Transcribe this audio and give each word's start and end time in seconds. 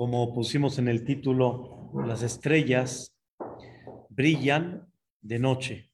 como 0.00 0.32
pusimos 0.32 0.78
en 0.78 0.88
el 0.88 1.04
título, 1.04 1.92
las 2.06 2.22
estrellas 2.22 3.14
brillan 4.08 4.90
de 5.20 5.38
noche. 5.38 5.90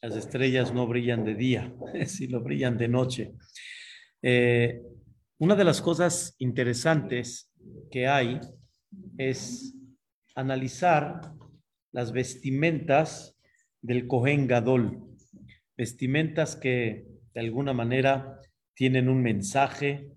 Las 0.00 0.16
estrellas 0.16 0.72
no 0.72 0.86
brillan 0.86 1.22
de 1.26 1.34
día, 1.34 1.70
sino 2.06 2.40
brillan 2.40 2.78
de 2.78 2.88
noche. 2.88 3.34
Eh, 4.22 4.80
una 5.36 5.54
de 5.54 5.64
las 5.64 5.82
cosas 5.82 6.34
interesantes 6.38 7.52
que 7.90 8.06
hay 8.06 8.40
es 9.18 9.74
analizar 10.34 11.20
las 11.92 12.12
vestimentas 12.12 13.36
del 13.82 14.06
Cohen 14.06 14.46
Gadol, 14.46 14.98
vestimentas 15.76 16.56
que 16.56 17.04
de 17.34 17.40
alguna 17.40 17.74
manera 17.74 18.40
tienen 18.72 19.10
un 19.10 19.22
mensaje. 19.22 20.08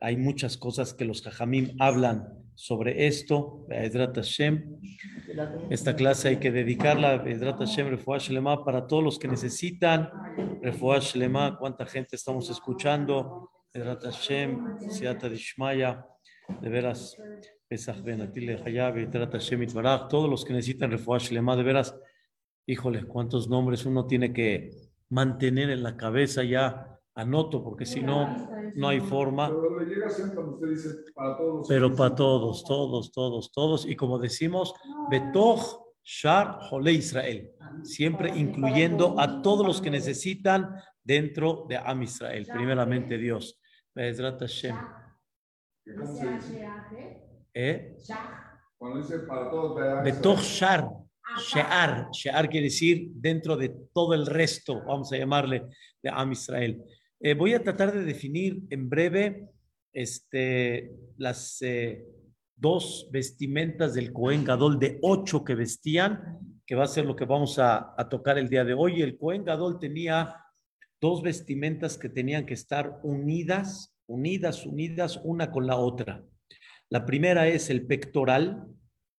Hay 0.00 0.16
muchas 0.16 0.56
cosas 0.56 0.94
que 0.94 1.04
los 1.04 1.22
Jajamim 1.22 1.76
hablan 1.78 2.26
sobre 2.54 3.06
esto. 3.06 3.66
Esta 5.70 5.96
clase 5.96 6.28
hay 6.28 6.36
que 6.36 6.50
dedicarla 6.50 7.14
a 7.14 8.64
para 8.64 8.86
todos 8.86 9.04
los 9.04 9.18
que 9.18 9.28
necesitan. 9.28 10.10
Refuah 10.62 11.00
Shlema, 11.00 11.58
cuánta 11.58 11.86
gente 11.86 12.16
estamos 12.16 12.50
escuchando. 12.50 13.50
Edrat 13.72 14.02
Hashem, 14.02 14.78
Siata 14.90 15.28
Dishmaya, 15.28 16.04
de 16.60 16.68
veras, 16.68 17.16
Pesach 17.68 18.02
Benatil 18.02 18.60
Hayab, 18.64 18.98
Edrat 18.98 19.32
Hashem 19.32 19.62
Itbarach, 19.62 20.08
todos 20.08 20.28
los 20.28 20.44
que 20.44 20.52
necesitan 20.52 20.90
Refuah 20.90 21.18
Shlema, 21.18 21.56
de 21.56 21.62
veras, 21.62 21.94
híjole, 22.66 23.04
cuántos 23.04 23.48
nombres 23.48 23.86
uno 23.86 24.06
tiene 24.06 24.32
que 24.32 24.70
mantener 25.08 25.70
en 25.70 25.82
la 25.82 25.96
cabeza 25.96 26.42
ya, 26.42 26.99
anoto, 27.20 27.62
porque 27.62 27.86
si 27.86 28.00
no, 28.00 28.50
no 28.74 28.88
hay 28.88 29.00
forma. 29.00 29.50
Pero 31.68 31.94
para 31.94 32.14
todos, 32.14 32.64
todos, 32.64 33.12
todos, 33.12 33.52
todos. 33.52 33.86
Y 33.86 33.96
como 33.96 34.18
decimos, 34.18 34.74
Betoch 35.10 35.90
Shar 36.02 36.58
Jole 36.68 36.92
Israel, 36.92 37.52
siempre 37.82 38.30
incluyendo 38.36 39.20
a 39.20 39.42
todos 39.42 39.66
los 39.66 39.80
que 39.80 39.90
necesitan 39.90 40.74
dentro 41.02 41.66
de 41.68 41.76
Am 41.76 42.02
Israel, 42.02 42.46
primeramente 42.52 43.18
Dios. 43.18 43.60
Bezrat 43.94 44.40
Hashem. 44.40 44.76
¿Eh? 47.52 47.96
Cuando 48.78 48.98
dice 48.98 49.20
para 49.20 49.50
todos, 49.50 50.04
Betoch 50.04 50.40
Shar, 50.40 50.88
Shear, 51.38 52.08
Shear 52.12 52.48
quiere 52.48 52.66
decir 52.66 53.10
dentro 53.12 53.56
de 53.56 53.68
todo 53.92 54.14
el 54.14 54.26
resto, 54.26 54.82
vamos 54.84 55.12
a 55.12 55.16
llamarle, 55.16 55.68
de 56.02 56.10
Am 56.10 56.32
Israel. 56.32 56.82
Eh, 57.22 57.34
voy 57.34 57.52
a 57.52 57.62
tratar 57.62 57.92
de 57.92 58.02
definir 58.02 58.62
en 58.70 58.88
breve 58.88 59.50
este, 59.92 60.90
las 61.18 61.60
eh, 61.60 62.06
dos 62.56 63.10
vestimentas 63.12 63.92
del 63.92 64.10
Cohen 64.10 64.42
Gadol 64.42 64.78
de 64.78 64.98
ocho 65.02 65.44
que 65.44 65.54
vestían, 65.54 66.38
que 66.64 66.74
va 66.74 66.84
a 66.84 66.88
ser 66.88 67.04
lo 67.04 67.14
que 67.14 67.26
vamos 67.26 67.58
a, 67.58 67.94
tocar 68.08 68.38
el 68.38 68.48
día 68.48 68.64
de 68.64 68.72
hoy. 68.72 69.02
El 69.02 69.18
Cohen 69.18 69.44
Gadol 69.44 69.78
tenía 69.78 70.34
dos 70.98 71.20
vestimentas 71.22 71.98
que 71.98 72.08
tenían 72.08 72.46
que 72.46 72.54
estar 72.54 73.00
unidas, 73.02 73.94
unidas, 74.06 74.64
unidas 74.64 75.20
una 75.22 75.50
con 75.50 75.66
la 75.66 75.76
otra. 75.76 76.24
La 76.88 77.04
primera 77.04 77.48
es 77.48 77.68
el 77.68 77.86
pectoral, 77.86 78.66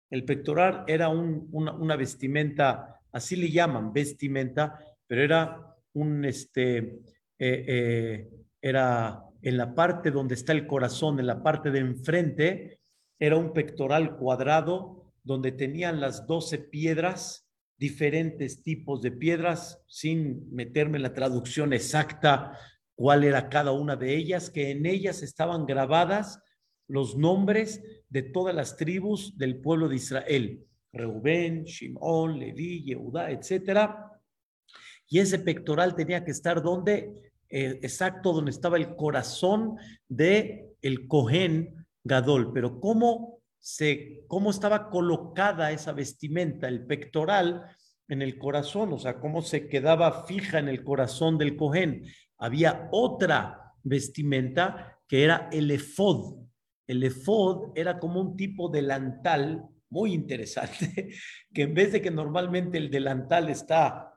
el 0.08 0.24
pectoral 0.24 0.84
era 0.86 1.10
una, 1.10 1.96
vestimenta, 1.96 2.98
así 3.12 3.36
le 3.36 3.50
llaman, 3.50 3.92
vestimenta, 3.92 4.78
pero 5.06 5.22
era 5.22 5.76
un, 5.92 6.24
este, 6.24 7.00
eh, 7.40 7.64
eh, 7.66 8.30
era 8.60 9.24
en 9.40 9.56
la 9.56 9.74
parte 9.74 10.10
donde 10.10 10.34
está 10.34 10.52
el 10.52 10.66
corazón, 10.66 11.18
en 11.18 11.26
la 11.26 11.42
parte 11.42 11.70
de 11.70 11.78
enfrente, 11.78 12.80
era 13.18 13.36
un 13.36 13.52
pectoral 13.54 14.16
cuadrado 14.16 15.14
donde 15.22 15.50
tenían 15.50 16.00
las 16.00 16.26
doce 16.26 16.58
piedras, 16.58 17.48
diferentes 17.78 18.62
tipos 18.62 19.00
de 19.00 19.12
piedras, 19.12 19.82
sin 19.86 20.54
meterme 20.54 20.98
en 20.98 21.02
la 21.02 21.14
traducción 21.14 21.72
exacta 21.72 22.58
cuál 22.94 23.24
era 23.24 23.48
cada 23.48 23.72
una 23.72 23.96
de 23.96 24.14
ellas, 24.14 24.50
que 24.50 24.70
en 24.70 24.84
ellas 24.84 25.22
estaban 25.22 25.64
grabadas 25.64 26.42
los 26.88 27.16
nombres 27.16 27.82
de 28.10 28.22
todas 28.22 28.54
las 28.54 28.76
tribus 28.76 29.38
del 29.38 29.56
pueblo 29.56 29.88
de 29.88 29.96
Israel, 29.96 30.66
Reubén, 30.92 31.64
Shimón, 31.64 32.38
Leví, 32.38 32.84
Yehudá, 32.84 33.30
etcétera. 33.30 34.10
Y 35.08 35.18
ese 35.18 35.38
pectoral 35.38 35.94
tenía 35.94 36.24
que 36.24 36.30
estar 36.32 36.62
donde, 36.62 37.29
eh, 37.50 37.80
exacto, 37.82 38.32
donde 38.32 38.52
estaba 38.52 38.76
el 38.76 38.94
corazón 38.96 39.76
de 40.08 40.68
el 40.82 41.08
Cohen 41.08 41.86
Gadol. 42.04 42.52
Pero 42.52 42.80
cómo 42.80 43.40
se, 43.58 44.24
cómo 44.28 44.50
estaba 44.50 44.88
colocada 44.90 45.72
esa 45.72 45.92
vestimenta, 45.92 46.68
el 46.68 46.86
pectoral 46.86 47.64
en 48.08 48.22
el 48.22 48.38
corazón, 48.38 48.92
o 48.92 48.98
sea, 48.98 49.20
cómo 49.20 49.42
se 49.42 49.68
quedaba 49.68 50.24
fija 50.26 50.58
en 50.58 50.68
el 50.68 50.82
corazón 50.82 51.38
del 51.38 51.56
Cohen. 51.56 52.04
Había 52.38 52.88
otra 52.90 53.74
vestimenta 53.82 54.98
que 55.06 55.24
era 55.24 55.48
el 55.52 55.70
efod, 55.70 56.40
el 56.86 57.04
efod 57.04 57.70
era 57.76 58.00
como 58.00 58.20
un 58.20 58.36
tipo 58.36 58.68
delantal 58.68 59.64
muy 59.90 60.12
interesante, 60.12 61.14
que 61.54 61.62
en 61.62 61.74
vez 61.74 61.92
de 61.92 62.00
que 62.00 62.10
normalmente 62.10 62.78
el 62.78 62.90
delantal 62.90 63.48
está 63.48 64.09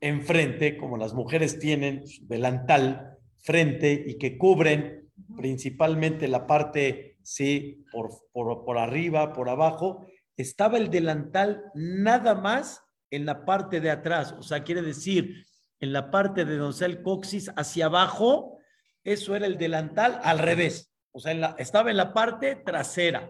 enfrente, 0.00 0.76
como 0.76 0.96
las 0.96 1.14
mujeres 1.14 1.58
tienen 1.58 2.02
delantal 2.22 3.18
frente 3.38 4.04
y 4.06 4.18
que 4.18 4.38
cubren 4.38 5.10
principalmente 5.36 6.28
la 6.28 6.46
parte, 6.46 7.18
sí, 7.22 7.84
por, 7.92 8.10
por, 8.32 8.64
por 8.64 8.78
arriba, 8.78 9.32
por 9.32 9.48
abajo, 9.48 10.06
estaba 10.36 10.78
el 10.78 10.90
delantal 10.90 11.64
nada 11.74 12.34
más 12.34 12.82
en 13.10 13.26
la 13.26 13.44
parte 13.44 13.80
de 13.80 13.90
atrás, 13.90 14.32
o 14.38 14.42
sea, 14.42 14.62
quiere 14.62 14.82
decir, 14.82 15.44
en 15.80 15.92
la 15.92 16.10
parte 16.10 16.44
de 16.44 16.56
donde 16.56 16.72
está 16.72 16.86
el 16.86 17.02
coxis 17.02 17.50
hacia 17.56 17.86
abajo, 17.86 18.58
eso 19.02 19.34
era 19.34 19.46
el 19.46 19.58
delantal 19.58 20.20
al 20.22 20.38
revés. 20.38 20.92
O 21.12 21.18
sea, 21.18 21.56
estaba 21.58 21.90
en 21.90 21.96
la 21.96 22.12
parte 22.12 22.56
trasera, 22.56 23.28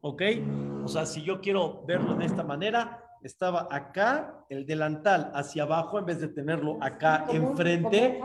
¿ok? 0.00 0.22
O 0.84 0.88
sea, 0.88 1.04
si 1.04 1.22
yo 1.22 1.40
quiero 1.40 1.84
verlo 1.84 2.14
de 2.14 2.24
esta 2.24 2.44
manera, 2.44 3.04
estaba 3.22 3.68
acá, 3.70 4.44
el 4.48 4.66
delantal 4.66 5.30
hacia 5.34 5.64
abajo, 5.64 5.98
en 5.98 6.06
vez 6.06 6.20
de 6.20 6.28
tenerlo 6.28 6.78
acá 6.80 7.26
enfrente, 7.30 8.20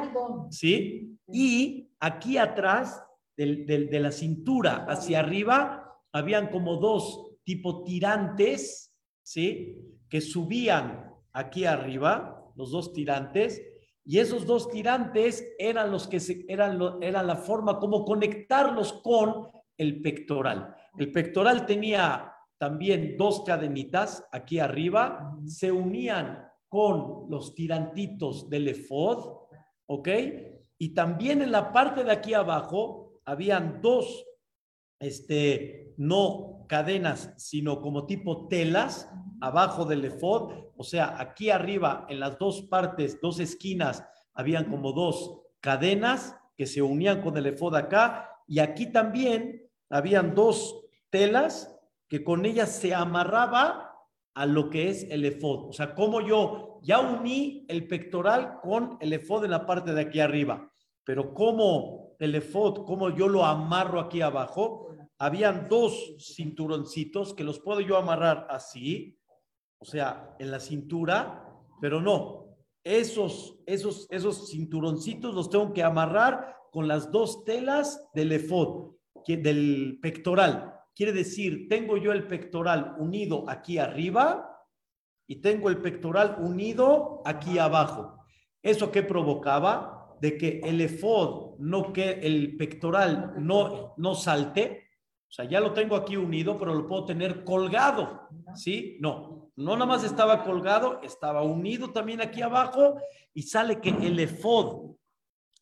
¿sí? 0.50 1.18
Y 1.28 1.90
aquí 2.00 2.38
atrás, 2.38 3.04
de 3.36 4.00
la 4.00 4.12
cintura 4.12 4.86
hacia 4.88 5.20
arriba, 5.20 6.00
habían 6.12 6.48
como 6.48 6.78
dos 6.78 7.32
tipo 7.44 7.84
tirantes, 7.84 8.94
¿sí? 9.24 9.78
Que 10.10 10.22
subían 10.22 11.12
aquí 11.34 11.66
arriba, 11.66 12.52
los 12.56 12.72
dos 12.72 12.94
tirantes, 12.94 13.62
y 14.06 14.20
esos 14.20 14.46
dos 14.46 14.70
tirantes 14.70 15.48
eran 15.58 15.92
los 15.92 16.08
que 16.08 16.20
se, 16.20 16.46
eran, 16.48 16.80
era 17.02 17.24
la 17.24 17.38
forma 17.38 17.80
como 17.80 18.04
conectarlos 18.04 18.94
con 19.02 19.48
el 19.78 20.02
pectoral. 20.02 20.76
El 20.98 21.12
pectoral 21.12 21.66
tenía 21.66 22.33
también 22.64 23.18
dos 23.18 23.44
cadenitas 23.46 24.26
aquí 24.32 24.58
arriba, 24.60 25.38
se 25.46 25.70
unían 25.70 26.50
con 26.70 27.30
los 27.30 27.56
tirantitos 27.56 28.50
del 28.50 28.70
efod, 28.70 29.50
¿ok? 29.86 30.10
Y 30.78 30.94
también 30.94 31.42
en 31.42 31.52
la 31.52 31.74
parte 31.74 32.06
de 32.06 32.14
aquí 32.14 32.34
abajo 32.34 33.20
habían 33.26 33.82
dos, 33.82 34.26
este, 34.98 35.94
no 35.98 36.66
cadenas, 36.70 37.34
sino 37.36 37.82
como 37.82 38.06
tipo 38.06 38.48
telas 38.48 39.12
abajo 39.42 39.84
del 39.84 40.06
efod, 40.06 40.54
o 40.78 40.84
sea, 40.86 41.20
aquí 41.20 41.50
arriba 41.50 42.06
en 42.08 42.22
las 42.22 42.40
dos 42.40 42.62
partes, 42.62 43.20
dos 43.20 43.42
esquinas, 43.42 44.06
habían 44.34 44.72
como 44.72 44.94
dos 44.94 45.42
cadenas 45.60 46.34
que 46.56 46.66
se 46.66 46.82
unían 46.82 47.22
con 47.24 47.36
el 47.36 47.48
efod 47.48 47.76
acá, 47.76 48.30
y 48.48 48.60
aquí 48.60 48.90
también 48.90 49.70
habían 49.90 50.34
dos 50.34 50.86
telas 51.10 51.73
que 52.14 52.24
con 52.24 52.46
ellas 52.46 52.70
se 52.70 52.94
amarraba 52.94 53.92
a 54.36 54.46
lo 54.46 54.70
que 54.70 54.88
es 54.88 55.08
el 55.10 55.26
efod. 55.26 55.70
O 55.70 55.74
sea, 55.74 55.96
como 55.96 56.22
yo 56.22 56.80
ya 56.84 57.00
uní 57.00 57.66
el 57.68 57.88
pectoral 57.88 58.60
con 58.62 59.00
el 59.00 59.14
efod 59.14 59.46
en 59.46 59.50
la 59.50 59.66
parte 59.66 59.96
de 59.96 60.02
aquí 60.02 60.20
arriba, 60.20 60.72
pero 61.04 61.34
como 61.34 62.12
el 62.20 62.36
efod, 62.36 62.86
como 62.86 63.10
yo 63.10 63.28
lo 63.28 63.44
amarro 63.44 64.00
aquí 64.00 64.22
abajo, 64.22 64.90
habían 65.18 65.68
dos 65.68 66.16
cinturoncitos 66.20 67.34
que 67.34 67.44
los 67.44 67.60
puedo 67.60 67.82
yo 67.82 67.98
amarrar 67.98 68.46
así, 68.48 69.18
o 69.80 69.86
sea, 69.86 70.36
en 70.38 70.52
la 70.52 70.60
cintura, 70.60 71.50
pero 71.82 72.00
no. 72.00 72.58
Esos, 72.84 73.58
esos, 73.66 74.06
esos 74.12 74.52
cinturoncitos 74.52 75.34
los 75.34 75.50
tengo 75.50 75.74
que 75.74 75.82
amarrar 75.82 76.58
con 76.72 76.88
las 76.88 77.12
dos 77.12 77.44
telas 77.44 78.08
del 78.14 78.34
efod, 78.34 78.98
del 79.26 79.98
pectoral. 80.00 80.73
Quiere 80.96 81.12
decir, 81.12 81.68
tengo 81.68 81.98
yo 81.98 82.12
el 82.12 82.28
pectoral 82.28 82.96
unido 83.00 83.46
aquí 83.50 83.78
arriba 83.78 84.68
y 85.28 85.38
tengo 85.38 85.70
el 85.70 85.82
pectoral 85.82 86.38
unido 86.40 87.22
aquí 87.26 87.58
abajo. 87.58 88.24
¿Eso 88.62 88.92
qué 88.92 89.04
provocaba? 89.04 90.16
De 90.22 90.38
que 90.38 90.62
el 90.64 90.80
efod, 90.82 91.58
no 91.60 91.92
que 91.92 92.12
el 92.22 92.56
pectoral 92.58 93.34
no, 93.38 93.94
no 93.98 94.16
salte, 94.16 94.84
o 95.34 95.36
sea, 95.36 95.46
ya 95.46 95.60
lo 95.60 95.74
tengo 95.74 95.96
aquí 95.96 96.16
unido, 96.16 96.60
pero 96.60 96.76
lo 96.76 96.88
puedo 96.88 97.06
tener 97.06 97.44
colgado. 97.44 98.30
¿Sí? 98.54 98.98
No, 99.02 99.52
no 99.56 99.74
nada 99.74 99.88
más 99.88 100.04
estaba 100.04 100.44
colgado, 100.44 101.02
estaba 101.02 101.42
unido 101.42 101.92
también 101.92 102.22
aquí 102.22 102.44
abajo 102.44 102.98
y 103.34 103.42
sale 103.42 103.82
que 103.82 103.90
el 103.90 104.20
efod, 104.20 104.96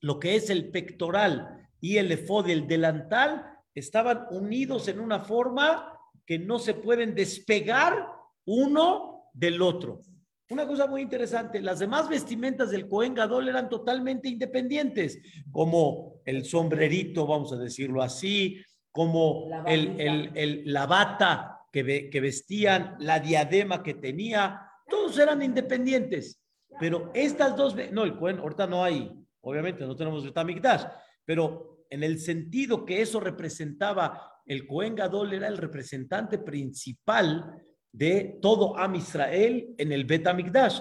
lo 0.01 0.19
que 0.19 0.35
es 0.35 0.49
el 0.49 0.71
pectoral 0.71 1.69
y 1.79 1.97
el 1.97 2.11
efod, 2.11 2.49
el 2.49 2.67
delantal, 2.67 3.50
estaban 3.73 4.27
unidos 4.31 4.87
en 4.87 4.99
una 4.99 5.19
forma 5.19 5.97
que 6.25 6.39
no 6.39 6.59
se 6.59 6.73
pueden 6.73 7.15
despegar 7.15 8.07
uno 8.45 9.29
del 9.33 9.61
otro. 9.61 10.01
Una 10.49 10.67
cosa 10.67 10.85
muy 10.85 11.01
interesante, 11.01 11.61
las 11.61 11.79
demás 11.79 12.09
vestimentas 12.09 12.71
del 12.71 12.87
Cohen 12.89 13.13
Gadol 13.13 13.47
eran 13.47 13.69
totalmente 13.69 14.27
independientes, 14.27 15.17
como 15.49 16.21
el 16.25 16.43
sombrerito, 16.43 17.25
vamos 17.25 17.53
a 17.53 17.57
decirlo 17.57 18.01
así, 18.01 18.61
como 18.91 19.47
la, 19.49 19.63
el, 19.63 20.63
la 20.65 20.85
bata 20.85 21.59
que, 21.71 22.09
que 22.09 22.19
vestían, 22.19 22.97
la 22.99 23.21
diadema 23.21 23.81
que 23.81 23.93
tenía, 23.93 24.61
todos 24.89 25.17
eran 25.19 25.41
independientes. 25.41 26.41
Pero 26.79 27.11
estas 27.13 27.55
dos, 27.55 27.75
no, 27.91 28.03
el 28.03 28.17
Cohen, 28.17 28.39
ahorita 28.39 28.67
no 28.67 28.83
hay, 28.83 29.09
obviamente 29.41 29.85
no 29.85 29.95
tenemos 29.95 30.23
Betamikdash, 30.23 30.83
pero 31.23 31.70
en 31.91 32.03
el 32.03 32.19
sentido 32.19 32.85
que 32.85 33.01
eso 33.01 33.19
representaba, 33.19 34.41
el 34.45 34.65
Cohen 34.65 34.95
Gadol 34.95 35.33
era 35.33 35.47
el 35.47 35.57
representante 35.57 36.39
principal 36.39 37.61
de 37.91 38.39
todo 38.41 38.77
Am 38.77 38.95
Israel 38.95 39.75
en 39.77 39.91
el 39.91 40.05
Betamikdash. 40.05 40.79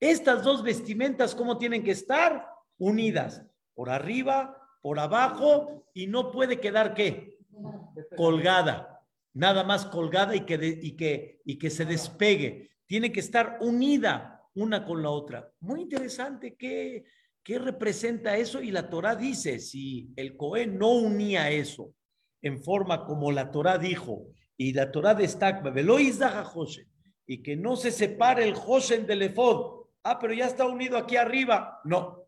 Estas 0.00 0.42
dos 0.42 0.62
vestimentas, 0.62 1.34
¿cómo 1.34 1.58
tienen 1.58 1.82
que 1.82 1.90
estar? 1.90 2.46
Unidas, 2.78 3.44
por 3.74 3.90
arriba, 3.90 4.56
por 4.80 4.98
abajo, 4.98 5.84
y 5.92 6.06
no 6.06 6.30
puede 6.30 6.58
quedar 6.58 6.94
qué? 6.94 7.32
colgada, 8.16 9.02
nada 9.34 9.64
más 9.64 9.86
colgada 9.86 10.34
y 10.34 10.44
que, 10.44 10.78
y 10.80 10.92
que, 10.92 11.40
y 11.44 11.58
que 11.58 11.70
se 11.70 11.84
despegue. 11.84 12.70
Tiene 12.86 13.12
que 13.12 13.20
estar 13.20 13.58
unida 13.60 14.42
una 14.54 14.84
con 14.84 15.02
la 15.02 15.10
otra. 15.10 15.50
Muy 15.60 15.82
interesante 15.82 16.54
qué, 16.54 17.04
qué 17.42 17.58
representa 17.58 18.36
eso 18.36 18.62
y 18.62 18.70
la 18.70 18.88
Torah 18.88 19.16
dice, 19.16 19.58
si 19.58 20.12
el 20.16 20.36
Cohen 20.36 20.78
no 20.78 20.90
unía 20.92 21.50
eso 21.50 21.94
en 22.40 22.62
forma 22.62 23.04
como 23.04 23.30
la 23.30 23.50
Torah 23.50 23.78
dijo, 23.78 24.26
y 24.56 24.72
la 24.72 24.90
Torah 24.92 25.14
destaca, 25.14 25.62
y 27.26 27.42
que 27.42 27.56
no 27.56 27.76
se 27.76 27.90
separe 27.90 28.44
el 28.44 28.54
Joshen 28.54 29.06
del 29.06 29.22
Efod. 29.22 29.86
Ah, 30.04 30.18
pero 30.18 30.34
ya 30.34 30.46
está 30.46 30.66
unido 30.66 30.98
aquí 30.98 31.16
arriba. 31.16 31.80
No, 31.84 32.26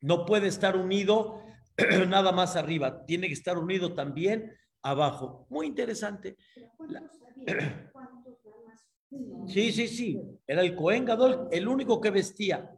no 0.00 0.26
puede 0.26 0.48
estar 0.48 0.76
unido 0.76 1.42
nada 2.08 2.32
más 2.32 2.56
arriba, 2.56 3.04
tiene 3.04 3.26
que 3.26 3.34
estar 3.34 3.58
unido 3.58 3.94
también 3.94 4.52
abajo. 4.82 5.46
Muy 5.50 5.66
interesante. 5.66 6.36
Sí, 9.46 9.72
sí, 9.72 9.88
sí. 9.88 10.20
Era 10.46 10.62
el 10.62 10.74
Cohen 10.74 11.04
Gadol, 11.04 11.48
el 11.50 11.68
único 11.68 12.00
que 12.00 12.10
vestía. 12.10 12.75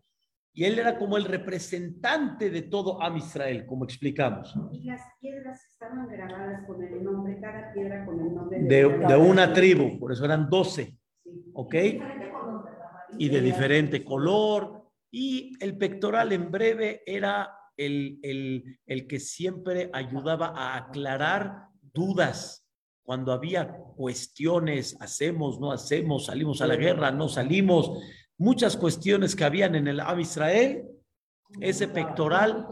Y 0.59 0.65
él 0.65 0.77
era 0.77 0.99
como 0.99 1.17
el 1.17 1.25
representante 1.25 2.51
de 2.51 2.63
todo 2.63 3.01
Am 3.01 3.17
Israel, 3.17 3.65
como 3.65 3.85
explicamos. 3.85 4.53
Y 4.73 4.83
las 4.87 5.03
piedras 5.21 5.65
estaban 5.65 6.09
grabadas 6.09 6.67
con 6.67 6.83
el 6.83 7.05
nombre, 7.05 7.39
cada 7.41 7.73
piedra 7.73 8.05
con 8.05 8.19
el 8.19 8.35
nombre 8.35 8.59
de, 8.63 9.07
de, 9.07 9.17
una 9.17 9.53
tribu, 9.53 10.01
por 10.01 10.11
eso 10.11 10.25
eran 10.25 10.51
doce. 10.51 10.99
¿Ok? 11.53 11.77
Y 13.19 13.29
de 13.29 13.41
diferente 13.41 14.05
color. 14.05 14.91
Y 15.13 15.53
el 15.61 15.79
pectoral 15.79 16.33
en 16.33 16.51
breve 16.51 17.05
era 17.07 17.55
el, 17.77 19.07
que 19.09 19.21
siempre 19.21 19.91
ayudaba 19.93 20.55
a 20.57 20.77
aclarar 20.77 21.69
dudas. 21.81 22.67
Cuando 23.05 23.31
había 23.31 23.77
cuestiones, 23.97 24.97
hacemos, 24.99 25.61
no 25.61 25.71
hacemos, 25.71 26.27
salimos 26.27 26.61
a 26.63 26.67
la 26.67 26.75
guerra, 26.75 27.13
no 27.13 27.29
salimos, 27.29 28.03
muchas 28.38 28.76
cuestiones 28.76 29.37
que 29.37 29.44
habían 29.44 29.75
en 29.75 29.88
el 29.88 30.00
Am 30.00 30.20
Israel, 30.20 30.85
ese 31.61 31.88
pectoral 31.88 32.67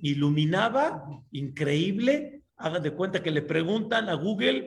iluminaba, 0.00 1.04
increíble. 1.32 2.42
Hagan 2.58 2.82
de 2.82 2.92
cuenta 2.92 3.22
que 3.22 3.30
le 3.30 3.42
preguntan 3.42 4.08
a 4.08 4.14
Google, 4.14 4.66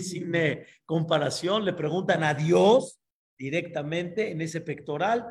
sin 0.00 0.32
comparación, 0.84 1.64
le 1.64 1.72
preguntan 1.72 2.22
a 2.22 2.34
Dios 2.34 3.00
directamente 3.38 4.30
en 4.30 4.40
ese 4.40 4.60
pectoral, 4.60 5.24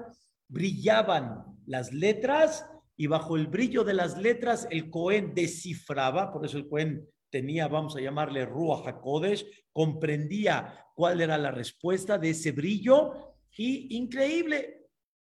brillaban 0.47 1.43
las 1.65 1.91
letras 1.91 2.65
y 2.95 3.07
bajo 3.07 3.35
el 3.35 3.47
brillo 3.47 3.83
de 3.83 3.93
las 3.93 4.17
letras 4.17 4.67
el 4.71 4.89
Cohen 4.89 5.33
descifraba, 5.33 6.31
por 6.31 6.45
eso 6.45 6.57
el 6.57 6.67
Cohen 6.67 7.05
tenía, 7.29 7.67
vamos 7.67 7.95
a 7.95 8.01
llamarle 8.01 8.45
Ruach 8.45 8.87
HaKodesh, 8.87 9.45
comprendía 9.71 10.85
cuál 10.95 11.21
era 11.21 11.37
la 11.37 11.51
respuesta 11.51 12.17
de 12.17 12.31
ese 12.31 12.51
brillo 12.53 13.36
y 13.57 13.97
increíble, 13.97 14.87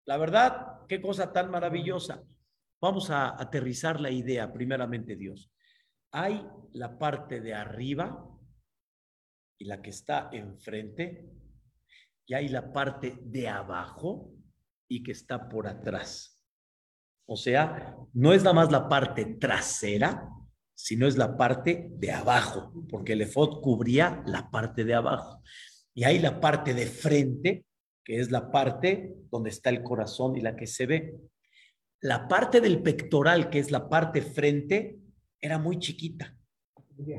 la 0.06 0.16
verdad, 0.16 0.86
qué 0.88 1.00
cosa 1.00 1.32
tan 1.32 1.50
maravillosa. 1.50 2.22
Vamos 2.80 3.10
a 3.10 3.40
aterrizar 3.40 4.00
la 4.00 4.10
idea, 4.10 4.52
primeramente 4.52 5.16
Dios. 5.16 5.50
Hay 6.10 6.46
la 6.72 6.98
parte 6.98 7.40
de 7.40 7.54
arriba 7.54 8.26
y 9.58 9.66
la 9.66 9.80
que 9.80 9.90
está 9.90 10.30
enfrente, 10.32 11.24
y 12.26 12.34
hay 12.34 12.48
la 12.48 12.72
parte 12.72 13.18
de 13.22 13.48
abajo 13.48 14.32
y 14.88 15.02
que 15.02 15.12
está 15.12 15.48
por 15.48 15.66
atrás. 15.66 16.42
O 17.26 17.36
sea, 17.36 17.96
no 18.12 18.32
es 18.32 18.42
nada 18.42 18.54
más 18.54 18.72
la 18.72 18.88
parte 18.88 19.24
trasera, 19.24 20.28
sino 20.74 21.06
es 21.06 21.16
la 21.16 21.36
parte 21.36 21.88
de 21.90 22.12
abajo, 22.12 22.72
porque 22.88 23.12
el 23.12 23.22
efod 23.22 23.60
cubría 23.60 24.22
la 24.26 24.50
parte 24.50 24.84
de 24.84 24.94
abajo. 24.94 25.42
Y 25.94 26.04
hay 26.04 26.18
la 26.18 26.40
parte 26.40 26.74
de 26.74 26.86
frente, 26.86 27.64
que 28.04 28.20
es 28.20 28.30
la 28.30 28.50
parte 28.50 29.14
donde 29.30 29.50
está 29.50 29.70
el 29.70 29.82
corazón 29.82 30.36
y 30.36 30.40
la 30.40 30.54
que 30.56 30.66
se 30.66 30.86
ve. 30.86 31.14
La 32.00 32.28
parte 32.28 32.60
del 32.60 32.82
pectoral, 32.82 33.48
que 33.50 33.58
es 33.58 33.70
la 33.70 33.88
parte 33.88 34.20
frente, 34.20 34.98
era 35.40 35.58
muy 35.58 35.78
chiquita, 35.78 36.36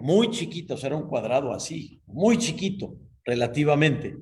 muy 0.01 0.29
chiquita, 0.29 0.75
o 0.75 0.77
sea, 0.77 0.87
era 0.87 0.97
un 0.97 1.07
cuadrado 1.07 1.53
así, 1.53 2.01
muy 2.05 2.37
chiquito 2.37 2.97
relativamente. 3.23 4.17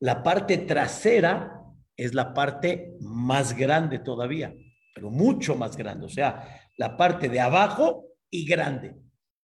La 0.00 0.22
parte 0.22 0.58
trasera 0.58 1.62
es 1.96 2.12
la 2.12 2.34
parte 2.34 2.94
más 3.00 3.56
grande 3.56 3.98
todavía 3.98 4.54
pero 4.94 5.10
mucho 5.10 5.56
más 5.56 5.76
grande. 5.76 6.06
O 6.06 6.08
sea, 6.08 6.62
la 6.78 6.96
parte 6.96 7.28
de 7.28 7.40
abajo 7.40 8.06
y 8.30 8.46
grande, 8.46 8.94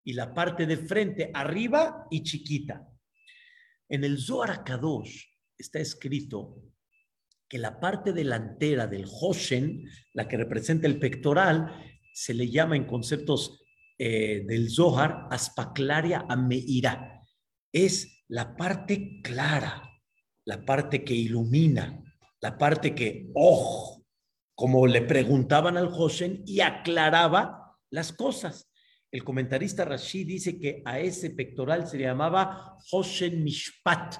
y 0.05 0.13
la 0.13 0.33
parte 0.33 0.67
de 0.67 0.77
frente 0.77 1.31
arriba 1.33 2.07
y 2.11 2.23
chiquita. 2.23 2.87
En 3.89 4.05
el 4.05 4.19
Zohar 4.19 4.63
Kadosh 4.63 5.25
está 5.59 5.81
escrito 5.81 6.63
que 7.49 7.59
la 7.59 7.81
parte 7.81 8.13
delantera 8.13 8.87
del 8.87 9.07
Hoshen, 9.07 9.85
la 10.13 10.29
que 10.29 10.37
representa 10.37 10.87
el 10.87 10.99
pectoral, 10.99 11.83
se 12.13 12.35
le 12.35 12.51
llama 12.51 12.77
en 12.77 12.85
conceptos 12.85 13.65
eh, 13.99 14.45
del 14.47 14.71
Zohar 14.71 15.27
aspaclaria 15.31 16.27
ameira. 16.29 17.25
Es 17.73 18.25
la 18.29 18.57
parte 18.57 19.21
clara, 19.23 19.83
la 20.45 20.65
parte 20.65 21.05
que 21.05 21.15
ilumina, 21.15 22.03
la 22.41 22.59
parte 22.59 22.95
que, 22.95 23.31
ojo, 23.35 24.05
como 24.55 24.87
le 24.87 25.03
preguntaban 25.03 25.77
al 25.77 25.89
Hoshen 25.89 26.43
y 26.47 26.61
aclaraba 26.61 27.77
las 27.91 28.13
cosas. 28.13 28.71
El 29.11 29.25
comentarista 29.25 29.85
Rashi 29.85 30.25
dice 30.25 30.59
que 30.59 30.83
a 30.85 31.01
ese 31.01 31.31
pectoral 31.31 31.87
se 31.87 31.97
le 31.97 32.05
llamaba 32.05 32.77
Hoshen 32.91 33.43
Mishpat. 33.43 34.17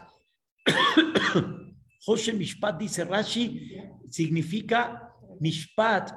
Hoshen 2.07 2.39
Mishpat, 2.39 2.79
dice 2.79 3.05
Rashi, 3.05 3.71
significa 4.09 5.15
Mishpat, 5.41 6.13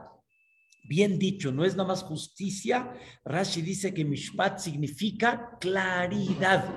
bien 0.83 1.19
dicho, 1.19 1.51
no 1.51 1.65
es 1.65 1.75
nada 1.75 1.89
más 1.89 2.03
justicia. 2.03 2.93
Rashi 3.25 3.61
dice 3.61 3.93
que 3.93 4.05
Mishpat 4.05 4.59
significa 4.59 5.57
claridad, 5.59 6.75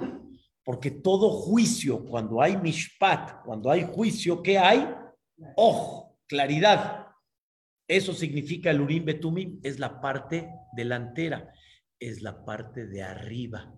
porque 0.65 0.91
todo 0.91 1.31
juicio, 1.31 2.05
cuando 2.05 2.41
hay 2.41 2.57
Mishpat, 2.57 3.45
cuando 3.45 3.71
hay 3.71 3.85
juicio, 3.85 4.43
¿qué 4.43 4.59
hay? 4.59 4.89
Ojo, 5.57 6.19
claridad. 6.27 7.07
Eso 7.87 8.15
significa 8.15 8.71
el 8.71 8.81
Urim 8.81 9.05
Betumim, 9.05 9.61
es 9.63 9.79
la 9.79 10.01
parte 10.01 10.51
delantera, 10.75 11.53
es 11.99 12.23
la 12.23 12.45
parte 12.45 12.87
de 12.87 13.03
arriba, 13.03 13.75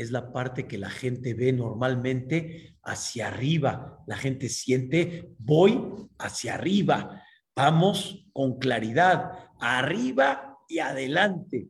es 0.00 0.10
la 0.10 0.32
parte 0.32 0.66
que 0.66 0.78
la 0.78 0.90
gente 0.90 1.34
ve 1.34 1.52
normalmente 1.52 2.76
hacia 2.82 3.28
arriba. 3.28 4.02
La 4.06 4.16
gente 4.16 4.48
siente, 4.48 5.30
voy 5.38 5.82
hacia 6.18 6.54
arriba, 6.54 7.22
vamos 7.54 8.26
con 8.32 8.58
claridad, 8.58 9.50
arriba 9.60 10.58
y 10.68 10.78
adelante. 10.78 11.68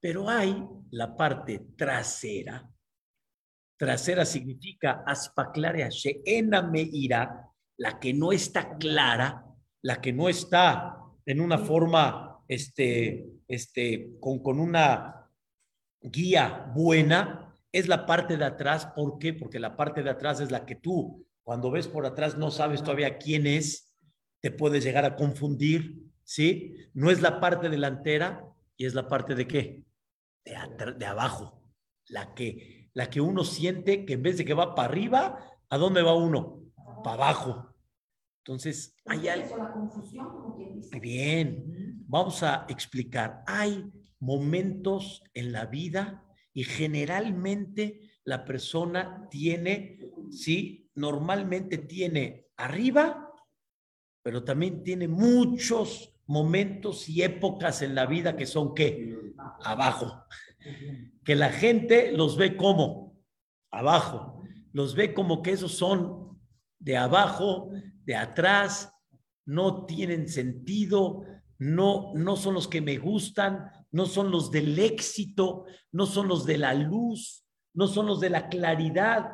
Pero 0.00 0.28
hay 0.28 0.64
la 0.90 1.16
parte 1.16 1.66
trasera. 1.76 2.70
Trasera 3.76 4.24
significa 4.24 5.02
aspaclarea, 5.06 5.88
sheena 5.88 6.62
meira, 6.62 7.44
la 7.76 7.98
que 8.00 8.12
no 8.12 8.32
está 8.32 8.76
clara, 8.76 9.44
la 9.82 10.00
que 10.00 10.12
no 10.12 10.28
está 10.28 10.96
en 11.24 11.40
una 11.40 11.58
forma, 11.58 12.42
este, 12.48 13.26
este, 13.46 14.18
con, 14.18 14.42
con 14.42 14.58
una, 14.58 15.18
guía 16.00 16.70
buena 16.74 17.47
es 17.72 17.88
la 17.88 18.06
parte 18.06 18.36
de 18.36 18.44
atrás. 18.44 18.86
¿Por 18.86 19.18
qué? 19.18 19.32
Porque 19.32 19.58
la 19.58 19.76
parte 19.76 20.02
de 20.02 20.10
atrás 20.10 20.40
es 20.40 20.50
la 20.50 20.66
que 20.66 20.74
tú, 20.74 21.26
cuando 21.42 21.70
ves 21.70 21.88
por 21.88 22.06
atrás, 22.06 22.36
no 22.36 22.50
sabes 22.50 22.82
todavía 22.82 23.18
quién 23.18 23.46
es, 23.46 23.94
te 24.40 24.50
puedes 24.50 24.84
llegar 24.84 25.04
a 25.04 25.16
confundir, 25.16 26.02
¿sí? 26.22 26.74
No 26.94 27.10
es 27.10 27.22
la 27.22 27.40
parte 27.40 27.68
delantera 27.68 28.44
y 28.76 28.86
es 28.86 28.94
la 28.94 29.08
parte 29.08 29.34
de 29.34 29.48
qué? 29.48 29.84
De, 30.44 30.94
de 30.98 31.06
abajo, 31.06 31.62
la 32.08 32.34
que, 32.34 32.90
la 32.94 33.10
que 33.10 33.20
uno 33.20 33.44
siente 33.44 34.04
que 34.04 34.14
en 34.14 34.22
vez 34.22 34.38
de 34.38 34.44
que 34.44 34.54
va 34.54 34.74
para 34.74 34.88
arriba, 34.88 35.38
¿a 35.68 35.78
dónde 35.78 36.02
va 36.02 36.14
uno? 36.14 36.62
Para 37.02 37.14
abajo. 37.14 37.74
Entonces, 38.44 38.94
hay 39.04 39.28
algo. 39.28 39.56
Bien, 41.02 42.02
vamos 42.06 42.42
a 42.42 42.64
explicar. 42.68 43.42
Hay 43.46 43.84
momentos 44.20 45.22
en 45.34 45.52
la 45.52 45.66
vida 45.66 46.24
y 46.52 46.64
generalmente 46.64 48.00
la 48.24 48.44
persona 48.44 49.26
tiene, 49.30 50.00
sí, 50.30 50.90
normalmente 50.94 51.78
tiene 51.78 52.48
arriba, 52.56 53.32
pero 54.22 54.44
también 54.44 54.82
tiene 54.82 55.08
muchos 55.08 56.14
momentos 56.26 57.08
y 57.08 57.22
épocas 57.22 57.82
en 57.82 57.94
la 57.94 58.06
vida 58.06 58.36
que 58.36 58.46
son 58.46 58.74
qué? 58.74 59.32
Abajo. 59.64 60.24
Que 61.24 61.34
la 61.34 61.50
gente 61.50 62.12
los 62.12 62.36
ve 62.36 62.56
como 62.56 63.18
abajo, 63.70 64.42
los 64.72 64.94
ve 64.94 65.14
como 65.14 65.42
que 65.42 65.52
esos 65.52 65.72
son 65.72 66.38
de 66.78 66.96
abajo, 66.96 67.70
de 68.04 68.16
atrás, 68.16 68.92
no 69.46 69.86
tienen 69.86 70.28
sentido, 70.28 71.24
no, 71.58 72.12
no 72.14 72.36
son 72.36 72.54
los 72.54 72.68
que 72.68 72.80
me 72.80 72.98
gustan, 72.98 73.70
no 73.90 74.06
son 74.06 74.30
los 74.30 74.50
del 74.50 74.78
éxito, 74.78 75.64
no 75.92 76.06
son 76.06 76.28
los 76.28 76.44
de 76.44 76.58
la 76.58 76.74
luz, 76.74 77.44
no 77.74 77.86
son 77.86 78.06
los 78.06 78.20
de 78.20 78.30
la 78.30 78.48
claridad. 78.48 79.32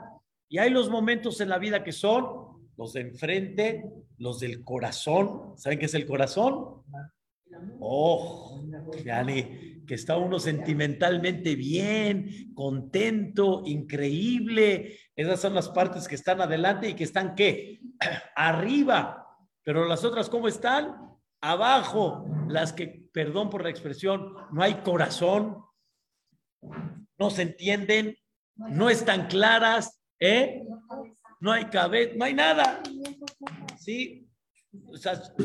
Y 0.48 0.58
hay 0.58 0.70
los 0.70 0.90
momentos 0.90 1.40
en 1.40 1.48
la 1.48 1.58
vida 1.58 1.82
que 1.82 1.92
son 1.92 2.44
los 2.76 2.92
de 2.92 3.00
enfrente, 3.00 3.84
los 4.18 4.40
del 4.40 4.64
corazón. 4.64 5.54
¿Saben 5.56 5.78
qué 5.78 5.86
es 5.86 5.94
el 5.94 6.06
corazón? 6.06 6.82
Oh, 7.80 8.60
que 9.86 9.94
está 9.94 10.16
uno 10.16 10.38
sentimentalmente 10.38 11.54
bien, 11.54 12.52
contento, 12.54 13.62
increíble. 13.64 14.98
Esas 15.14 15.40
son 15.40 15.54
las 15.54 15.68
partes 15.68 16.08
que 16.08 16.14
están 16.14 16.40
adelante 16.40 16.88
y 16.88 16.94
que 16.94 17.04
están 17.04 17.34
qué? 17.34 17.80
Arriba. 18.36 19.26
Pero 19.62 19.86
las 19.86 20.04
otras, 20.04 20.28
¿cómo 20.28 20.48
están? 20.48 20.96
Abajo. 21.40 22.26
Las 22.48 22.72
que, 22.72 23.03
perdón 23.14 23.48
por 23.48 23.62
la 23.62 23.70
expresión, 23.70 24.34
no 24.52 24.62
hay 24.62 24.74
corazón, 24.82 25.64
no 27.16 27.30
se 27.30 27.42
entienden, 27.42 28.16
no 28.56 28.90
están 28.90 29.28
claras, 29.28 30.02
¿eh? 30.20 30.62
No 31.40 31.52
hay 31.52 31.66
cabeza, 31.66 32.12
no 32.16 32.24
hay 32.24 32.34
nada. 32.34 32.82
¿Sí? 33.78 34.28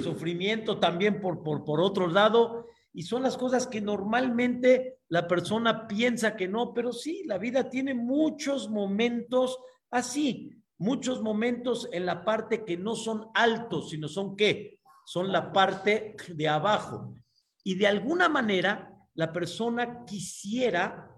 Sufrimiento 0.03 0.79
también 0.79 1.21
por, 1.21 1.43
por, 1.43 1.63
por 1.63 1.79
otro 1.79 2.07
lado. 2.07 2.65
Y 2.91 3.03
son 3.03 3.21
las 3.21 3.37
cosas 3.37 3.67
que 3.67 3.81
normalmente 3.81 4.97
la 5.07 5.27
persona 5.27 5.87
piensa 5.87 6.35
que 6.35 6.47
no, 6.47 6.73
pero 6.73 6.91
sí, 6.91 7.23
la 7.25 7.37
vida 7.37 7.69
tiene 7.69 7.93
muchos 7.93 8.69
momentos 8.69 9.59
así 9.91 10.59
muchos 10.79 11.21
momentos 11.21 11.87
en 11.91 12.05
la 12.05 12.25
parte 12.25 12.65
que 12.65 12.77
no 12.77 12.95
son 12.95 13.29
altos, 13.35 13.91
sino 13.91 14.07
son 14.07 14.35
qué? 14.35 14.79
Son 15.05 15.31
la 15.31 15.51
parte 15.51 16.15
de 16.29 16.47
abajo. 16.47 17.13
Y 17.63 17.75
de 17.75 17.87
alguna 17.87 18.29
manera, 18.29 18.93
la 19.13 19.31
persona 19.31 20.05
quisiera, 20.05 21.11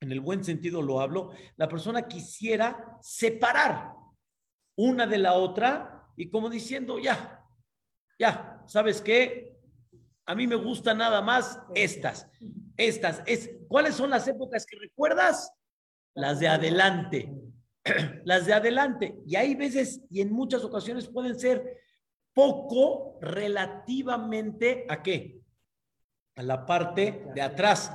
en 0.00 0.12
el 0.12 0.20
buen 0.20 0.44
sentido 0.44 0.82
lo 0.82 1.00
hablo, 1.00 1.32
la 1.56 1.68
persona 1.68 2.06
quisiera 2.06 2.98
separar 3.00 3.92
una 4.76 5.06
de 5.06 5.18
la 5.18 5.34
otra 5.34 6.08
y 6.16 6.28
como 6.28 6.50
diciendo, 6.50 6.98
ya, 6.98 7.44
ya, 8.18 8.62
¿sabes 8.66 9.00
qué? 9.00 9.56
A 10.26 10.34
mí 10.34 10.46
me 10.46 10.56
gusta 10.56 10.94
nada 10.94 11.20
más 11.20 11.60
estas, 11.74 12.28
estas. 12.76 13.22
Es, 13.26 13.50
¿Cuáles 13.68 13.94
son 13.94 14.10
las 14.10 14.28
épocas 14.28 14.66
que 14.66 14.78
recuerdas? 14.78 15.52
Las 16.14 16.40
de 16.40 16.48
adelante 16.48 17.32
las 18.24 18.46
de 18.46 18.54
adelante. 18.54 19.16
Y 19.26 19.36
hay 19.36 19.54
veces 19.54 20.02
y 20.10 20.20
en 20.20 20.32
muchas 20.32 20.64
ocasiones 20.64 21.08
pueden 21.08 21.38
ser 21.38 21.78
poco 22.32 23.18
relativamente 23.20 24.86
a 24.88 25.02
qué? 25.02 25.41
A 26.36 26.42
la 26.42 26.64
parte 26.66 27.24
de 27.34 27.42
atrás, 27.42 27.92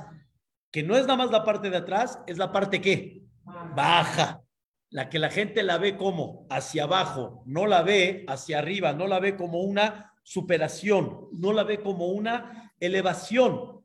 que 0.70 0.82
no 0.82 0.96
es 0.96 1.02
nada 1.02 1.16
más 1.16 1.30
la 1.30 1.44
parte 1.44 1.70
de 1.70 1.76
atrás, 1.76 2.20
es 2.26 2.38
la 2.38 2.52
parte 2.52 2.80
que 2.80 3.22
baja, 3.74 4.42
la 4.90 5.08
que 5.08 5.18
la 5.18 5.30
gente 5.30 5.62
la 5.62 5.78
ve 5.78 5.96
como 5.96 6.46
hacia 6.50 6.84
abajo, 6.84 7.42
no 7.46 7.66
la 7.66 7.82
ve 7.82 8.24
hacia 8.28 8.58
arriba, 8.58 8.92
no 8.92 9.06
la 9.06 9.20
ve 9.20 9.36
como 9.36 9.60
una 9.60 10.14
superación, 10.22 11.28
no 11.32 11.52
la 11.52 11.64
ve 11.64 11.80
como 11.80 12.08
una 12.08 12.74
elevación. 12.80 13.82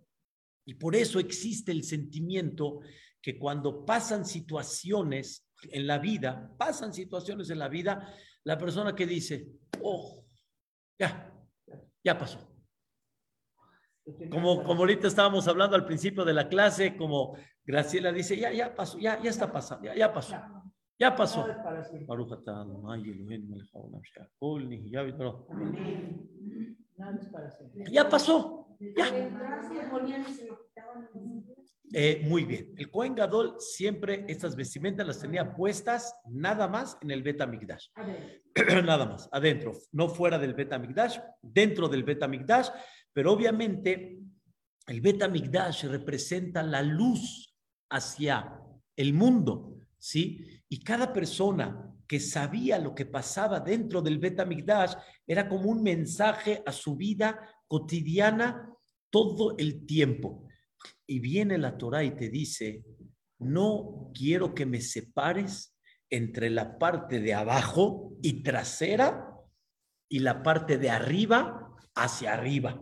Y 0.65 0.75
por 0.75 0.95
eso 0.95 1.19
existe 1.19 1.71
el 1.71 1.83
sentimiento 1.83 2.79
que 3.21 3.37
cuando 3.37 3.85
pasan 3.85 4.25
situaciones 4.25 5.47
en 5.71 5.87
la 5.87 5.97
vida, 5.97 6.51
pasan 6.57 6.93
situaciones 6.93 7.49
en 7.49 7.59
la 7.59 7.69
vida, 7.69 8.13
la 8.43 8.57
persona 8.57 8.95
que 8.95 9.05
dice, 9.05 9.47
oh, 9.81 10.25
ya, 10.99 11.33
ya 12.03 12.17
pasó. 12.17 12.52
Como, 14.29 14.63
como 14.63 14.81
ahorita 14.81 15.07
estábamos 15.07 15.47
hablando 15.47 15.75
al 15.75 15.85
principio 15.85 16.25
de 16.25 16.33
la 16.33 16.49
clase, 16.49 16.97
como 16.97 17.37
Graciela 17.65 18.11
dice, 18.11 18.37
ya, 18.37 18.51
ya 18.51 18.75
pasó, 18.75 18.97
ya, 18.99 19.21
ya 19.21 19.29
está 19.29 19.51
pasando, 19.51 19.85
ya, 19.85 19.95
ya 19.95 20.13
pasó, 20.13 20.35
ya 20.99 21.15
pasó. 21.15 21.47
Ya 27.91 28.09
pasó, 28.09 28.77
ya. 28.79 29.05
Eh, 31.95 32.25
muy 32.27 32.43
bien. 32.43 32.73
El 32.75 32.89
Cohen 32.89 33.13
Gadol 33.13 33.55
siempre 33.59 34.25
estas 34.27 34.55
vestimentas 34.55 35.05
las 35.05 35.19
tenía 35.19 35.53
puestas 35.53 36.15
nada 36.27 36.67
más 36.67 36.97
en 37.01 37.11
el 37.11 37.21
Bet 37.21 37.39
nada 38.83 39.05
más, 39.05 39.29
adentro, 39.31 39.73
no 39.91 40.09
fuera 40.09 40.39
del 40.39 40.53
Bet 40.53 40.73
dentro 41.41 41.87
del 41.87 42.03
Bet 42.03 42.23
pero 43.13 43.31
obviamente 43.31 44.19
el 44.87 45.01
Bet 45.01 45.21
representa 45.83 46.63
la 46.63 46.81
luz 46.81 47.55
hacia 47.89 48.59
el 48.95 49.13
mundo, 49.13 49.77
¿sí? 49.97 50.61
Y 50.67 50.83
cada 50.83 51.13
persona 51.13 51.89
que 52.07 52.19
sabía 52.19 52.79
lo 52.79 52.93
que 52.93 53.05
pasaba 53.05 53.59
dentro 53.59 54.01
del 54.01 54.19
Bet 54.19 54.39
era 55.27 55.47
como 55.47 55.69
un 55.69 55.83
mensaje 55.83 56.61
a 56.65 56.71
su 56.71 56.95
vida 56.95 57.39
cotidiana 57.67 58.69
todo 59.09 59.55
el 59.57 59.85
tiempo. 59.85 60.47
Y 61.07 61.19
viene 61.19 61.57
la 61.57 61.77
Torah 61.77 62.03
y 62.03 62.15
te 62.15 62.29
dice, 62.29 62.83
no 63.39 64.11
quiero 64.13 64.53
que 64.53 64.65
me 64.65 64.81
separes 64.81 65.77
entre 66.09 66.49
la 66.49 66.77
parte 66.77 67.19
de 67.19 67.33
abajo 67.33 68.13
y 68.21 68.43
trasera 68.43 69.29
y 70.09 70.19
la 70.19 70.43
parte 70.43 70.77
de 70.77 70.89
arriba 70.89 71.75
hacia 71.95 72.33
arriba 72.33 72.79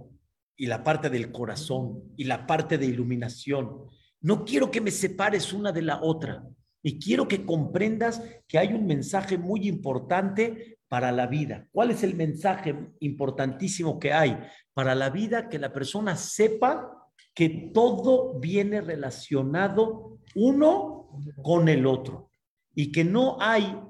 y 0.61 0.67
la 0.67 0.83
parte 0.83 1.09
del 1.09 1.31
corazón 1.31 2.13
y 2.15 2.25
la 2.25 2.45
parte 2.45 2.77
de 2.77 2.85
iluminación. 2.85 3.87
No 4.21 4.45
quiero 4.45 4.69
que 4.69 4.79
me 4.79 4.91
separes 4.91 5.53
una 5.53 5.71
de 5.71 5.81
la 5.81 5.99
otra 6.03 6.47
y 6.83 6.99
quiero 6.99 7.27
que 7.27 7.47
comprendas 7.47 8.21
que 8.47 8.59
hay 8.59 8.71
un 8.71 8.85
mensaje 8.85 9.39
muy 9.39 9.67
importante 9.67 10.77
para 10.87 11.11
la 11.11 11.25
vida. 11.25 11.67
¿Cuál 11.71 11.89
es 11.89 12.03
el 12.03 12.13
mensaje 12.13 12.75
importantísimo 12.99 13.97
que 13.97 14.13
hay 14.13 14.37
para 14.75 14.93
la 14.93 15.09
vida? 15.09 15.49
Que 15.49 15.57
la 15.57 15.73
persona 15.73 16.15
sepa 16.15 17.09
que 17.33 17.71
todo 17.73 18.39
viene 18.39 18.81
relacionado 18.81 20.19
uno 20.35 21.09
con 21.41 21.69
el 21.69 21.87
otro 21.87 22.29
y 22.75 22.91
que 22.91 23.03
no 23.03 23.37
hay 23.41 23.81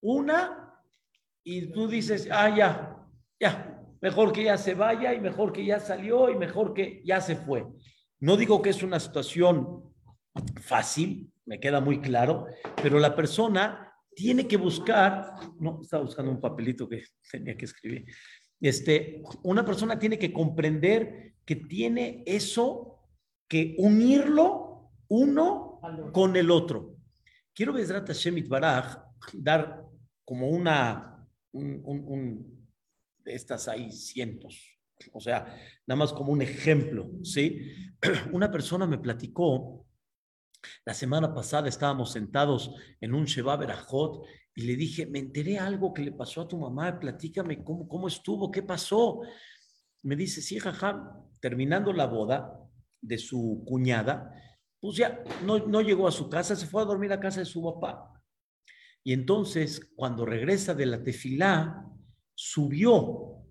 una 0.00 0.74
y 1.44 1.70
tú 1.70 1.86
dices, 1.86 2.28
ah, 2.32 2.52
ya, 2.52 2.96
ya, 3.38 3.75
mejor 4.00 4.32
que 4.32 4.44
ya 4.44 4.58
se 4.58 4.74
vaya 4.74 5.14
y 5.14 5.20
mejor 5.20 5.52
que 5.52 5.64
ya 5.64 5.80
salió 5.80 6.30
y 6.30 6.36
mejor 6.36 6.74
que 6.74 7.02
ya 7.04 7.20
se 7.20 7.36
fue. 7.36 7.66
No 8.20 8.36
digo 8.36 8.62
que 8.62 8.70
es 8.70 8.82
una 8.82 9.00
situación 9.00 9.92
fácil, 10.60 11.30
me 11.44 11.60
queda 11.60 11.80
muy 11.80 12.00
claro, 12.00 12.46
pero 12.82 12.98
la 12.98 13.14
persona 13.14 13.92
tiene 14.14 14.48
que 14.48 14.56
buscar, 14.56 15.34
no, 15.60 15.80
estaba 15.82 16.02
buscando 16.02 16.30
un 16.30 16.40
papelito 16.40 16.88
que 16.88 17.04
tenía 17.30 17.56
que 17.56 17.66
escribir, 17.66 18.06
este, 18.60 19.22
una 19.42 19.64
persona 19.64 19.98
tiene 19.98 20.18
que 20.18 20.32
comprender 20.32 21.34
que 21.44 21.56
tiene 21.56 22.22
eso 22.26 22.98
que 23.48 23.76
unirlo 23.78 24.90
uno 25.08 25.80
con 26.12 26.34
el 26.36 26.50
otro. 26.50 26.96
Quiero, 27.54 27.72
Bezrat 27.72 28.10
Shemit 28.10 28.48
Baraj, 28.48 28.98
dar 29.34 29.84
como 30.24 30.48
una, 30.48 31.26
un, 31.52 32.55
estas 33.26 33.68
hay 33.68 33.90
cientos, 33.92 34.76
o 35.12 35.20
sea, 35.20 35.44
nada 35.86 35.98
más 35.98 36.12
como 36.12 36.32
un 36.32 36.42
ejemplo, 36.42 37.10
¿sí? 37.22 37.60
Una 38.32 38.50
persona 38.50 38.86
me 38.86 38.98
platicó 38.98 39.86
La 40.84 40.94
semana 40.94 41.32
pasada 41.34 41.68
estábamos 41.68 42.12
sentados 42.12 42.74
en 43.00 43.14
un 43.14 43.26
Sheba 43.26 43.56
Berajot 43.56 44.24
y 44.54 44.62
le 44.62 44.76
dije, 44.76 45.06
me 45.06 45.18
enteré 45.18 45.58
algo 45.58 45.92
que 45.92 46.02
le 46.02 46.12
pasó 46.12 46.42
a 46.42 46.48
tu 46.48 46.58
mamá, 46.58 46.98
platícame 46.98 47.62
cómo, 47.62 47.86
cómo 47.86 48.08
estuvo, 48.08 48.50
qué 48.50 48.62
pasó. 48.62 49.20
Me 50.02 50.16
dice, 50.16 50.40
sí, 50.40 50.58
jaja, 50.58 51.14
terminando 51.40 51.92
la 51.92 52.06
boda 52.06 52.58
de 53.00 53.18
su 53.18 53.62
cuñada, 53.66 54.32
pues 54.80 54.96
ya 54.96 55.22
no, 55.44 55.58
no 55.58 55.82
llegó 55.82 56.08
a 56.08 56.12
su 56.12 56.30
casa, 56.30 56.56
se 56.56 56.66
fue 56.66 56.82
a 56.82 56.86
dormir 56.86 57.12
a 57.12 57.20
casa 57.20 57.40
de 57.40 57.46
su 57.46 57.62
papá. 57.62 58.12
Y 59.04 59.12
entonces, 59.12 59.92
cuando 59.94 60.24
regresa 60.24 60.74
de 60.74 60.86
la 60.86 61.02
tefilá, 61.02 61.86
subió 62.36 63.42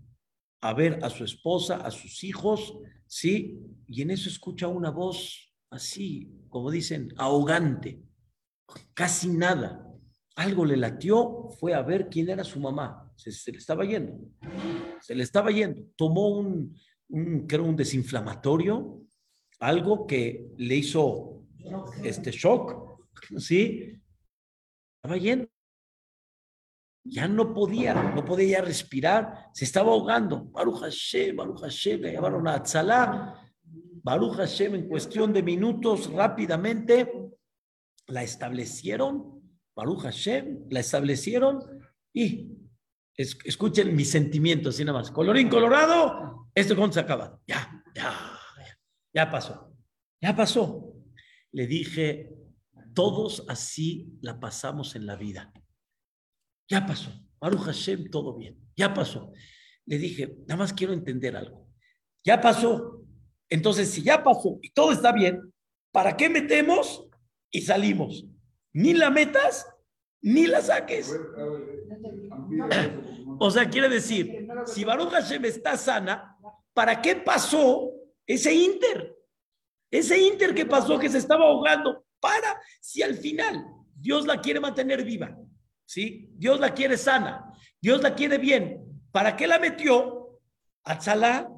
a 0.61 0.73
ver 0.73 1.03
a 1.03 1.09
su 1.09 1.25
esposa, 1.25 1.77
a 1.77 1.91
sus 1.91 2.23
hijos, 2.23 2.77
¿sí? 3.07 3.59
Y 3.87 4.01
en 4.01 4.11
eso 4.11 4.29
escucha 4.29 4.67
una 4.67 4.91
voz 4.91 5.53
así, 5.69 6.31
como 6.49 6.71
dicen, 6.71 7.13
ahogante, 7.17 8.01
casi 8.93 9.29
nada. 9.29 9.81
Algo 10.35 10.65
le 10.65 10.77
latió, 10.77 11.49
fue 11.59 11.73
a 11.73 11.81
ver 11.81 12.09
quién 12.09 12.29
era 12.29 12.43
su 12.43 12.59
mamá. 12.59 13.11
Se, 13.15 13.51
le 13.51 13.57
estaba 13.57 13.85
yendo, 13.85 14.19
se 15.01 15.15
le 15.15 15.23
estaba 15.23 15.51
yendo. 15.51 15.81
Tomó 15.95 16.29
un, 16.29 16.77
un, 17.09 17.47
creo, 17.47 17.63
un 17.63 17.75
desinflamatorio, 17.75 19.01
algo 19.59 20.05
que 20.05 20.51
le 20.57 20.75
hizo 20.75 21.43
este 22.03 22.31
shock, 22.31 23.01
¿sí? 23.37 24.01
Estaba 24.97 25.17
yendo. 25.17 25.47
Ya 27.07 27.27
no 27.27 27.53
podía, 27.53 27.93
no 27.93 28.25
podía 28.25 28.61
respirar, 28.61 29.49
se 29.53 29.65
estaba 29.65 29.91
ahogando. 29.91 30.45
Baruch 30.45 30.79
Hashem, 30.79 31.35
Baruch 31.35 31.61
Hashem, 31.61 32.01
le 32.01 32.11
llevaron 32.11 32.47
a 32.47 32.55
Atzalá. 32.55 33.53
Baruch 34.03 34.37
Hashem, 34.37 34.73
en 34.73 34.87
cuestión 34.87 35.31
de 35.31 35.43
minutos, 35.43 36.11
rápidamente, 36.11 37.11
la 38.07 38.23
establecieron. 38.23 39.39
Baruch 39.75 40.01
Hashem, 40.01 40.65
la 40.69 40.79
establecieron 40.79 41.59
y 42.11 42.49
escuchen 43.17 43.95
mis 43.95 44.09
sentimientos, 44.09 44.73
así 44.73 44.83
nada 44.83 44.99
más. 44.99 45.11
Colorín 45.11 45.47
colorado, 45.47 46.49
esto 46.55 46.75
cuando 46.75 46.93
se 46.93 47.01
acaba. 47.01 47.39
Ya, 47.45 47.83
ya, 47.93 48.13
ya 49.13 49.29
pasó. 49.29 49.73
Ya 50.21 50.35
pasó. 50.35 50.93
Le 51.51 51.67
dije, 51.67 52.33
todos 52.95 53.45
así 53.47 54.17
la 54.21 54.39
pasamos 54.39 54.95
en 54.95 55.05
la 55.05 55.15
vida. 55.15 55.53
Ya 56.67 56.85
pasó. 56.85 57.11
Baruch 57.39 57.61
Hashem, 57.61 58.09
todo 58.09 58.35
bien. 58.35 58.57
Ya 58.75 58.93
pasó. 58.93 59.31
Le 59.85 59.97
dije, 59.97 60.35
nada 60.47 60.57
más 60.57 60.73
quiero 60.73 60.93
entender 60.93 61.35
algo. 61.35 61.67
Ya 62.23 62.41
pasó. 62.41 63.03
Entonces, 63.49 63.91
si 63.91 64.01
ya 64.01 64.23
pasó 64.23 64.57
y 64.61 64.71
todo 64.71 64.91
está 64.91 65.11
bien, 65.11 65.53
¿para 65.91 66.17
qué 66.17 66.29
metemos 66.29 67.07
y 67.51 67.61
salimos? 67.61 68.25
Ni 68.73 68.93
la 68.93 69.09
metas, 69.11 69.67
ni 70.21 70.47
la 70.47 70.61
saques. 70.61 71.15
O 73.39 73.51
sea, 73.51 73.69
quiere 73.69 73.89
decir, 73.89 74.47
si 74.65 74.83
Baruch 74.83 75.11
Hashem 75.11 75.45
está 75.45 75.77
sana, 75.77 76.35
¿para 76.73 77.01
qué 77.01 77.15
pasó 77.15 77.91
ese 78.25 78.53
Inter? 78.53 79.15
Ese 79.91 80.17
Inter 80.17 80.55
que 80.55 80.65
pasó, 80.65 80.97
que 80.97 81.09
se 81.09 81.19
estaba 81.19 81.45
ahogando, 81.45 82.05
para 82.19 82.59
si 82.81 83.03
al 83.03 83.15
final 83.15 83.65
Dios 83.93 84.25
la 84.25 84.41
quiere 84.41 84.59
mantener 84.59 85.03
viva. 85.03 85.37
¿Sí? 85.85 86.29
Dios 86.33 86.59
la 86.59 86.73
quiere 86.73 86.97
sana, 86.97 87.53
Dios 87.81 88.01
la 88.01 88.15
quiere 88.15 88.37
bien. 88.37 88.81
¿Para 89.11 89.35
qué 89.35 89.47
la 89.47 89.59
metió? 89.59 90.39
Atzalá 90.83 91.49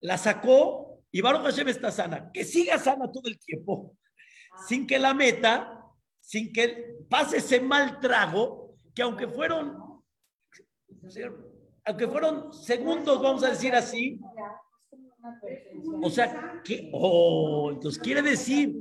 la 0.00 0.18
sacó 0.18 1.00
y 1.10 1.20
Baruch 1.20 1.42
Hashem 1.42 1.68
está 1.68 1.90
sana. 1.90 2.30
Que 2.32 2.44
siga 2.44 2.78
sana 2.78 3.10
todo 3.10 3.26
el 3.26 3.38
tiempo, 3.38 3.96
sin 4.68 4.86
que 4.86 4.98
la 4.98 5.14
meta, 5.14 5.82
sin 6.20 6.52
que 6.52 6.96
pase 7.08 7.38
ese 7.38 7.60
mal 7.60 8.00
trago, 8.00 8.74
que 8.94 9.02
aunque 9.02 9.28
fueron, 9.28 10.02
aunque 11.84 12.08
fueron 12.08 12.52
segundos, 12.52 13.22
vamos 13.22 13.44
a 13.44 13.50
decir 13.50 13.74
así, 13.74 14.20
o 16.02 16.10
sea, 16.10 16.60
que, 16.64 16.90
oh, 16.92 17.70
entonces 17.72 18.00
quiere 18.02 18.22
decir, 18.22 18.76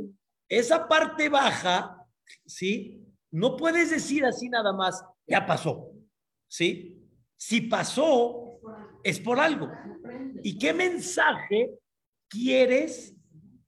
esa 0.47 0.87
parte 0.87 1.29
baja, 1.29 2.05
¿sí? 2.45 3.04
No 3.35 3.57
puedes 3.57 3.89
decir 3.89 4.23
así 4.23 4.47
nada 4.47 4.71
más, 4.71 5.03
ya 5.27 5.45
pasó. 5.45 5.91
¿Sí? 6.47 7.05
Si 7.35 7.59
pasó, 7.59 8.61
es 9.03 9.19
por 9.19 9.41
algo. 9.41 9.69
¿Y 10.41 10.57
qué 10.57 10.73
mensaje 10.73 11.71
quieres, 12.29 13.13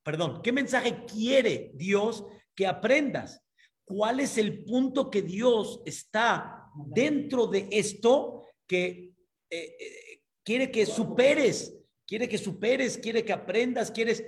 perdón, 0.04 0.42
qué 0.42 0.54
mensaje 0.54 1.04
quiere 1.06 1.72
Dios 1.74 2.26
que 2.56 2.66
aprendas? 2.66 3.44
¿Cuál 3.84 4.22
es 4.22 4.38
el 4.38 4.64
punto 4.64 5.10
que 5.10 5.22
Dios 5.22 5.82
está 5.86 6.72
dentro 6.86 7.48
de 7.48 7.68
esto 7.70 8.46
que 8.66 9.16
eh, 9.50 9.76
eh, 9.80 10.22
quiere 10.46 10.72
que 10.72 10.86
superes? 10.86 11.78
Quiere 12.08 12.30
que 12.30 12.38
superes, 12.38 12.98
quiere 12.98 13.26
que 13.26 13.34
aprendas, 13.34 13.92
quieres... 13.92 14.24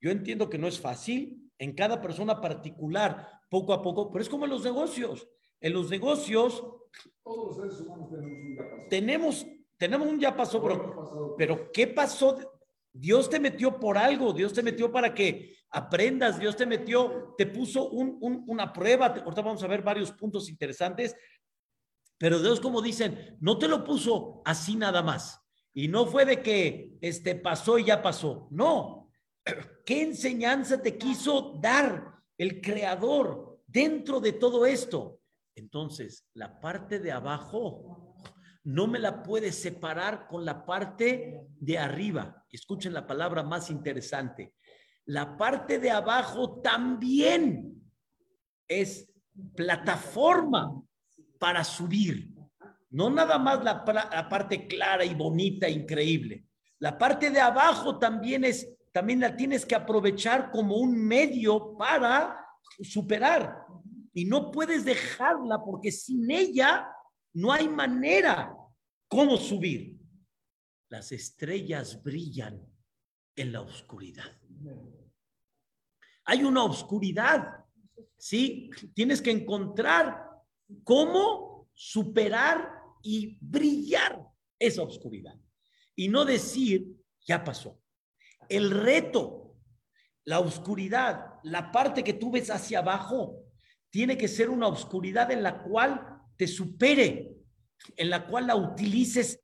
Yo 0.00 0.12
entiendo 0.12 0.48
que 0.48 0.58
no 0.58 0.68
es 0.68 0.78
fácil 0.78 1.50
en 1.58 1.74
cada 1.74 2.00
persona 2.00 2.40
particular, 2.40 3.33
poco 3.48 3.72
a 3.72 3.82
poco, 3.82 4.10
pero 4.10 4.22
es 4.22 4.28
como 4.28 4.44
en 4.44 4.50
los 4.50 4.64
negocios. 4.64 5.28
En 5.60 5.72
los 5.72 5.90
negocios 5.90 6.62
todos 7.22 7.46
los 7.46 7.56
seres 7.56 7.80
humanos 7.80 8.10
tenemos 8.10 8.22
un 8.42 8.54
ya 8.54 8.66
pasó. 8.70 8.88
Tenemos, 9.76 10.06
un 10.06 10.20
ya 10.20 10.36
pasó, 10.36 10.62
pero, 10.62 11.34
pero 11.36 11.72
¿qué 11.72 11.86
pasó? 11.86 12.38
Dios 12.92 13.28
te 13.28 13.40
metió 13.40 13.80
por 13.80 13.98
algo, 13.98 14.32
Dios 14.32 14.52
te 14.52 14.62
metió 14.62 14.92
para 14.92 15.12
que 15.12 15.56
aprendas, 15.70 16.38
Dios 16.38 16.56
te 16.56 16.66
metió, 16.66 17.34
te 17.36 17.46
puso 17.46 17.88
un, 17.90 18.18
una 18.46 18.72
prueba. 18.72 19.06
Ahorita 19.06 19.42
vamos 19.42 19.62
a 19.62 19.66
ver 19.66 19.82
varios 19.82 20.12
puntos 20.12 20.48
interesantes, 20.48 21.16
pero 22.18 22.40
Dios, 22.40 22.60
como 22.60 22.80
dicen, 22.80 23.36
no 23.40 23.58
te 23.58 23.66
lo 23.66 23.82
puso 23.82 24.42
así 24.44 24.76
nada 24.76 25.02
más. 25.02 25.40
Y 25.72 25.88
no 25.88 26.06
fue 26.06 26.24
de 26.24 26.40
que 26.40 26.96
este 27.00 27.34
pasó 27.34 27.78
y 27.78 27.84
ya 27.84 28.00
pasó. 28.00 28.46
No. 28.52 29.10
¿Qué 29.84 30.02
enseñanza 30.02 30.80
te 30.80 30.96
quiso 30.96 31.58
dar? 31.60 32.13
El 32.38 32.60
creador 32.60 33.60
dentro 33.66 34.20
de 34.20 34.32
todo 34.32 34.66
esto. 34.66 35.20
Entonces, 35.54 36.26
la 36.34 36.60
parte 36.60 36.98
de 36.98 37.12
abajo 37.12 38.16
no 38.64 38.86
me 38.86 38.98
la 38.98 39.22
puede 39.22 39.52
separar 39.52 40.26
con 40.26 40.44
la 40.44 40.64
parte 40.64 41.46
de 41.60 41.78
arriba. 41.78 42.44
Escuchen 42.50 42.94
la 42.94 43.06
palabra 43.06 43.42
más 43.42 43.70
interesante. 43.70 44.54
La 45.06 45.36
parte 45.36 45.78
de 45.78 45.90
abajo 45.90 46.60
también 46.62 47.74
es 48.66 49.12
plataforma 49.54 50.82
para 51.38 51.62
subir. 51.62 52.30
No 52.90 53.10
nada 53.10 53.38
más 53.38 53.62
la, 53.62 53.84
parte 53.84 54.66
clara 54.66 55.04
y 55.04 55.14
bonita, 55.14 55.68
increíble. 55.68 56.46
La 56.78 56.96
parte 56.96 57.30
de 57.30 57.40
abajo 57.40 57.98
también 57.98 58.44
es 58.44 58.73
también 58.94 59.18
la 59.18 59.36
tienes 59.36 59.66
que 59.66 59.74
aprovechar 59.74 60.52
como 60.52 60.76
un 60.76 60.96
medio 60.96 61.76
para 61.76 62.46
superar. 62.80 63.66
Y 64.12 64.24
no 64.24 64.52
puedes 64.52 64.84
dejarla 64.84 65.58
porque 65.64 65.90
sin 65.90 66.30
ella 66.30 66.88
no 67.32 67.52
hay 67.52 67.68
manera 67.68 68.56
cómo 69.08 69.36
subir. 69.36 69.98
Las 70.88 71.10
estrellas 71.10 72.00
brillan 72.04 72.64
en 73.34 73.52
la 73.52 73.62
oscuridad. 73.62 74.30
Hay 76.26 76.44
una 76.44 76.62
oscuridad, 76.62 77.64
¿sí? 78.16 78.70
Tienes 78.94 79.20
que 79.20 79.32
encontrar 79.32 80.24
cómo 80.84 81.68
superar 81.74 82.70
y 83.02 83.36
brillar 83.40 84.24
esa 84.56 84.82
oscuridad. 84.82 85.36
Y 85.96 86.08
no 86.08 86.24
decir, 86.24 86.94
ya 87.26 87.42
pasó. 87.42 87.83
El 88.48 88.70
reto, 88.70 89.56
la 90.24 90.40
oscuridad, 90.40 91.34
la 91.42 91.70
parte 91.70 92.02
que 92.04 92.14
tú 92.14 92.30
ves 92.30 92.50
hacia 92.50 92.80
abajo, 92.80 93.44
tiene 93.90 94.16
que 94.16 94.28
ser 94.28 94.50
una 94.50 94.66
oscuridad 94.66 95.30
en 95.30 95.42
la 95.42 95.62
cual 95.62 96.20
te 96.36 96.46
supere, 96.46 97.36
en 97.96 98.10
la 98.10 98.26
cual 98.26 98.46
la 98.46 98.56
utilices 98.56 99.40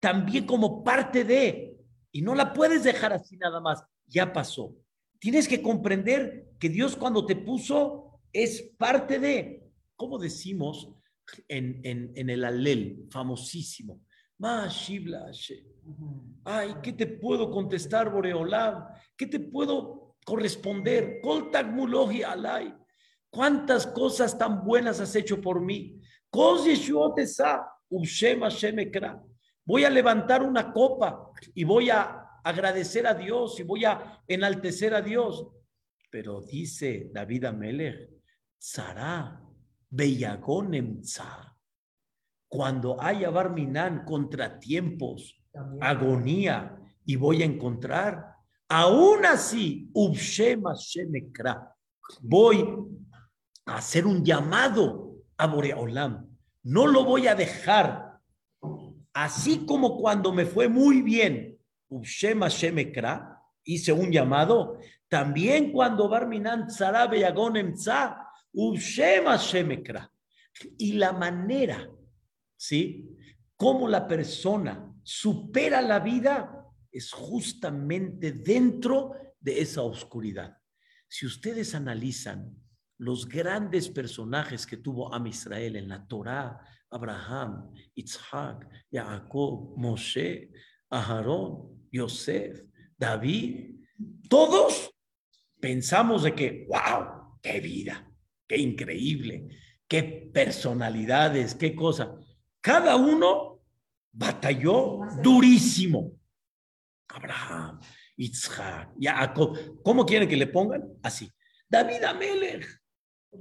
también 0.00 0.46
como 0.46 0.82
parte 0.82 1.24
de, 1.24 1.76
y 2.10 2.22
no 2.22 2.34
la 2.34 2.52
puedes 2.52 2.84
dejar 2.84 3.12
así 3.12 3.36
nada 3.36 3.60
más, 3.60 3.84
ya 4.06 4.32
pasó. 4.32 4.74
Tienes 5.18 5.46
que 5.46 5.62
comprender 5.62 6.48
que 6.58 6.68
Dios 6.68 6.96
cuando 6.96 7.24
te 7.24 7.36
puso 7.36 8.20
es 8.32 8.62
parte 8.76 9.18
de, 9.18 9.70
como 9.94 10.18
decimos 10.18 10.90
en, 11.48 12.12
el 12.16 12.44
alel 12.44 13.06
famosísimo, 13.10 14.00
Ay, 16.44 16.74
¿qué 16.82 16.92
te 16.92 17.06
puedo 17.06 17.48
contestar, 17.48 18.10
Boreolam? 18.10 18.88
¿Qué 19.16 19.28
te 19.28 19.38
puedo 19.38 20.16
corresponder? 20.24 21.20
alay. 22.26 22.74
¿Cuántas 23.30 23.86
cosas 23.86 24.36
tan 24.36 24.64
buenas 24.64 25.00
has 25.00 25.14
hecho 25.14 25.40
por 25.40 25.60
mí? 25.60 26.00
Voy 29.64 29.84
a 29.84 29.90
levantar 29.90 30.42
una 30.42 30.72
copa 30.72 31.30
y 31.54 31.62
voy 31.62 31.90
a 31.90 32.40
agradecer 32.42 33.06
a 33.06 33.14
Dios 33.14 33.60
y 33.60 33.62
voy 33.62 33.84
a 33.84 34.24
enaltecer 34.26 34.92
a 34.92 35.02
Dios. 35.02 35.46
Pero 36.10 36.40
dice 36.40 37.10
David 37.12 37.44
Amelech, 37.44 38.10
Sara, 38.58 39.40
Beyagonemza. 39.88 41.51
Cuando 42.52 43.00
haya 43.00 43.30
Barminan 43.30 44.04
contratiempos, 44.04 45.42
agonía, 45.80 46.76
y 47.06 47.16
voy 47.16 47.40
a 47.40 47.46
encontrar, 47.46 48.26
aún 48.68 49.24
así, 49.24 49.90
voy 52.20 52.68
a 53.64 53.76
hacer 53.76 54.06
un 54.06 54.22
llamado 54.22 55.14
a 55.38 55.46
Boreolam. 55.46 56.28
No 56.64 56.86
lo 56.86 57.06
voy 57.06 57.26
a 57.26 57.34
dejar, 57.34 58.18
así 59.14 59.64
como 59.64 59.96
cuando 59.96 60.30
me 60.30 60.44
fue 60.44 60.68
muy 60.68 61.00
bien, 61.00 61.58
hice 63.64 63.92
un 63.94 64.12
llamado, 64.12 64.78
también 65.08 65.72
cuando 65.72 66.06
Barminan 66.06 66.66
Tzara 66.66 67.10
Ubshema 68.52 69.36
Shemekra. 69.38 70.12
Y 70.76 70.92
la 70.92 71.14
manera, 71.14 71.88
¿sí? 72.62 73.16
Cómo 73.56 73.88
la 73.88 74.06
persona 74.06 74.94
supera 75.02 75.82
la 75.82 75.98
vida 75.98 76.64
es 76.92 77.10
justamente 77.10 78.30
dentro 78.30 79.16
de 79.40 79.60
esa 79.60 79.82
oscuridad. 79.82 80.56
Si 81.08 81.26
ustedes 81.26 81.74
analizan 81.74 82.54
los 82.98 83.28
grandes 83.28 83.88
personajes 83.88 84.64
que 84.64 84.76
tuvo 84.76 85.12
Am 85.12 85.26
Israel 85.26 85.74
en 85.74 85.88
la 85.88 86.06
Torá, 86.06 86.60
Abraham, 86.88 87.72
Isaac, 87.96 88.68
Jacob, 88.92 89.76
Moshe, 89.76 90.52
Aharón, 90.88 91.88
Yosef, 91.90 92.62
David, 92.96 93.74
todos 94.28 94.88
pensamos 95.58 96.22
de 96.22 96.34
que, 96.34 96.68
wow, 96.68 97.38
qué 97.42 97.60
vida, 97.60 98.08
qué 98.46 98.58
increíble, 98.58 99.48
qué 99.88 100.30
personalidades, 100.32 101.56
qué 101.56 101.74
cosa. 101.74 102.16
Cada 102.62 102.94
uno 102.94 103.60
batalló 104.12 105.00
durísimo. 105.20 106.12
Abraham, 107.08 107.80
Isaac, 108.16 108.94
Jacob. 108.98 109.82
¿Cómo 109.82 110.06
quieren 110.06 110.28
que 110.28 110.36
le 110.36 110.46
pongan? 110.46 110.82
Así. 111.02 111.28
David 111.68 112.04
Amelech. 112.04 112.66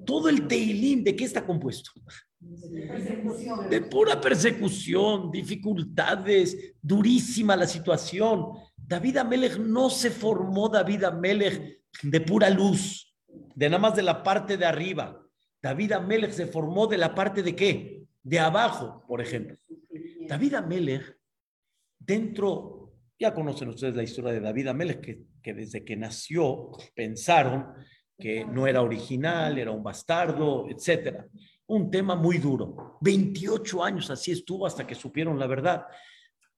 Todo 0.05 0.29
el 0.29 0.47
Teilín, 0.47 1.03
¿de 1.03 1.15
qué 1.15 1.25
está 1.25 1.45
compuesto? 1.45 1.91
De 3.69 3.81
pura 3.81 4.19
persecución, 4.19 5.29
dificultades, 5.29 6.75
durísima 6.81 7.55
la 7.55 7.67
situación. 7.67 8.53
David 8.75 9.17
Amelech 9.17 9.57
no 9.57 9.89
se 9.89 10.09
formó 10.09 10.69
David 10.69 11.03
Amelech 11.03 11.81
de 12.01 12.21
pura 12.21 12.49
luz, 12.49 13.15
de 13.53 13.69
nada 13.69 13.81
más 13.81 13.95
de 13.95 14.01
la 14.01 14.23
parte 14.23 14.57
de 14.57 14.65
arriba. 14.65 15.21
David 15.61 15.91
Amelech 15.91 16.31
se 16.31 16.47
formó 16.47 16.87
de 16.87 16.97
la 16.97 17.13
parte 17.13 17.43
de 17.43 17.55
qué? 17.55 18.00
De 18.23 18.39
abajo, 18.39 19.03
por 19.07 19.21
ejemplo. 19.21 19.57
David 20.27 20.55
Amelech, 20.55 21.17
dentro, 21.97 22.93
ya 23.19 23.33
conocen 23.33 23.69
ustedes 23.69 23.95
la 23.95 24.03
historia 24.03 24.33
de 24.33 24.39
David 24.39 24.67
Amelech, 24.67 25.01
que, 25.01 25.23
que 25.41 25.53
desde 25.53 25.83
que 25.83 25.95
nació 25.95 26.71
pensaron 26.95 27.73
que 28.17 28.45
no 28.45 28.67
era 28.67 28.81
original, 28.81 29.57
era 29.57 29.71
un 29.71 29.83
bastardo, 29.83 30.69
etcétera. 30.69 31.27
Un 31.67 31.89
tema 31.89 32.15
muy 32.15 32.37
duro. 32.37 32.97
28 33.01 33.83
años 33.83 34.09
así 34.11 34.31
estuvo 34.31 34.67
hasta 34.67 34.85
que 34.85 34.95
supieron 34.95 35.39
la 35.39 35.47
verdad. 35.47 35.85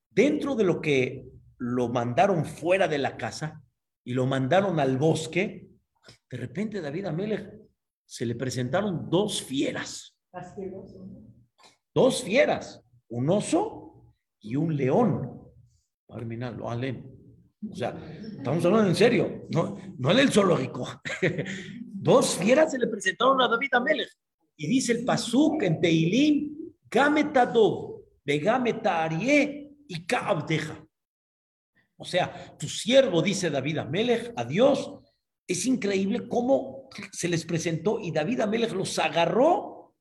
Dentro 0.10 0.56
de 0.56 0.64
lo 0.66 0.82
que 0.82 1.26
lo 1.58 1.88
mandaron 1.90 2.46
fuera 2.46 2.88
de 2.88 2.98
la 2.98 3.16
casa 3.16 3.64
y 4.04 4.14
lo 4.14 4.26
mandaron 4.26 4.80
al 4.80 4.98
bosque, 4.98 5.70
de 6.30 6.38
repente 6.38 6.82
David 6.82 7.06
Amelech 7.06 7.50
se 8.06 8.26
le 8.26 8.36
presentaron 8.36 9.10
dos 9.10 9.42
fieras. 9.42 10.20
Dos 11.94 12.24
fieras, 12.24 12.82
un 13.10 13.30
oso 13.30 14.16
y 14.40 14.56
un 14.56 14.76
león. 14.76 15.42
Terminarlo, 16.08 16.68
o 17.72 17.76
sea, 17.76 17.96
estamos 18.38 18.66
hablando 18.66 18.90
en 18.90 18.96
serio, 18.96 19.46
no, 19.50 19.78
no 19.98 20.12
en 20.12 20.20
el 20.20 20.32
zoológico. 20.32 21.02
Dos 21.86 22.36
fieras 22.36 22.72
se 22.72 22.78
le 22.78 22.88
presentaron 22.88 23.42
a 23.42 23.48
David 23.48 23.74
Amelech. 23.74 24.10
Y 24.58 24.68
dice 24.68 24.92
el 24.92 25.06
Pasuk 25.06 25.64
en 25.64 25.80
Teilín, 25.80 26.76
Gametadov, 26.90 28.04
Begameta 28.26 29.04
Arie 29.04 29.72
y 29.88 30.06
Kaabdeja. 30.06 30.86
O 31.98 32.06
sea, 32.06 32.58
tu 32.58 32.68
siervo, 32.68 33.22
dice 33.22 33.50
David 33.50 33.78
Amelech, 33.78 34.34
a 34.36 34.44
Dios. 34.44 35.00
Es 35.48 35.66
increíble 35.66 36.28
cómo 36.28 36.90
se 37.12 37.30
les 37.30 37.46
presentó 37.46 38.00
y 38.00 38.12
David 38.12 38.42
Amelech 38.42 38.74
los 38.74 39.00
agarró 39.00 39.96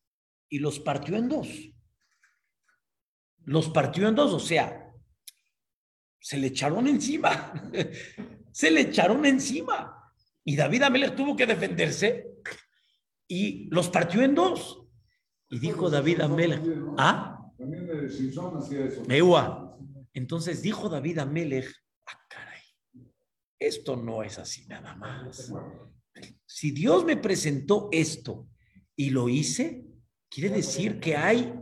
y 0.49 0.59
los 0.59 0.81
partió 0.81 1.17
en 1.17 1.29
dos. 1.29 1.49
Los 3.45 3.71
partió 3.71 4.09
en 4.09 4.15
dos, 4.15 4.33
o 4.33 4.41
sea, 4.41 4.93
se 6.21 6.39
le 6.39 6.49
echaron 6.49 6.87
encima. 6.87 7.53
se 8.53 8.71
le 8.71 8.83
echaron 8.83 9.25
encima. 9.27 10.13
Y 10.45 10.57
David 10.57 10.83
Amelech 10.83 11.17
tuvo 11.17 11.37
que 11.37 11.47
defenderse 11.47 12.29
y 13.29 13.69
los 13.71 13.89
partió 13.89 14.23
en 14.23 14.35
dos. 14.35 14.87
Y 15.49 15.59
dijo 15.59 15.91
David 15.91 16.21
Amelech, 16.21 16.63
¿ah? 16.99 17.39
Entonces 20.15 20.63
dijo 20.63 20.89
David 20.89 21.19
Amelech, 21.19 21.71
ah, 22.07 22.19
caray, 22.29 22.63
esto 23.59 23.97
no 23.97 24.23
es 24.23 24.39
así 24.39 24.67
nada 24.67 24.95
más. 24.95 25.53
Si 26.47 26.71
Dios 26.71 27.05
me 27.05 27.17
presentó 27.17 27.89
esto 27.93 28.49
y 28.97 29.11
lo 29.11 29.29
hice, 29.29 29.85
quiere 30.29 30.51
decir 30.51 31.01
que 31.01 31.17
hay 31.17 31.53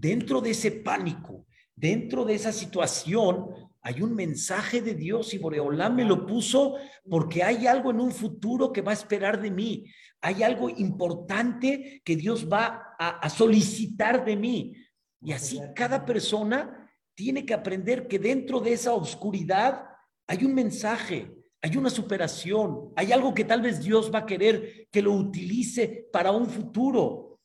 dentro 0.00 0.40
de 0.40 0.50
ese 0.50 0.72
pánico, 0.72 1.46
dentro 1.76 2.24
de 2.24 2.34
esa 2.34 2.52
situación, 2.52 3.70
hay 3.82 4.02
un 4.02 4.14
mensaje 4.14 4.80
de 4.80 4.94
Dios 4.94 5.32
y 5.34 5.38
Boreolán 5.38 5.94
me 5.94 6.04
lo 6.04 6.26
puso 6.26 6.76
porque 7.08 7.42
hay 7.42 7.66
algo 7.66 7.90
en 7.90 8.00
un 8.00 8.10
futuro 8.10 8.72
que 8.72 8.82
va 8.82 8.90
a 8.92 8.94
esperar 8.94 9.40
de 9.40 9.50
mí. 9.50 9.84
Hay 10.20 10.42
algo 10.42 10.68
importante 10.68 12.02
que 12.04 12.16
Dios 12.16 12.46
va 12.50 12.94
a, 12.98 13.28
solicitar 13.30 14.24
de 14.24 14.36
mí. 14.36 14.74
Y 15.22 15.32
así 15.32 15.60
cada 15.74 16.04
persona 16.04 16.90
tiene 17.14 17.46
que 17.46 17.54
aprender 17.54 18.06
que 18.06 18.18
dentro 18.18 18.60
de 18.60 18.74
esa 18.74 18.92
oscuridad 18.92 19.84
hay 20.26 20.44
un 20.44 20.54
mensaje, 20.54 21.34
hay 21.62 21.76
una 21.76 21.90
superación, 21.90 22.92
hay 22.96 23.12
algo 23.12 23.32
que 23.32 23.44
tal 23.44 23.62
vez 23.62 23.82
Dios 23.82 24.10
va 24.12 24.20
a 24.20 24.26
querer 24.26 24.88
que 24.90 25.02
lo 25.02 25.12
utilice 25.12 26.08
para 26.12 26.32
un 26.32 26.46
futuro. 26.46 27.40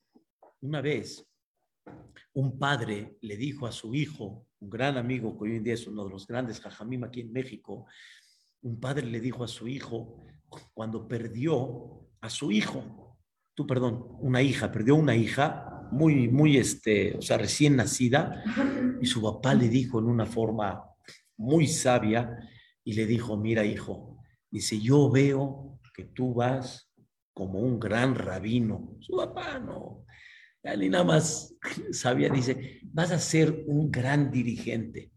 Una 0.62 0.82
vez, 0.82 1.26
un 2.36 2.60
padre 2.60 3.18
le 3.22 3.38
dijo 3.38 3.66
a 3.66 3.72
su 3.72 3.96
hijo, 3.96 4.48
un 4.60 4.70
gran 4.70 4.98
amigo 4.98 5.38
que 5.38 5.46
hoy 5.46 5.56
en 5.56 5.64
día 5.64 5.74
es 5.74 5.88
uno 5.88 6.04
de 6.04 6.10
los 6.10 6.28
grandes 6.28 6.60
jajamim 6.60 7.04
aquí 7.06 7.22
en 7.22 7.32
México, 7.32 7.86
un 8.62 8.80
padre 8.80 9.06
le 9.06 9.20
dijo 9.20 9.44
a 9.44 9.48
su 9.48 9.68
hijo, 9.68 10.26
cuando 10.74 11.08
perdió 11.08 12.08
a 12.20 12.30
su 12.30 12.52
hijo, 12.52 13.18
tú 13.54 13.66
perdón, 13.66 14.06
una 14.20 14.42
hija, 14.42 14.72
perdió 14.72 14.96
una 14.96 15.16
hija 15.16 15.88
muy, 15.92 16.28
muy, 16.28 16.58
este, 16.58 17.18
o 17.18 17.22
sea, 17.22 17.38
recién 17.38 17.78
nacida, 17.78 18.44
y 19.02 19.06
su 19.06 19.22
papá 19.22 19.54
le 19.54 19.70
dijo 19.70 20.00
en 20.00 20.06
una 20.06 20.26
forma 20.26 20.84
muy 21.38 21.68
sabia, 21.68 22.38
y 22.84 22.94
le 22.94 23.06
dijo, 23.06 23.38
mira 23.38 23.66
hijo, 23.66 24.20
dice, 24.52 24.80
yo 24.80 25.10
veo 25.10 25.80
que 25.94 26.04
tú 26.04 26.34
vas 26.34 26.92
como 27.34 27.60
un 27.60 27.80
gran 27.80 28.14
rabino. 28.14 28.98
Su 29.00 29.16
papá 29.16 29.60
no, 29.60 30.06
y 30.74 30.90
nada 30.90 31.04
más 31.04 31.56
sabía, 31.92 32.30
dice, 32.30 32.82
vas 32.84 33.12
a 33.12 33.20
ser 33.20 33.64
un 33.68 33.92
gran 33.92 34.32
dirigente, 34.32 35.12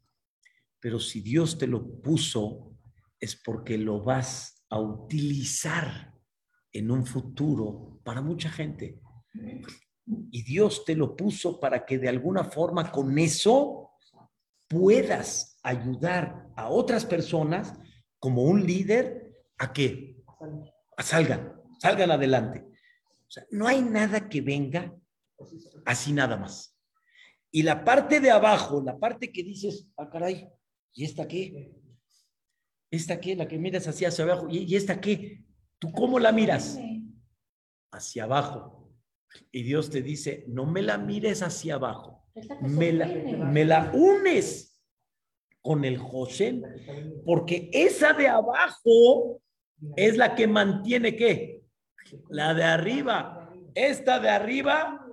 pero 0.79 0.99
si 0.99 1.21
Dios 1.21 1.59
te 1.59 1.67
lo 1.67 2.01
puso 2.01 2.77
es 3.21 3.35
porque 3.37 3.79
lo 3.79 4.03
vas 4.03 4.65
a 4.71 4.79
utilizar 4.79 6.15
en 6.73 6.91
un 6.91 7.05
futuro 7.05 8.01
para 8.05 8.21
mucha 8.21 8.51
gente. 8.51 9.01
Y 10.31 10.43
Dios 10.43 10.85
te 10.85 10.95
lo 10.95 11.17
puso 11.17 11.59
para 11.59 11.85
que 11.85 11.99
de 11.99 12.09
alguna 12.09 12.45
forma 12.45 12.93
con 12.93 13.19
eso 13.19 13.91
puedas 14.69 15.59
ayudar 15.63 16.49
a 16.57 16.69
otras 16.69 17.05
personas 17.05 17.75
como 18.19 18.43
un 18.43 18.65
líder 18.65 19.35
a 19.59 19.73
que 19.73 20.23
salgan, 20.99 21.55
salgan 21.81 22.11
adelante. 22.11 22.67
O 23.27 23.31
sea, 23.31 23.45
no 23.51 23.67
hay 23.67 23.83
nada 23.83 24.29
que 24.29 24.41
venga 24.41 24.95
Así 25.85 26.13
nada 26.13 26.37
más. 26.37 26.77
Y 27.51 27.63
la 27.63 27.85
parte 27.85 28.21
de 28.21 28.31
abajo, 28.31 28.83
la 28.83 28.99
parte 28.99 29.33
que 29.33 29.43
dices, 29.43 29.87
ah, 29.97 30.11
caray, 30.11 30.49
¿y 30.93 31.05
esta 31.05 31.27
qué? 31.27 31.73
¿Esta 32.91 33.21
qué? 33.21 33.37
La 33.37 33.49
que 33.49 33.59
miras 33.59 33.87
hacia, 33.87 34.09
hacia 34.09 34.25
abajo. 34.25 34.47
¿Y, 34.51 34.75
esta 34.75 35.01
qué? 35.01 35.45
¿Tú 35.79 35.91
cómo 35.93 36.19
la 36.19 36.33
miras? 36.33 36.79
Hacia 37.91 38.25
abajo. 38.25 38.93
Y 39.51 39.63
Dios 39.63 39.91
te 39.91 40.03
dice, 40.03 40.45
no 40.49 40.67
me 40.67 40.83
la 40.83 40.99
mires 40.99 41.43
hacia 41.43 41.75
abajo. 41.75 42.27
Me 42.61 42.93
la, 42.93 43.07
me 43.07 43.65
la 43.65 43.91
unes 43.95 44.81
con 45.61 45.85
el 45.85 45.99
José, 45.99 46.63
porque 47.27 47.69
esa 47.73 48.13
de 48.13 48.29
abajo 48.29 49.43
es 49.97 50.17
la 50.17 50.35
que 50.35 50.47
mantiene 50.47 51.17
qué? 51.17 51.63
La 52.31 52.55
de 52.55 52.65
arriba. 52.65 53.53
Esta 53.75 54.19
de 54.19 54.31
arriba 54.31 55.08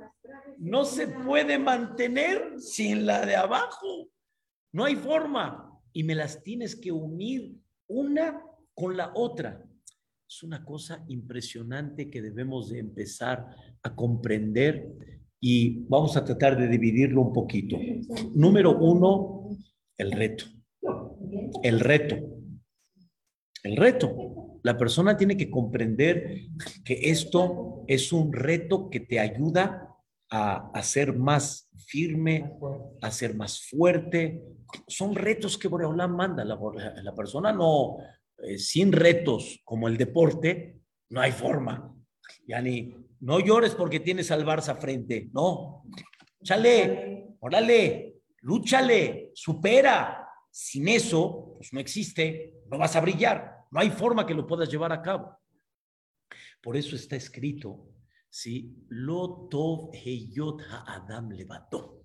no 0.59 0.85
se 0.85 1.07
puede 1.07 1.59
mantener 1.59 2.59
sin 2.59 3.05
la 3.05 3.25
de 3.25 3.35
abajo. 3.35 4.09
No 4.71 4.85
hay 4.85 4.95
forma. 4.95 5.71
Y 5.93 6.03
me 6.03 6.15
las 6.15 6.43
tienes 6.43 6.75
que 6.75 6.91
unir 6.91 7.55
una 7.87 8.41
con 8.73 8.97
la 8.97 9.11
otra. 9.15 9.63
Es 10.27 10.43
una 10.43 10.65
cosa 10.65 11.05
impresionante 11.07 12.09
que 12.09 12.21
debemos 12.21 12.69
de 12.69 12.79
empezar 12.79 13.47
a 13.83 13.95
comprender 13.95 14.91
y 15.39 15.85
vamos 15.87 16.17
a 16.17 16.25
tratar 16.25 16.57
de 16.57 16.67
dividirlo 16.67 17.21
un 17.21 17.33
poquito. 17.33 17.77
Número 18.33 18.77
uno, 18.77 19.57
el 19.97 20.11
reto. 20.11 20.45
El 21.61 21.79
reto. 21.79 22.15
El 23.63 23.77
reto. 23.77 24.59
La 24.63 24.77
persona 24.77 25.15
tiene 25.15 25.37
que 25.37 25.49
comprender 25.49 26.47
que 26.83 27.11
esto 27.11 27.83
es 27.87 28.11
un 28.11 28.33
reto 28.33 28.89
que 28.89 28.99
te 28.99 29.19
ayuda 29.19 29.94
a, 30.29 30.81
ser 30.81 31.13
más 31.13 31.69
firme, 31.88 32.51
a 33.01 33.11
ser 33.11 33.35
más 33.35 33.61
fuerte. 33.67 34.41
Son 34.88 35.15
retos 35.15 35.57
que 35.57 35.67
Boreolán 35.67 36.15
manda. 36.15 36.43
La, 36.43 36.57
la 37.03 37.15
persona 37.15 37.51
no, 37.51 37.97
eh, 38.39 38.57
sin 38.57 38.91
retos 38.91 39.61
como 39.63 39.88
el 39.88 39.97
deporte, 39.97 40.79
no 41.09 41.21
hay 41.21 41.31
forma. 41.31 41.93
Ya 42.47 42.61
ni, 42.61 42.93
no 43.21 43.39
llores 43.39 43.75
porque 43.75 43.99
tienes 43.99 44.31
al 44.31 44.45
Barça 44.45 44.77
frente. 44.77 45.29
No. 45.33 45.83
Chale, 46.43 47.35
órale, 47.39 48.15
lúchale, 48.41 49.31
supera. 49.33 50.21
Sin 50.51 50.88
eso, 50.88 51.55
pues 51.57 51.73
no 51.73 51.79
existe, 51.79 52.53
no 52.69 52.77
vas 52.77 52.95
a 52.95 53.01
brillar. 53.01 53.65
No 53.71 53.79
hay 53.79 53.89
forma 53.89 54.25
que 54.25 54.33
lo 54.33 54.47
puedas 54.47 54.69
llevar 54.69 54.91
a 54.93 55.01
cabo. 55.01 55.38
Por 56.61 56.77
eso 56.77 56.95
está 56.95 57.15
escrito 57.15 57.94
¿sí? 58.35 58.75
Lo 58.89 59.47
tov 59.49 59.91
heyot 59.93 60.61
adam 60.85 61.29
levató. 61.29 62.03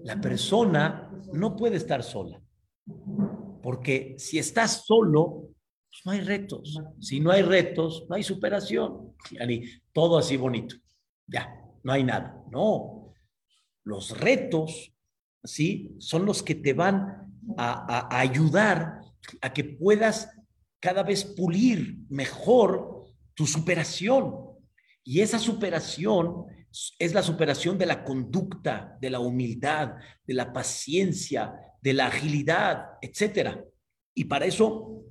La 0.00 0.20
persona 0.20 1.10
no 1.32 1.56
puede 1.56 1.76
estar 1.76 2.02
sola, 2.02 2.42
porque 3.62 4.16
si 4.18 4.38
estás 4.38 4.84
solo, 4.84 5.48
pues 5.88 6.02
no 6.04 6.12
hay 6.12 6.20
retos. 6.20 6.78
Si 7.00 7.20
no 7.20 7.30
hay 7.30 7.40
retos, 7.40 8.04
no 8.08 8.16
hay 8.16 8.22
superación. 8.22 9.14
Todo 9.94 10.18
así 10.18 10.36
bonito. 10.36 10.76
Ya, 11.26 11.58
no 11.82 11.92
hay 11.92 12.04
nada. 12.04 12.44
No. 12.50 13.14
Los 13.84 14.18
retos, 14.18 14.94
¿sí? 15.42 15.94
Son 16.00 16.26
los 16.26 16.42
que 16.42 16.54
te 16.54 16.74
van 16.74 17.34
a 17.56 18.18
ayudar 18.18 19.00
a 19.40 19.52
que 19.54 19.64
puedas 19.64 20.28
cada 20.80 21.02
vez 21.02 21.24
pulir 21.24 21.96
mejor 22.10 23.06
tu 23.34 23.46
superación. 23.46 24.51
Y 25.04 25.20
esa 25.20 25.38
superación 25.38 26.46
es 26.98 27.12
la 27.12 27.22
superación 27.22 27.76
de 27.76 27.86
la 27.86 28.04
conducta, 28.04 28.96
de 29.00 29.10
la 29.10 29.20
humildad, 29.20 29.94
de 30.26 30.34
la 30.34 30.52
paciencia, 30.52 31.54
de 31.80 31.92
la 31.92 32.06
agilidad, 32.06 32.98
etcétera. 33.00 33.62
Y 34.14 34.24
para 34.24 34.46
eso 34.46 35.04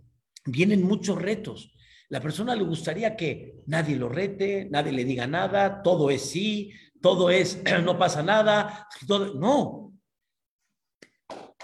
vienen 0.45 0.83
muchos 0.83 1.21
retos. 1.21 1.73
La 2.09 2.19
persona 2.19 2.55
le 2.55 2.63
gustaría 2.63 3.15
que 3.15 3.55
nadie 3.67 3.95
lo 3.95 4.09
rete, 4.09 4.67
nadie 4.69 4.91
le 4.91 5.05
diga 5.05 5.27
nada, 5.27 5.81
todo 5.81 6.09
es 6.09 6.29
sí, 6.29 6.71
todo 7.01 7.29
es 7.29 7.61
no 7.83 7.97
pasa 7.97 8.23
nada, 8.23 8.87
todo, 9.07 9.33
no. 9.33 9.93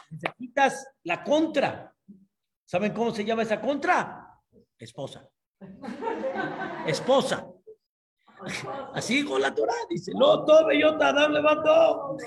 Necesitas 0.10 0.88
la 1.04 1.24
contra. 1.24 1.94
¿Saben 2.66 2.94
cómo 2.94 3.14
se 3.14 3.26
llama 3.26 3.44
esa 3.44 3.60
contra? 3.60 4.40
Esposa. 4.78 5.28
Esposa. 6.86 7.48
Así 8.94 9.24
con 9.24 9.42
la 9.42 9.54
Torah, 9.54 9.74
dice, 9.90 10.12
lo 10.14 10.46
tome 10.46 10.80
yo 10.80 10.98
Tadam 10.98 11.32
levantó. 11.32 12.18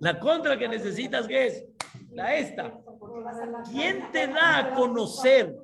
La 0.00 0.18
contra 0.18 0.58
que 0.58 0.68
necesitas, 0.68 1.26
¿qué 1.26 1.46
es? 1.46 1.66
La 2.10 2.36
esta. 2.36 2.78
¿Quién 3.70 4.10
te 4.12 4.26
da 4.26 4.58
a 4.58 4.74
conocer 4.74 5.54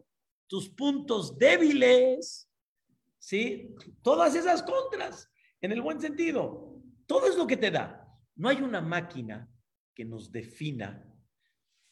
tus 0.46 0.68
puntos 0.68 1.36
débiles? 1.38 2.48
¿Sí? 3.18 3.74
Todas 4.02 4.34
esas 4.34 4.62
contras, 4.62 5.30
en 5.60 5.72
el 5.72 5.80
buen 5.80 6.00
sentido. 6.00 6.80
Todo 7.06 7.26
es 7.26 7.36
lo 7.36 7.46
que 7.46 7.56
te 7.56 7.70
da. 7.70 8.06
No 8.36 8.48
hay 8.48 8.62
una 8.62 8.80
máquina 8.80 9.48
que 9.94 10.04
nos 10.04 10.32
defina 10.32 11.06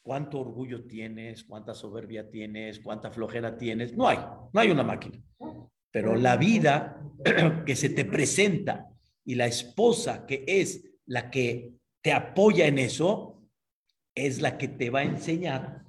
cuánto 0.02 0.40
orgullo 0.40 0.86
tienes, 0.86 1.44
cuánta 1.44 1.74
soberbia 1.74 2.30
tienes, 2.30 2.80
cuánta 2.80 3.10
flojera 3.10 3.56
tienes. 3.56 3.96
No 3.96 4.08
hay, 4.08 4.18
no 4.52 4.60
hay 4.60 4.70
una 4.70 4.82
máquina. 4.82 5.22
Pero 5.90 6.16
la 6.16 6.36
vida 6.36 7.00
que 7.66 7.76
se 7.76 7.90
te 7.90 8.04
presenta 8.04 8.88
y 9.24 9.34
la 9.34 9.46
esposa 9.46 10.26
que 10.26 10.44
es 10.46 10.82
la 11.06 11.30
que 11.30 11.74
te 12.02 12.12
apoya 12.12 12.66
en 12.66 12.78
eso, 12.78 13.42
es 14.14 14.40
la 14.40 14.58
que 14.58 14.68
te 14.68 14.90
va 14.90 15.00
a 15.00 15.04
enseñar 15.04 15.84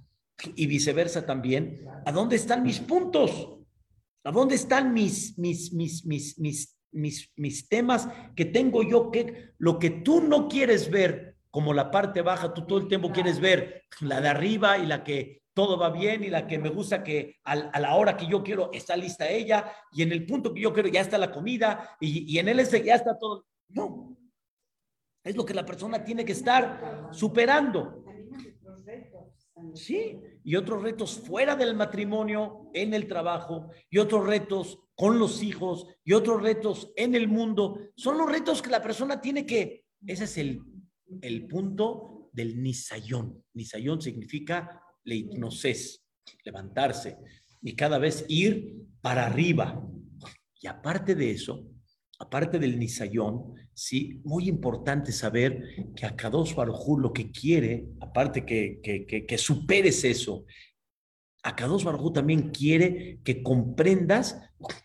y 0.55 0.65
viceversa 0.65 1.25
también, 1.25 1.85
a 2.05 2.11
dónde 2.11 2.35
están 2.35 2.63
mis 2.63 2.79
puntos, 2.79 3.59
a 4.23 4.31
dónde 4.31 4.55
están 4.55 4.93
mis, 4.93 5.37
mis, 5.37 5.73
mis, 5.73 6.05
mis, 6.05 6.39
mis, 6.39 6.77
mis, 6.91 7.31
mis 7.35 7.69
temas 7.69 8.07
que 8.35 8.45
tengo 8.45 8.83
yo, 8.83 9.11
que 9.11 9.51
lo 9.57 9.79
que 9.79 9.89
tú 9.89 10.21
no 10.21 10.47
quieres 10.47 10.89
ver 10.89 11.37
como 11.51 11.73
la 11.73 11.91
parte 11.91 12.21
baja, 12.21 12.53
tú 12.53 12.65
todo 12.65 12.79
el 12.79 12.87
tiempo 12.87 13.11
quieres 13.11 13.39
ver 13.39 13.83
la 13.99 14.21
de 14.21 14.29
arriba 14.29 14.77
y 14.77 14.85
la 14.85 15.03
que 15.03 15.40
todo 15.53 15.77
va 15.77 15.89
bien 15.89 16.23
y 16.23 16.29
la 16.29 16.47
que 16.47 16.57
me 16.57 16.69
gusta 16.69 17.03
que 17.03 17.37
a, 17.43 17.55
la 17.55 17.95
hora 17.95 18.15
que 18.15 18.27
yo 18.27 18.43
quiero 18.43 18.71
está 18.71 18.95
lista 18.95 19.29
ella 19.29 19.71
y 19.91 20.01
en 20.01 20.11
el 20.11 20.25
punto 20.25 20.53
que 20.53 20.61
yo 20.61 20.73
quiero 20.73 20.89
ya 20.89 21.01
está 21.01 21.17
la 21.17 21.31
comida 21.31 21.97
y, 21.99 22.37
en 22.37 22.47
él 22.47 22.65
ya 22.83 22.95
está 22.95 23.17
todo. 23.17 23.45
No, 23.69 24.17
es 25.23 25.35
lo 25.35 25.45
que 25.45 25.53
la 25.53 25.65
persona 25.65 26.03
tiene 26.03 26.25
que 26.25 26.33
estar 26.33 27.09
superando. 27.11 28.03
Sí, 29.75 30.19
y 30.43 30.55
otros 30.55 30.81
retos 30.81 31.19
fuera 31.19 31.55
del 31.55 31.75
matrimonio, 31.75 32.71
en 32.73 32.93
el 32.93 33.07
trabajo, 33.07 33.69
y 33.89 33.99
otros 33.99 34.25
retos 34.25 34.79
con 34.95 35.19
los 35.19 35.43
hijos, 35.43 35.87
y 36.03 36.13
otros 36.13 36.41
retos 36.41 36.91
en 36.95 37.13
el 37.13 37.27
mundo. 37.27 37.79
Son 37.95 38.17
los 38.17 38.29
retos 38.29 38.61
que 38.61 38.71
la 38.71 38.81
persona 38.81 39.21
tiene 39.21 39.45
que, 39.45 39.85
ese 40.05 40.23
es 40.23 40.37
el, 40.37 40.63
el 41.21 41.47
punto 41.47 42.29
del 42.33 42.61
nisayón. 42.61 43.43
Nisayón 43.53 44.01
significa 44.01 44.81
leitnoses, 45.03 46.03
levantarse 46.43 47.17
y 47.61 47.75
cada 47.75 47.97
vez 47.97 48.25
ir 48.27 48.75
para 49.01 49.25
arriba. 49.25 49.87
Y 50.61 50.67
aparte 50.67 51.15
de 51.15 51.31
eso, 51.31 51.67
aparte 52.19 52.59
del 52.59 52.77
nisayón, 52.77 53.55
sí, 53.73 54.21
muy 54.23 54.47
importante 54.47 55.11
saber 55.11 55.91
que 55.95 56.05
a 56.05 56.15
Kadosh 56.15 56.53
Baruj 56.53 56.99
lo 56.99 57.13
que 57.13 57.31
quiere, 57.31 57.87
aparte 57.99 58.45
que, 58.45 58.79
que, 58.83 59.25
que, 59.25 59.37
superes 59.37 60.03
eso, 60.03 60.45
a 61.43 61.55
Kadosh 61.55 61.83
Baruj 61.83 62.13
también 62.13 62.51
quiere 62.51 63.19
que 63.23 63.41
comprendas 63.41 64.39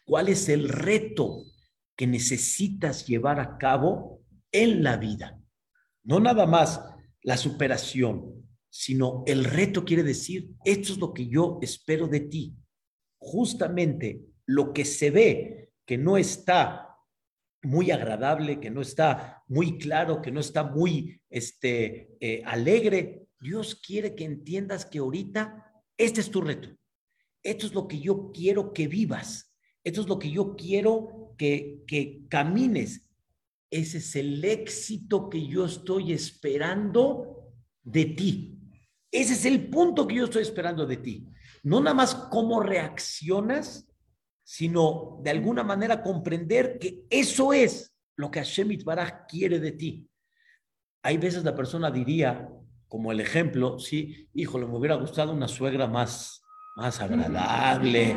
cuál 0.07 0.29
es 0.29 0.49
el 0.49 0.69
reto 0.69 1.45
que 1.97 2.07
necesitas 2.07 3.07
llevar 3.07 3.41
a 3.41 3.59
cabo 3.59 4.23
en 4.53 4.83
la 4.83 4.97
vida. 4.97 5.39
No 6.05 6.21
nada 6.21 6.47
más 6.47 6.81
la 7.23 7.37
superación, 7.37 8.46
sino 8.79 9.25
el 9.27 9.45
reto 9.45 9.87
quiere 9.87 10.03
decir, 10.03 10.51
esto 10.63 10.93
es 10.93 10.99
lo 10.99 11.15
que 11.15 11.27
yo 11.27 11.59
espero 11.63 12.09
de 12.09 12.21
ti. 12.21 12.55
Justamente 13.17 14.21
lo 14.45 14.75
que 14.75 14.85
se 14.85 15.11
ve 15.11 15.71
que 15.87 15.97
no 15.97 16.19
está 16.19 16.95
muy 17.63 17.91
agradable, 17.91 18.61
que 18.61 18.71
no 18.71 18.83
está 18.83 19.43
muy 19.49 19.79
claro, 19.79 20.21
que 20.21 20.31
no 20.31 20.41
está 20.41 20.63
muy 20.63 21.23
este, 21.31 22.17
eh, 22.21 22.43
alegre, 22.45 23.29
Dios 23.41 23.77
quiere 23.77 24.15
que 24.15 24.25
entiendas 24.25 24.85
que 24.85 24.99
ahorita 24.99 25.73
este 25.97 26.21
es 26.21 26.31
tu 26.31 26.43
reto. 26.43 26.69
Esto 27.43 27.67
es 27.67 27.73
lo 27.73 27.89
que 27.89 27.99
yo 27.99 28.31
quiero 28.31 28.75
que 28.75 28.89
vivas. 28.89 29.57
Esto 29.85 30.03
es 30.03 30.07
lo 30.07 30.19
que 30.19 30.31
yo 30.31 30.55
quiero 30.55 31.35
que, 31.39 31.83
que 31.87 32.27
camines. 32.29 33.09
Ese 33.71 33.99
es 33.99 34.17
el 34.17 34.45
éxito 34.45 35.31
que 35.31 35.47
yo 35.47 35.65
estoy 35.65 36.13
esperando 36.13 37.55
de 37.83 38.05
ti. 38.05 38.56
Ese 39.17 39.33
es 39.33 39.47
el 39.47 39.71
punto 39.71 40.07
que 40.07 40.17
yo 40.17 40.25
estoy 40.25 40.43
esperando 40.43 40.85
de 40.85 40.99
ti. 40.99 41.27
No 41.63 41.81
nada 41.81 41.95
más 41.95 42.15
cómo 42.15 42.61
reaccionas, 42.61 43.89
sino 44.45 45.21
de 45.23 45.31
alguna 45.31 45.65
manera 45.65 46.03
comprender 46.03 46.79
que 46.79 47.07
eso 47.09 47.55
es 47.55 47.97
lo 48.17 48.31
que 48.31 48.41
Hashem 48.41 48.77
Baraj 48.85 49.27
quiere 49.27 49.59
de 49.59 49.73
ti. 49.73 50.07
Hay 51.03 51.17
veces 51.17 51.45
la 51.45 51.55
persona 51.55 51.91
diría, 51.91 52.47
como 52.89 53.11
el 53.11 53.21
ejemplo, 53.21 53.79
sí, 53.79 54.29
híjole, 54.35 54.67
me 54.67 54.77
hubiera 54.77 54.97
gustado 54.97 55.33
una 55.33 55.49
suegra 55.49 55.87
más, 55.87 56.43
más 56.77 57.01
agradable, 57.01 58.17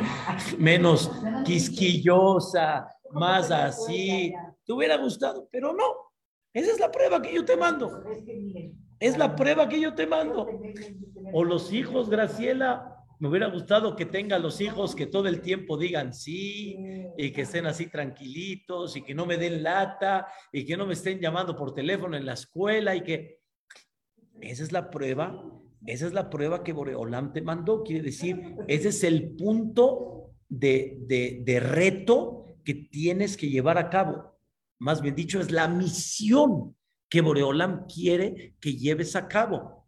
menos 0.58 1.10
quisquillosa, 1.46 2.86
más 3.12 3.50
así. 3.50 4.34
Te 4.66 4.72
hubiera 4.74 4.98
gustado, 4.98 5.48
pero 5.50 5.72
no. 5.72 6.12
Esa 6.52 6.72
es 6.72 6.78
la 6.78 6.92
prueba 6.92 7.22
que 7.22 7.34
yo 7.34 7.42
te 7.42 7.56
mando. 7.56 8.04
Es 9.00 9.16
la 9.16 9.34
prueba 9.34 9.68
que 9.68 9.80
yo 9.80 9.94
te 9.94 10.06
mando. 10.06 10.46
O 11.32 11.42
los 11.42 11.72
hijos, 11.72 12.10
Graciela, 12.10 12.96
Me 13.18 13.28
hubiera 13.28 13.48
gustado 13.48 13.96
que 13.96 14.06
tenga 14.06 14.38
los 14.38 14.62
hijos 14.62 14.94
que 14.94 15.04
todo 15.04 15.28
el 15.28 15.42
tiempo 15.42 15.76
digan 15.76 16.14
sí 16.14 16.74
y 17.18 17.32
que 17.32 17.42
estén 17.42 17.66
así 17.66 17.86
tranquilitos 17.86 18.96
y 18.96 19.02
que 19.02 19.14
no 19.14 19.26
me 19.26 19.36
den 19.36 19.62
lata 19.62 20.26
y 20.50 20.64
que 20.64 20.74
no 20.74 20.86
me 20.86 20.94
estén 20.94 21.20
llamando 21.20 21.54
por 21.54 21.74
teléfono 21.74 22.16
en 22.16 22.24
la 22.24 22.32
escuela 22.32 22.96
y 22.96 23.02
que... 23.02 23.40
Esa 24.40 24.62
es 24.62 24.72
la 24.72 24.90
prueba, 24.90 25.44
esa 25.84 26.06
es 26.06 26.14
la 26.14 26.30
prueba 26.30 26.64
que 26.64 26.72
Boreolam 26.72 27.34
te 27.34 27.42
mandó. 27.42 27.82
Quiere 27.82 28.02
decir, 28.02 28.56
ese 28.66 28.88
es 28.88 29.04
el 29.04 29.36
punto 29.36 30.30
de, 30.48 30.96
de, 31.02 31.42
de 31.44 31.60
reto 31.60 32.46
que 32.64 32.72
tienes 32.72 33.36
que 33.36 33.50
llevar 33.50 33.76
a 33.76 33.90
cabo. 33.90 34.38
Más 34.78 35.02
bien 35.02 35.14
dicho, 35.14 35.40
es 35.40 35.50
la 35.50 35.68
misión 35.68 36.74
que 37.10 37.20
Boreolam 37.20 37.86
quiere 37.86 38.54
que 38.60 38.74
lleves 38.74 39.16
a 39.16 39.28
cabo. 39.28 39.86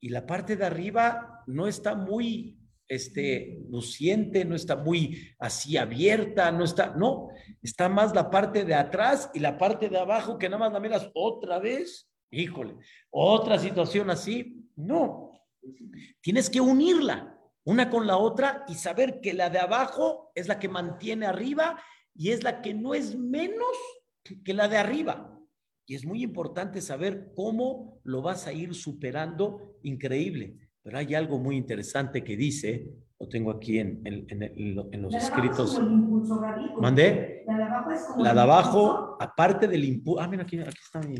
Y 0.00 0.10
la 0.10 0.26
parte 0.26 0.56
de 0.56 0.66
arriba 0.66 1.42
no 1.46 1.66
está 1.66 1.94
muy 1.94 2.58
este, 2.88 3.64
luciente, 3.70 4.44
no 4.44 4.54
está 4.54 4.76
muy 4.76 5.34
así 5.38 5.76
abierta, 5.76 6.52
no 6.52 6.64
está, 6.64 6.94
no, 6.96 7.28
está 7.62 7.88
más 7.88 8.14
la 8.14 8.30
parte 8.30 8.64
de 8.64 8.74
atrás 8.74 9.30
y 9.32 9.38
la 9.38 9.56
parte 9.56 9.88
de 9.88 9.98
abajo 9.98 10.36
que 10.36 10.48
nada 10.48 10.58
más 10.58 10.72
la 10.72 10.80
miras 10.80 11.10
otra 11.14 11.58
vez, 11.58 12.10
híjole, 12.30 12.76
otra 13.10 13.58
situación 13.58 14.10
así, 14.10 14.68
no, 14.76 15.30
tienes 16.20 16.50
que 16.50 16.60
unirla 16.60 17.38
una 17.64 17.88
con 17.88 18.06
la 18.06 18.18
otra 18.18 18.64
y 18.68 18.74
saber 18.74 19.20
que 19.20 19.32
la 19.32 19.48
de 19.48 19.58
abajo 19.58 20.30
es 20.34 20.48
la 20.48 20.58
que 20.58 20.68
mantiene 20.68 21.24
arriba 21.26 21.82
y 22.14 22.30
es 22.30 22.42
la 22.42 22.60
que 22.60 22.74
no 22.74 22.94
es 22.94 23.16
menos 23.16 23.76
que 24.44 24.52
la 24.52 24.68
de 24.68 24.76
arriba. 24.76 25.33
Y 25.86 25.94
es 25.94 26.06
muy 26.06 26.22
importante 26.22 26.80
saber 26.80 27.32
cómo 27.34 28.00
lo 28.04 28.22
vas 28.22 28.46
a 28.46 28.52
ir 28.52 28.74
superando, 28.74 29.76
increíble. 29.82 30.56
Pero 30.82 30.98
hay 30.98 31.14
algo 31.14 31.38
muy 31.38 31.56
interesante 31.56 32.24
que 32.24 32.36
dice, 32.36 32.90
lo 33.18 33.28
tengo 33.28 33.50
aquí 33.50 33.78
en, 33.78 34.00
en, 34.04 35.02
los 35.02 35.14
escritos. 35.14 35.80
¿Mandé? 36.80 37.44
La 37.46 37.56
de 37.56 37.62
abajo 37.62 37.90
es 37.90 38.02
como 38.02 38.24
La 38.24 38.34
de 38.34 38.40
abajo, 38.40 39.16
aparte 39.20 39.68
del 39.68 39.84
impulso. 39.84 40.22
Ah, 40.22 40.28
mira, 40.28 40.42
aquí, 40.42 40.58
aquí 40.58 40.78
está 40.82 41.00
mi 41.00 41.16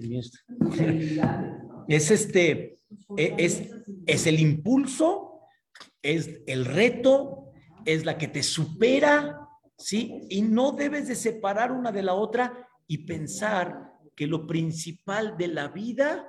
Es 1.88 2.10
este, 2.10 2.78
e, 3.16 3.34
es, 3.38 3.70
es 4.06 4.26
el 4.26 4.40
impulso, 4.40 5.40
es 6.02 6.42
el 6.46 6.64
reto, 6.64 7.52
es 7.84 8.04
la 8.04 8.16
que 8.16 8.28
te 8.28 8.42
supera, 8.42 9.46
¿sí? 9.76 10.26
Y 10.30 10.42
no 10.42 10.72
debes 10.72 11.08
de 11.08 11.14
separar 11.14 11.72
una 11.72 11.92
de 11.92 12.02
la 12.02 12.14
otra 12.14 12.68
y 12.86 12.98
pensar 13.06 13.93
que 14.14 14.26
lo 14.26 14.46
principal 14.46 15.36
de 15.36 15.48
la 15.48 15.68
vida 15.68 16.28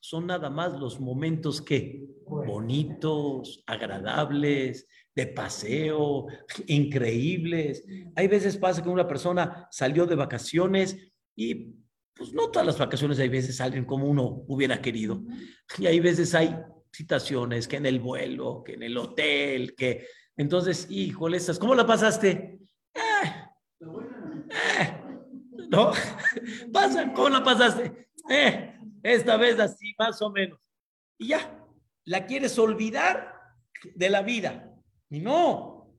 son 0.00 0.26
nada 0.26 0.50
más 0.50 0.72
los 0.78 1.00
momentos 1.00 1.60
que 1.60 2.04
bonitos, 2.26 3.62
agradables, 3.66 4.86
de 5.14 5.26
paseo, 5.26 6.26
increíbles. 6.66 7.84
Hay 8.14 8.28
veces 8.28 8.56
pasa 8.56 8.82
que 8.82 8.88
una 8.88 9.08
persona 9.08 9.68
salió 9.70 10.06
de 10.06 10.14
vacaciones 10.14 10.96
y 11.36 11.74
pues 12.14 12.32
no 12.32 12.50
todas 12.50 12.66
las 12.66 12.78
vacaciones 12.78 13.18
hay 13.18 13.28
veces 13.28 13.56
salen 13.56 13.84
como 13.84 14.06
uno 14.06 14.44
hubiera 14.48 14.80
querido. 14.80 15.22
Y 15.78 15.86
hay 15.86 16.00
veces 16.00 16.34
hay 16.34 16.56
situaciones 16.92 17.68
que 17.68 17.76
en 17.76 17.86
el 17.86 18.00
vuelo, 18.00 18.62
que 18.64 18.74
en 18.74 18.82
el 18.82 18.96
hotel, 18.96 19.74
que 19.76 20.06
entonces, 20.36 20.86
híjole, 20.88 21.36
estas, 21.36 21.58
¿cómo 21.58 21.74
la 21.74 21.84
pasaste? 21.84 22.60
Eh, 22.94 23.80
eh, 23.80 25.07
¿No? 25.68 25.92
Pasa, 26.72 27.12
¿cómo 27.12 27.28
la 27.28 27.44
pasaste? 27.44 28.08
Eh, 28.30 28.74
esta 29.02 29.36
vez 29.36 29.58
así, 29.58 29.94
más 29.98 30.20
o 30.22 30.30
menos. 30.30 30.58
Y 31.18 31.28
ya, 31.28 31.64
la 32.04 32.26
quieres 32.26 32.58
olvidar 32.58 33.34
de 33.94 34.10
la 34.10 34.22
vida. 34.22 34.74
Y 35.10 35.20
no, 35.20 35.98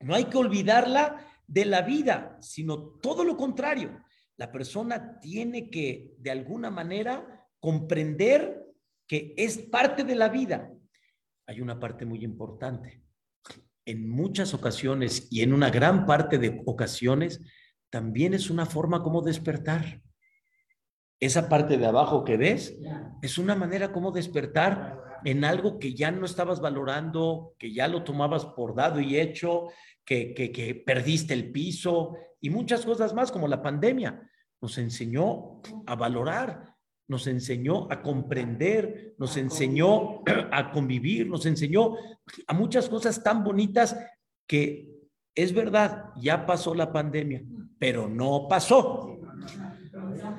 no 0.00 0.14
hay 0.14 0.24
que 0.24 0.36
olvidarla 0.36 1.26
de 1.46 1.64
la 1.64 1.82
vida, 1.82 2.36
sino 2.40 2.78
todo 3.00 3.24
lo 3.24 3.36
contrario. 3.36 4.02
La 4.36 4.50
persona 4.50 5.20
tiene 5.20 5.70
que, 5.70 6.14
de 6.18 6.30
alguna 6.30 6.70
manera, 6.70 7.46
comprender 7.60 8.64
que 9.06 9.34
es 9.36 9.58
parte 9.58 10.04
de 10.04 10.14
la 10.14 10.28
vida. 10.28 10.70
Hay 11.46 11.60
una 11.60 11.78
parte 11.78 12.04
muy 12.04 12.24
importante. 12.24 13.02
En 13.84 14.08
muchas 14.08 14.54
ocasiones 14.54 15.28
y 15.30 15.42
en 15.42 15.52
una 15.52 15.70
gran 15.70 16.06
parte 16.06 16.38
de 16.38 16.62
ocasiones, 16.64 17.42
también 17.94 18.34
es 18.34 18.50
una 18.50 18.66
forma 18.66 19.04
como 19.04 19.22
despertar 19.22 20.02
esa 21.20 21.48
parte 21.48 21.78
de 21.78 21.86
abajo 21.86 22.24
que 22.24 22.36
ves, 22.36 22.76
es 23.22 23.38
una 23.38 23.54
manera 23.54 23.92
como 23.92 24.10
despertar 24.10 25.00
en 25.24 25.44
algo 25.44 25.78
que 25.78 25.94
ya 25.94 26.10
no 26.10 26.26
estabas 26.26 26.60
valorando, 26.60 27.54
que 27.56 27.72
ya 27.72 27.86
lo 27.86 28.02
tomabas 28.02 28.46
por 28.46 28.74
dado 28.74 28.98
y 28.98 29.16
hecho, 29.16 29.68
que, 30.04 30.34
que, 30.34 30.82
perdiste 30.84 31.34
el 31.34 31.52
piso 31.52 32.16
y 32.40 32.50
muchas 32.50 32.84
cosas 32.84 33.14
más 33.14 33.30
como 33.30 33.46
la 33.46 33.62
pandemia. 33.62 34.28
Nos 34.60 34.76
enseñó 34.78 35.60
a 35.86 35.94
valorar, 35.94 36.74
nos 37.06 37.28
enseñó 37.28 37.86
a 37.92 38.02
comprender, 38.02 39.14
nos 39.18 39.36
enseñó 39.36 40.24
a 40.50 40.72
convivir, 40.72 41.28
nos 41.28 41.46
enseñó 41.46 41.94
a 42.48 42.54
muchas 42.54 42.88
cosas 42.88 43.22
tan 43.22 43.44
bonitas 43.44 43.96
que 44.48 44.90
es 45.32 45.52
verdad, 45.52 46.10
ya 46.16 46.44
pasó 46.44 46.74
la 46.74 46.92
pandemia, 46.92 47.44
pero 47.84 48.08
no 48.08 48.48
pasó. 48.48 49.18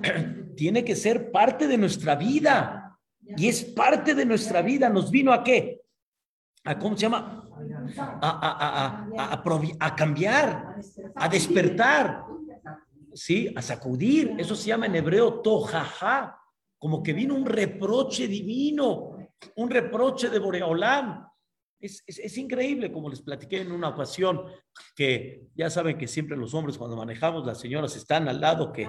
tiene 0.58 0.84
que 0.84 0.96
ser 0.96 1.32
parte 1.32 1.68
de 1.68 1.78
nuestra 1.78 2.16
vida. 2.16 2.98
Y 3.38 3.48
es 3.48 3.64
parte 3.64 4.16
de 4.16 4.26
nuestra 4.26 4.64
vida. 4.64 4.90
¿Nos 4.90 5.12
vino 5.12 5.32
a 5.32 5.44
qué? 5.44 5.84
¿A 6.64 6.80
cómo 6.80 6.98
se 6.98 7.04
llama? 7.04 7.48
A, 8.20 9.06
a, 9.80 9.96
cambiar, 9.96 10.78
a 11.14 11.30
despertar. 11.30 12.24
¿Sí? 13.14 13.54
A 13.56 13.62
sacudir. 13.62 14.36
Eso 14.40 14.56
se 14.56 14.70
llama 14.70 14.88
en 14.88 14.96
hebreo 14.96 15.42
tojaja. 15.42 16.40
Como 16.80 17.04
que 17.04 17.14
vino 17.14 17.36
un 17.36 17.46
reproche 17.46 18.28
divino, 18.28 19.20
un 19.58 19.70
reproche 19.70 20.30
de 20.30 20.40
Boreolam. 20.40 21.28
Es, 21.80 22.38
increíble, 22.38 22.92
como 22.92 23.10
les 23.10 23.22
platiqué 23.22 23.62
en 23.62 23.72
una 23.72 23.90
ocasión, 23.90 24.44
que 24.96 25.44
ya 25.56 25.70
saben 25.70 25.98
que 25.98 26.08
siempre 26.08 26.38
los 26.38 26.54
hombres 26.54 26.78
cuando 26.78 26.98
manejamos, 26.98 27.46
las 27.46 27.60
señoras 27.60 27.96
están 27.96 28.28
al 28.28 28.42
lado, 28.42 28.72
que, 28.72 28.88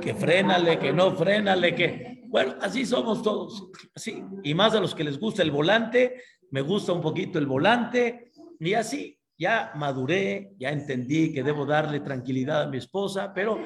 que 0.00 0.14
frénale, 0.14 0.78
que 0.78 0.92
no 0.92 1.14
frénale, 1.16 1.74
que... 1.74 2.22
Bueno, 2.28 2.54
así 2.60 2.86
somos 2.86 3.22
todos, 3.22 3.70
así. 3.94 4.22
Y 4.44 4.54
más 4.54 4.74
a 4.74 4.80
los 4.80 4.94
que 4.94 5.02
les 5.02 5.18
gusta 5.18 5.42
el 5.42 5.50
volante, 5.50 6.22
me 6.50 6.60
gusta 6.60 6.92
un 6.92 7.00
poquito 7.00 7.38
el 7.38 7.46
volante, 7.46 8.30
y 8.60 8.74
así, 8.74 9.18
ya 9.40 9.72
maduré, 9.74 10.52
ya 10.58 10.70
entendí 10.70 11.32
que 11.32 11.42
debo 11.42 11.64
darle 11.64 12.00
tranquilidad 12.00 12.62
a 12.62 12.68
mi 12.68 12.76
esposa, 12.76 13.32
pero 13.34 13.58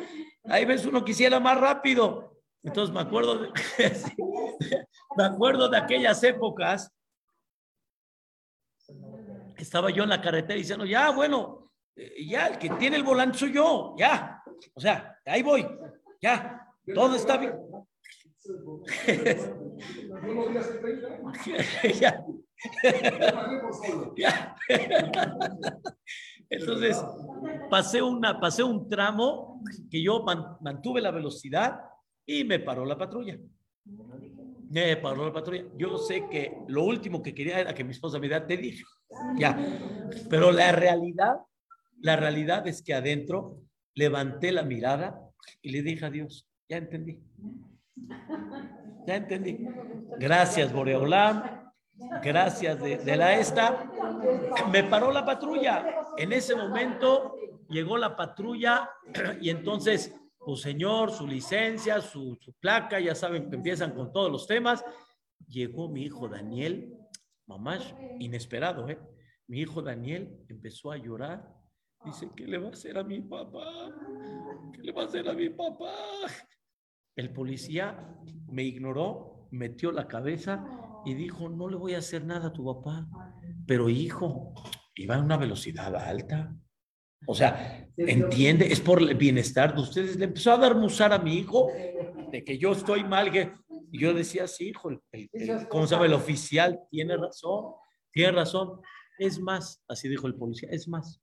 hay 0.44 0.64
veces 0.64 0.86
uno 0.86 1.04
quisiera 1.04 1.40
más 1.40 1.60
rápido. 1.60 2.38
Entonces 2.62 2.94
me 2.94 3.00
acuerdo 3.00 3.40
me 5.16 5.24
acuerdo 5.24 5.68
de 5.68 5.76
aquellas 5.76 6.22
épocas 6.22 6.93
estaba 9.56 9.90
yo 9.90 10.02
en 10.02 10.10
la 10.10 10.20
carretera 10.20 10.56
diciendo, 10.56 10.84
ya, 10.84 11.10
bueno, 11.10 11.72
eh, 11.96 12.26
ya, 12.26 12.48
el 12.48 12.58
que 12.58 12.70
tiene 12.70 12.96
el 12.96 13.02
volante 13.02 13.38
soy 13.38 13.52
yo, 13.52 13.94
ya. 13.98 14.42
O 14.74 14.80
sea, 14.80 15.18
ahí 15.24 15.42
voy, 15.42 15.66
ya, 16.20 16.68
todo 16.94 17.16
está 17.16 17.36
bien. 17.36 17.54
Entonces, 26.50 27.02
pasé, 27.70 28.02
una, 28.02 28.38
pasé 28.38 28.62
un 28.62 28.86
tramo 28.88 29.62
que 29.90 30.02
yo 30.02 30.24
mantuve 30.60 31.00
la 31.00 31.10
velocidad 31.10 31.80
y 32.26 32.44
me 32.44 32.60
paró 32.60 32.84
la 32.84 32.96
patrulla. 32.96 33.36
Me 34.74 34.96
paró 34.96 35.24
la 35.24 35.32
patrulla. 35.32 35.66
Yo 35.76 35.96
sé 35.98 36.26
que 36.28 36.58
lo 36.66 36.82
último 36.82 37.22
que 37.22 37.32
quería 37.32 37.60
era 37.60 37.72
que 37.72 37.84
mi 37.84 37.92
esposa 37.92 38.18
me 38.18 38.26
diera, 38.26 38.44
te 38.44 38.56
dije. 38.56 38.82
Ya. 39.36 39.56
Pero 40.28 40.50
la 40.50 40.72
realidad, 40.72 41.36
la 42.00 42.16
realidad 42.16 42.66
es 42.66 42.82
que 42.82 42.92
adentro 42.92 43.60
levanté 43.94 44.50
la 44.50 44.64
mirada 44.64 45.16
y 45.62 45.70
le 45.70 45.82
dije 45.82 46.04
a 46.04 46.10
Dios, 46.10 46.48
ya 46.68 46.78
entendí. 46.78 47.20
Ya 49.06 49.14
entendí. 49.14 49.64
Gracias, 50.18 50.72
Boreolam. 50.72 51.70
Gracias 52.20 52.80
de, 52.80 53.16
la 53.16 53.38
esta. 53.38 53.88
Me 54.72 54.82
paró 54.82 55.12
la 55.12 55.24
patrulla. 55.24 56.04
En 56.16 56.32
ese 56.32 56.56
momento 56.56 57.36
llegó 57.68 57.96
la 57.96 58.16
patrulla 58.16 58.90
y 59.40 59.50
entonces, 59.50 60.12
pues 60.44 60.60
señor, 60.60 61.10
su 61.10 61.26
licencia, 61.26 62.00
su, 62.00 62.36
su 62.40 62.52
placa, 62.54 63.00
ya 63.00 63.14
saben 63.14 63.48
que 63.48 63.56
empiezan 63.56 63.94
con 63.94 64.12
todos 64.12 64.30
los 64.30 64.46
temas. 64.46 64.84
Llegó 65.46 65.88
mi 65.88 66.02
hijo 66.02 66.28
Daniel 66.28 66.98
mamá, 67.46 67.78
inesperado, 68.18 68.88
¿eh? 68.88 68.98
Mi 69.46 69.60
hijo 69.60 69.82
Daniel 69.82 70.44
empezó 70.48 70.90
a 70.92 70.96
llorar. 70.96 71.54
Dice, 72.04 72.30
¿qué 72.36 72.46
le 72.46 72.58
va 72.58 72.68
a 72.68 72.72
hacer 72.72 72.98
a 72.98 73.04
mi 73.04 73.20
papá? 73.20 73.64
¿Qué 74.72 74.82
le 74.82 74.92
va 74.92 75.02
a 75.02 75.06
hacer 75.06 75.28
a 75.28 75.34
mi 75.34 75.50
papá? 75.50 75.92
El 77.16 77.32
policía 77.32 78.16
me 78.48 78.64
ignoró, 78.64 79.48
metió 79.50 79.92
la 79.92 80.08
cabeza 80.08 80.66
y 81.04 81.14
dijo, 81.14 81.48
no 81.48 81.68
le 81.68 81.76
voy 81.76 81.94
a 81.94 81.98
hacer 81.98 82.24
nada 82.24 82.48
a 82.48 82.52
tu 82.52 82.64
papá. 82.64 83.06
pero 83.66 83.88
hijo, 83.88 84.54
iba 84.96 85.16
a 85.16 85.20
una 85.20 85.36
velocidad 85.36 85.94
alta. 85.96 86.54
O 87.26 87.34
sea, 87.34 87.88
entiende, 87.96 88.72
es 88.72 88.80
por 88.80 89.00
el 89.00 89.14
bienestar 89.14 89.74
de 89.74 89.80
ustedes. 89.80 90.16
Le 90.16 90.26
empezó 90.26 90.52
a 90.52 90.58
dar 90.58 90.74
musar 90.74 91.12
a 91.12 91.18
mi 91.18 91.34
hijo 91.34 91.68
de 92.30 92.44
que 92.44 92.58
yo 92.58 92.72
estoy 92.72 93.04
mal. 93.04 93.30
Que... 93.30 93.52
Y 93.90 94.00
yo 94.00 94.12
decía, 94.12 94.46
sí, 94.46 94.68
hijo, 94.68 94.90
el, 94.90 95.30
¿cómo 95.68 95.86
se 95.86 95.94
llama? 95.94 96.06
El 96.06 96.14
oficial 96.14 96.80
tiene 96.90 97.16
razón, 97.16 97.74
tiene 98.12 98.32
razón. 98.32 98.80
Es 99.18 99.38
más, 99.38 99.82
así 99.88 100.08
dijo 100.08 100.26
el 100.26 100.34
policía, 100.34 100.68
es 100.72 100.88
más, 100.88 101.22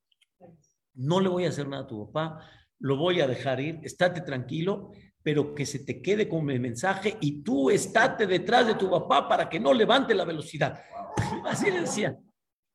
no 0.93 1.20
le 1.20 1.30
voy 1.30 1.45
a 1.45 1.49
hacer 1.49 1.68
nada 1.68 1.84
a 1.84 1.88
tu 1.88 2.06
papá, 2.08 2.49
lo 2.80 2.95
voy 2.95 3.20
a 3.20 3.28
dejar 3.28 3.60
ir, 3.60 3.80
estate 3.84 4.22
tranquilo, 4.22 4.91
pero 5.22 5.54
que 5.54 5.66
se 5.66 5.80
te 5.80 6.02
quede 6.02 6.28
con 6.28 6.49
el 6.49 6.60
mensaje 6.60 7.18
y 7.20 7.43
tú 7.43 7.70
estate 7.70 8.26
detrás 8.26 8.68
de 8.68 8.76
tu 8.76 8.89
papá 8.89 9.28
para 9.28 9.49
que 9.49 9.60
no 9.60 9.74
levante 9.74 10.16
la 10.16 10.26
velocidad. 10.26 10.82
Así 11.45 11.70
le 11.70 11.82
decía. 11.82 12.18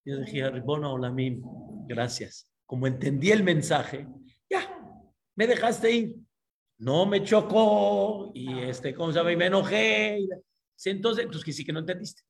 Yo 0.04 0.18
dije, 0.18 0.48
Ribona 0.50 0.90
Olamim, 0.90 1.42
gracias. 1.88 2.48
Como 2.66 2.86
entendí 2.86 3.30
el 3.30 3.42
mensaje, 3.42 4.06
ya, 4.50 4.78
me 5.34 5.46
dejaste 5.46 5.90
ir. 5.90 6.16
No 6.78 7.06
me 7.06 7.22
chocó 7.22 8.32
y 8.34 8.58
este, 8.58 8.94
¿cómo 8.94 9.12
se 9.12 9.18
llama? 9.18 9.32
Y 9.32 9.36
me 9.36 9.46
enojé. 9.46 10.26
Entonces, 10.84 11.26
pues 11.26 11.42
que 11.42 11.52
sí 11.52 11.64
que 11.64 11.72
no 11.72 11.80
entendiste. 11.80 12.22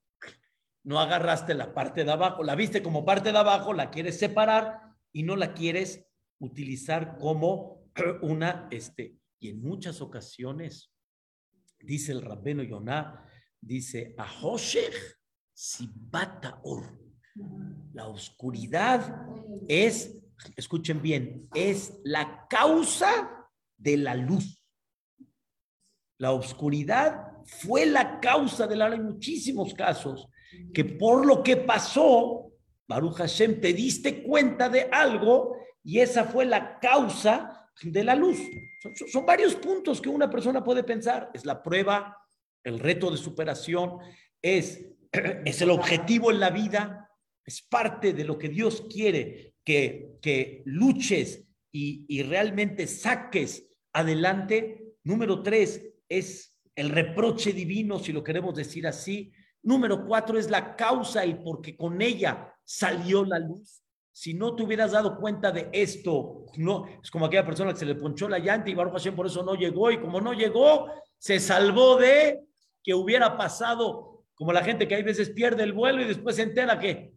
No 0.85 1.01
agarraste 1.01 1.55
la 1.55 1.75
parte 1.75 2.05
de 2.05 2.13
abajo, 2.13 2.45
la 2.45 2.55
viste 2.55 2.83
como 2.83 3.05
parte 3.05 3.33
de 3.33 3.39
abajo, 3.39 3.73
la 3.73 3.91
quieres 3.91 4.19
separar 4.19 4.81
y 5.13 5.25
no 5.25 5.35
la 5.35 5.53
quieres 5.53 6.07
utilizar 6.39 7.19
como 7.19 7.91
una, 8.23 8.69
este, 8.71 9.17
y 9.41 9.51
en 9.51 9.63
muchas 9.63 10.01
ocasiones, 10.01 10.93
dice 11.81 12.13
el 12.13 12.23
rabbeno 12.23 12.63
Yonah, 12.63 13.25
dice, 13.61 14.15
Ahoshech 14.17 14.95
Sibata 15.53 16.61
Or. 16.63 16.99
La 17.93 18.07
oscuridad 18.09 19.27
es, 19.69 20.19
escuchen 20.57 21.03
bien, 21.03 21.49
es 21.55 21.99
la 22.05 22.47
causa 22.49 23.49
de 23.77 23.97
la 23.97 24.15
luz. 24.15 24.63
La 26.19 26.33
oscuridad 26.33 27.33
fue 27.45 27.87
la 27.87 28.21
causa 28.21 28.67
de 28.67 28.77
la 28.77 28.89
luz 28.89 28.99
en 28.99 29.07
muchísimos 29.07 29.75
casos, 29.75 30.29
que 30.73 30.85
por 30.85 31.27
lo 31.27 31.43
que 31.43 31.57
pasó, 31.57 32.53
Baruch 32.89 33.17
Hashem, 33.17 33.61
te 33.61 33.73
diste 33.73 34.23
cuenta 34.23 34.69
de 34.69 34.89
algo 34.91 35.57
y 35.83 36.01
esa 36.01 36.25
fue 36.25 36.45
la 36.45 36.79
causa 36.79 37.71
de 37.83 38.05
la 38.05 38.15
luz. 38.15 38.39
Son, 39.11 39.27
varios 39.27 39.55
puntos 39.57 40.01
que 40.01 40.09
una 40.09 40.31
persona 40.31 40.65
puede 40.65 40.83
pensar. 40.83 41.31
Es 41.35 41.45
la 41.45 41.63
prueba, 41.63 42.17
el 42.65 42.79
reto 42.79 43.11
de 43.11 43.17
superación, 43.17 43.99
es, 44.41 44.87
es 45.45 45.61
el 45.61 45.71
objetivo 45.71 46.31
en 46.31 46.41
la 46.41 46.51
vida, 46.51 47.11
es 47.45 47.63
parte 47.63 48.13
de 48.13 48.25
lo 48.25 48.39
que 48.39 48.49
Dios 48.49 48.87
quiere 48.91 49.56
que, 49.67 50.63
luches 50.65 51.45
y, 51.73 52.23
realmente 52.23 52.87
saques 52.87 53.69
adelante. 53.93 54.95
Número 55.03 55.43
tres 55.43 55.87
es 56.09 56.57
el 56.75 56.91
reproche 56.91 57.53
divino, 57.53 57.99
si 57.99 58.13
lo 58.13 58.23
queremos 58.23 58.55
decir 58.55 58.87
así. 58.87 59.33
Número 59.63 60.07
cuatro 60.07 60.39
es 60.39 60.49
la 60.49 60.77
causa, 60.77 61.27
y 61.27 61.35
porque 61.35 61.77
con 61.77 62.01
ella 62.01 62.55
salió 62.65 63.25
la 63.25 63.39
luz. 63.39 63.83
Si 64.13 64.33
no 64.33 64.55
te 64.55 64.63
hubieras 64.63 64.93
dado 64.93 65.19
cuenta 65.19 65.51
de 65.51 65.69
esto, 65.73 66.47
no, 66.57 66.87
es 67.03 67.11
como 67.11 67.27
aquella 67.27 67.45
persona 67.45 67.73
que 67.73 67.81
se 67.81 67.85
le 67.85 67.97
ponchó 67.97 68.29
la 68.29 68.39
llanta 68.39 68.71
y 68.71 68.75
Baruch 68.75 69.11
por 69.15 69.27
eso 69.27 69.43
no 69.43 69.55
llegó 69.55 69.91
y 69.91 70.01
como 70.01 70.23
no 70.23 70.33
llegó, 70.33 70.91
se 71.19 71.39
salvó 71.39 71.97
de 71.97 72.41
que 72.83 72.95
hubiera 72.95 73.37
pasado 73.37 74.25
como 74.35 74.55
la 74.55 74.65
gente 74.65 74.89
que 74.89 74.95
hay 74.95 75.03
veces 75.03 75.31
pierde 75.31 75.65
el 75.65 75.75
vuelo 75.75 76.01
y 76.01 76.07
después 76.07 76.37
se 76.37 76.43
entera 76.43 76.79
que 76.79 77.16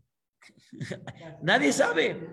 nadie 1.44 1.72
sabe. 1.72 2.30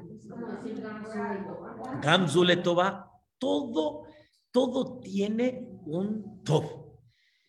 Gamzuletova, 2.02 3.10
todo, 3.38 4.04
todo 4.50 4.98
tiene 5.00 5.66
un 5.86 6.42
top. 6.44 6.64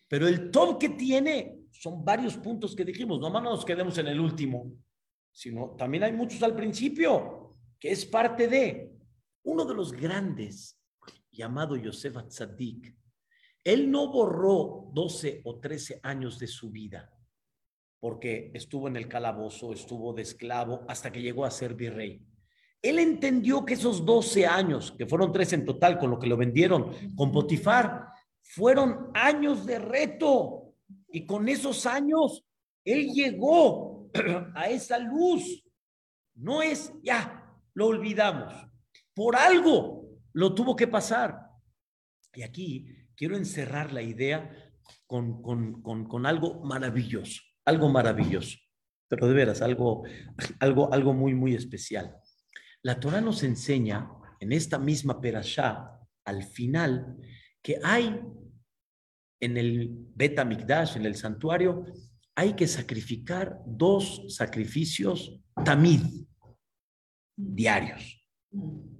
Pero 0.06 0.26
el 0.26 0.50
top 0.50 0.78
que 0.78 0.90
tiene 0.90 1.60
son 1.70 2.04
varios 2.04 2.36
puntos 2.36 2.74
que 2.74 2.84
dijimos, 2.84 3.20
no 3.20 3.30
nos 3.30 3.64
quedemos 3.64 3.96
en 3.98 4.08
el 4.08 4.20
último 4.20 4.72
sino 5.38 5.76
también 5.76 6.02
hay 6.02 6.12
muchos 6.12 6.42
al 6.42 6.56
principio, 6.56 7.54
que 7.78 7.92
es 7.92 8.04
parte 8.04 8.48
de 8.48 8.92
uno 9.44 9.64
de 9.64 9.74
los 9.74 9.92
grandes, 9.92 10.82
llamado 11.30 11.76
Yosef 11.76 12.16
Atzadik. 12.16 12.96
Él 13.62 13.88
no 13.88 14.10
borró 14.10 14.90
12 14.92 15.42
o 15.44 15.60
13 15.60 16.00
años 16.02 16.40
de 16.40 16.48
su 16.48 16.72
vida, 16.72 17.08
porque 18.00 18.50
estuvo 18.54 18.88
en 18.88 18.96
el 18.96 19.08
calabozo, 19.08 19.72
estuvo 19.72 20.12
de 20.12 20.22
esclavo, 20.22 20.84
hasta 20.88 21.10
que 21.10 21.22
llegó 21.22 21.44
a 21.44 21.50
ser 21.50 21.74
virrey. 21.74 22.22
Él 22.80 22.98
entendió 22.98 23.64
que 23.64 23.74
esos 23.74 24.04
12 24.04 24.46
años, 24.46 24.92
que 24.96 25.06
fueron 25.06 25.32
tres 25.32 25.52
en 25.52 25.64
total 25.64 25.98
con 25.98 26.10
lo 26.10 26.18
que 26.18 26.28
lo 26.28 26.36
vendieron 26.36 27.14
con 27.16 27.32
Potifar, 27.32 28.06
fueron 28.40 29.10
años 29.14 29.66
de 29.66 29.78
reto. 29.78 30.74
Y 31.10 31.26
con 31.26 31.48
esos 31.48 31.86
años, 31.86 32.44
él 32.84 33.08
llegó 33.12 34.10
a 34.54 34.68
esa 34.68 34.98
luz. 34.98 35.64
No 36.34 36.62
es 36.62 36.92
ya, 37.02 37.52
lo 37.74 37.86
olvidamos. 37.86 38.54
Por 39.12 39.34
algo 39.34 40.08
lo 40.32 40.54
tuvo 40.54 40.76
que 40.76 40.86
pasar. 40.86 41.48
Y 42.34 42.42
aquí 42.42 42.86
quiero 43.16 43.36
encerrar 43.36 43.92
la 43.92 44.02
idea 44.02 44.48
con, 45.06 45.42
con, 45.42 46.26
algo 46.26 46.62
maravilloso, 46.64 47.42
algo 47.68 47.88
maravilloso, 47.90 48.56
pero 49.08 49.28
de 49.28 49.34
veras, 49.34 49.60
algo, 49.60 50.04
algo, 50.58 50.92
algo 50.92 51.12
muy, 51.12 51.34
muy 51.34 51.54
especial. 51.54 52.16
La 52.82 52.98
Torah 52.98 53.20
nos 53.20 53.42
enseña 53.42 54.10
en 54.40 54.52
esta 54.52 54.78
misma 54.78 55.20
perashá, 55.20 55.90
al 56.24 56.44
final, 56.44 57.16
que 57.62 57.78
hay 57.82 58.20
en 59.40 59.56
el 59.56 59.90
Bet 60.14 60.38
en 60.38 61.06
el 61.06 61.14
santuario, 61.14 61.84
hay 62.34 62.54
que 62.54 62.66
sacrificar 62.66 63.60
dos 63.66 64.24
sacrificios 64.28 65.40
tamid, 65.64 66.00
diarios, 67.36 68.24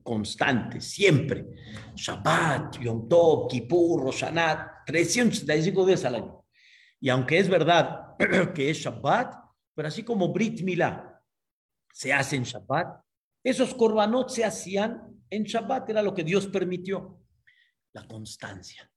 constantes, 0.02 0.84
siempre. 0.84 1.46
Shabbat, 1.94 2.80
Yom 2.80 3.08
Tov, 3.08 3.48
Kippur, 3.48 4.02
Roshanat, 4.02 4.84
365 4.86 5.86
días 5.86 6.04
al 6.04 6.16
año. 6.16 6.44
Y 7.00 7.08
aunque 7.10 7.38
es 7.38 7.48
verdad 7.48 8.07
que 8.54 8.70
es 8.70 8.78
Shabbat, 8.78 9.34
pero 9.74 9.88
así 9.88 10.02
como 10.02 10.32
Brit 10.32 10.62
Milá 10.62 11.22
se 11.92 12.12
hace 12.12 12.36
en 12.36 12.42
Shabbat, 12.44 13.00
esos 13.42 13.74
korbanot 13.74 14.30
se 14.30 14.44
hacían 14.44 15.22
en 15.30 15.44
Shabbat, 15.44 15.88
era 15.90 16.02
lo 16.02 16.14
que 16.14 16.24
Dios 16.24 16.46
permitió. 16.46 17.20
La 17.94 18.06
constancia. 18.06 18.90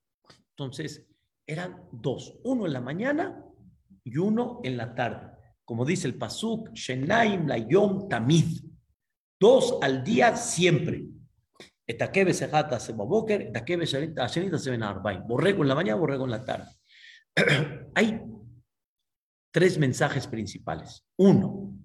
Entonces, 0.50 1.08
eran 1.48 1.88
dos, 1.92 2.40
uno 2.44 2.66
en 2.66 2.74
la 2.74 2.82
mañana 2.82 3.44
y 4.04 4.18
uno 4.18 4.60
en 4.64 4.78
la 4.78 4.94
tarde. 4.94 5.32
Como 5.66 5.86
dice 5.86 6.08
el 6.08 6.16
Pasuk, 6.16 6.72
Shenaim 6.74 7.48
la 7.48 7.58
Yom 7.58 8.10
Tamid. 8.10 8.62
Dos 9.40 9.80
al 9.82 10.04
día 10.04 10.36
siempre. 10.36 11.06
Borrego 15.28 15.62
en 15.64 15.68
la 15.68 15.76
mañana, 15.76 16.00
borrego 16.00 16.26
en 16.26 16.32
la 16.32 16.46
tarde. 16.46 16.70
Hay 17.96 18.22
tres 19.52 19.78
mensajes 19.78 20.28
principales. 20.28 21.06
Uno, 21.18 21.78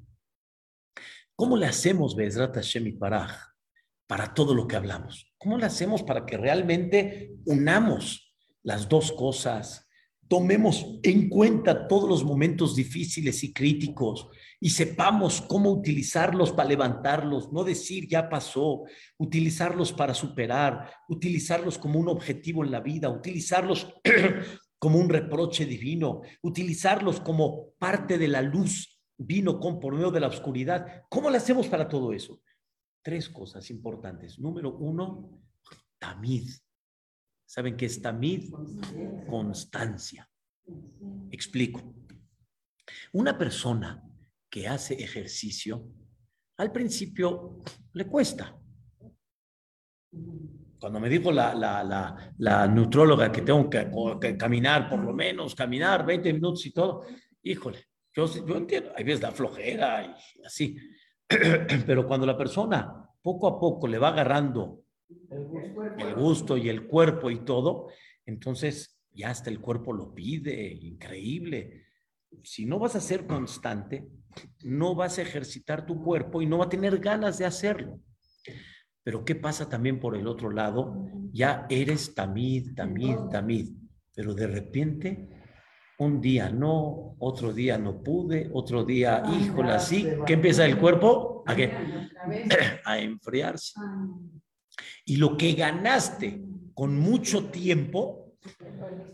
¿cómo 1.35 1.57
le 1.57 1.67
hacemos, 1.67 2.17
Bezrat 2.17 2.55
Hashem 2.55 2.99
Paraj, 2.99 3.33
para 4.07 4.33
todo 4.35 4.55
lo 4.55 4.67
que 4.67 4.77
hablamos? 4.77 5.35
¿Cómo 5.39 5.59
le 5.59 5.67
hacemos 5.67 6.03
para 6.03 6.25
que 6.25 6.37
realmente 6.37 7.35
unamos 7.45 8.35
las 8.63 8.89
dos 8.89 9.13
cosas? 9.13 9.87
tomemos 10.29 10.99
en 11.03 11.29
cuenta 11.29 11.87
todos 11.87 12.09
los 12.09 12.25
momentos 12.25 12.75
difíciles 12.75 13.45
y 13.45 13.53
críticos 13.53 14.29
y 14.61 14.71
sepamos 14.71 15.41
cómo 15.43 15.71
utilizarlos 15.71 16.53
para 16.53 16.69
levantarlos, 16.69 17.53
no 17.53 17.63
decir 17.63 18.09
ya 18.09 18.29
pasó, 18.29 18.85
utilizarlos 19.19 19.93
para 19.93 20.15
superar, 20.15 20.91
utilizarlos 21.09 21.79
como 21.79 22.01
un 22.01 22.09
objetivo 22.09 22.65
en 22.65 22.71
la 22.71 22.81
vida, 22.81 23.09
utilizarlos 23.09 23.95
como 24.79 24.99
un 24.99 25.09
reproche 25.09 25.65
divino, 25.65 26.23
utilizarlos 26.43 27.21
como 27.21 27.71
parte 27.79 28.19
de 28.19 28.29
la 28.29 28.43
luz 28.43 29.01
vino 29.19 29.59
con 29.59 29.81
por 29.81 29.95
medio 29.95 30.11
de 30.11 30.21
la 30.21 30.29
oscuridad. 30.29 31.05
¿Cómo 31.09 31.31
lo 31.31 31.37
hacemos 31.37 31.69
para 31.69 31.89
todo 31.89 32.13
eso? 32.13 32.43
Tres 33.03 33.29
cosas 33.29 33.71
importantes. 33.71 34.39
Número 34.39 34.77
uno, 34.77 35.41
tamid. 35.99 36.51
¿Saben 37.47 37.77
qué 37.77 37.87
es 37.87 38.03
tamid? 38.03 38.53
Constancia. 39.29 40.29
Explico. 41.31 41.81
Una 43.13 43.39
persona 43.39 44.03
que 44.51 44.69
hace 44.69 44.95
ejercicio, 44.95 45.89
al 46.59 46.73
principio 46.73 47.63
le 47.93 48.07
cuesta. 48.07 48.61
Cuando 50.87 51.01
me 51.01 51.09
dijo 51.09 51.33
la, 51.33 51.53
la, 51.53 51.83
la, 51.83 52.33
la 52.39 52.69
nutróloga 52.69 53.33
que 53.33 53.43
tengo 53.43 53.69
que, 53.69 53.91
que, 54.21 54.37
caminar, 54.37 54.89
por 54.89 55.01
lo 55.01 55.13
menos, 55.13 55.53
caminar 55.53 56.07
20 56.07 56.33
minutos 56.33 56.65
y 56.65 56.71
todo, 56.71 57.03
híjole, 57.43 57.89
Yo, 58.15 58.27
yo 58.47 58.57
entiendo, 58.57 58.93
hay 58.95 59.03
veces 59.03 59.21
la 59.21 59.33
flojera 59.33 60.17
y 60.37 60.45
así, 60.45 60.77
pero 61.89 62.07
cuando 62.07 62.25
la 62.25 62.39
persona 62.39 63.05
poco 63.21 63.49
a 63.49 63.59
poco 63.59 63.89
le 63.89 63.99
va 63.99 64.11
agarrando 64.11 64.85
el 65.99 66.15
gusto 66.15 66.57
y 66.57 66.69
el 66.69 66.87
cuerpo 66.87 67.33
y 67.33 67.45
todo, 67.45 67.89
entonces 68.25 68.97
ya 69.11 69.31
hasta 69.31 69.51
el 69.51 69.61
cuerpo 69.61 69.93
lo 69.93 70.15
pide, 70.15 70.73
increíble. 70.73 71.87
Si 72.45 72.65
no 72.65 72.79
vas 72.79 72.95
a 72.95 73.01
ser 73.01 73.27
constante, 73.27 74.07
no 74.63 74.95
vas 74.95 75.19
a 75.19 75.23
ejercitar 75.23 75.85
tu 75.85 76.01
cuerpo 76.01 76.43
y 76.43 76.47
no 76.47 76.59
va 76.59 76.67
a 76.67 76.69
tener 76.69 77.01
ganas 77.01 77.39
de 77.39 77.45
hacerlo. 77.45 77.99
Pero 79.07 79.25
¿qué 79.25 79.37
pasa 79.37 79.69
también 79.69 80.01
por 80.01 80.17
el 80.17 80.27
otro 80.27 80.51
lado? 80.51 81.09
Ya 81.33 81.65
eres 81.71 82.13
tamid, 82.13 82.75
tamid, 82.75 83.17
tamid, 83.31 83.69
pero 84.13 84.35
de 84.35 84.49
repente 84.49 85.29
un 85.99 86.21
día 86.21 86.51
no, 86.51 87.15
otro 87.21 87.53
día 87.53 87.79
no 87.79 88.03
pude, 88.03 88.51
otro 88.53 88.85
día, 88.85 89.23
híjole, 89.41 89.71
así, 89.71 90.09
¿qué 90.27 90.33
empieza 90.33 90.65
el 90.67 90.77
cuerpo? 90.77 91.45
¿A 91.47 91.55
qué? 91.55 91.73
A 92.85 92.99
enfriarse. 92.99 93.79
Y 95.05 95.19
lo 95.19 95.37
que 95.37 95.53
ganaste 95.53 96.43
con 96.75 96.99
mucho 96.99 97.45
tiempo, 97.45 98.37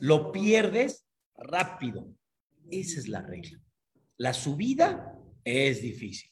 lo 0.01 0.33
pierdes 0.33 1.07
rápido. 1.37 2.09
Esa 2.71 2.99
es 2.99 3.09
la 3.09 3.21
regla. 3.21 3.61
La 4.17 4.33
subida 4.33 5.19
es 5.45 5.83
difícil. 5.83 6.31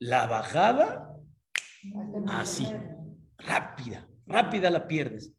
La 0.00 0.26
bajada, 0.26 1.14
así, 2.28 2.66
rápida, 3.38 4.08
rápida 4.26 4.70
la 4.70 4.86
pierdes. 4.86 5.32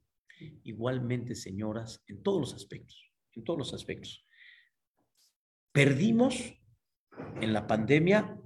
Igualmente, 0.63 1.35
señoras, 1.35 2.03
en 2.07 2.23
todos 2.23 2.39
los 2.39 2.53
aspectos, 2.53 3.11
en 3.33 3.43
todos 3.43 3.59
los 3.59 3.73
aspectos. 3.73 4.25
Perdimos 5.71 6.53
en 7.41 7.53
la 7.53 7.67
pandemia 7.67 8.37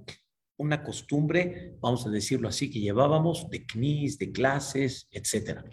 una 0.56 0.82
costumbre, 0.82 1.76
vamos 1.80 2.06
a 2.06 2.10
decirlo 2.10 2.48
así, 2.48 2.70
que 2.70 2.80
llevábamos 2.80 3.48
de 3.50 3.64
CNIS, 3.64 4.18
de 4.18 4.32
clases, 4.32 5.08
etcétera. 5.10 5.64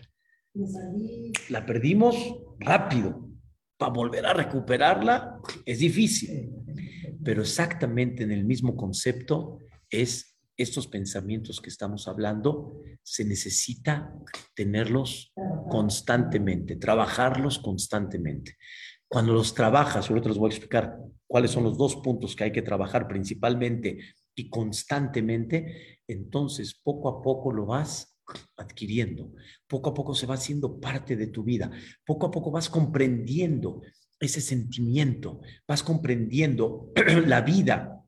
La 1.49 1.65
perdimos 1.65 2.15
rápido. 2.59 3.27
Para 3.77 3.93
volver 3.93 4.25
a 4.27 4.33
recuperarla 4.33 5.39
es 5.65 5.79
difícil, 5.79 6.51
pero 7.23 7.41
exactamente 7.41 8.23
en 8.23 8.31
el 8.31 8.45
mismo 8.45 8.75
concepto 8.75 9.57
es 9.89 10.30
estos 10.61 10.87
pensamientos 10.87 11.59
que 11.59 11.69
estamos 11.69 12.07
hablando, 12.07 12.81
se 13.03 13.25
necesita 13.25 14.13
tenerlos 14.53 15.33
constantemente, 15.69 16.75
trabajarlos 16.75 17.59
constantemente. 17.59 18.57
Cuando 19.07 19.33
los 19.33 19.53
trabajas, 19.53 20.09
ahorita 20.09 20.29
les 20.29 20.37
voy 20.37 20.49
a 20.49 20.53
explicar 20.53 20.97
cuáles 21.27 21.51
son 21.51 21.63
los 21.63 21.77
dos 21.77 21.97
puntos 21.97 22.35
que 22.35 22.45
hay 22.45 22.51
que 22.51 22.61
trabajar 22.61 23.07
principalmente 23.07 23.99
y 24.35 24.49
constantemente, 24.49 25.99
entonces 26.07 26.73
poco 26.81 27.09
a 27.09 27.21
poco 27.21 27.51
lo 27.51 27.65
vas 27.65 28.17
adquiriendo, 28.57 29.33
poco 29.67 29.89
a 29.89 29.93
poco 29.93 30.15
se 30.15 30.25
va 30.25 30.35
haciendo 30.35 30.79
parte 30.79 31.15
de 31.15 31.27
tu 31.27 31.43
vida, 31.43 31.71
poco 32.05 32.27
a 32.27 32.31
poco 32.31 32.51
vas 32.51 32.69
comprendiendo 32.69 33.81
ese 34.19 34.39
sentimiento, 34.39 35.41
vas 35.67 35.83
comprendiendo 35.83 36.91
la 37.25 37.41
vida, 37.41 38.00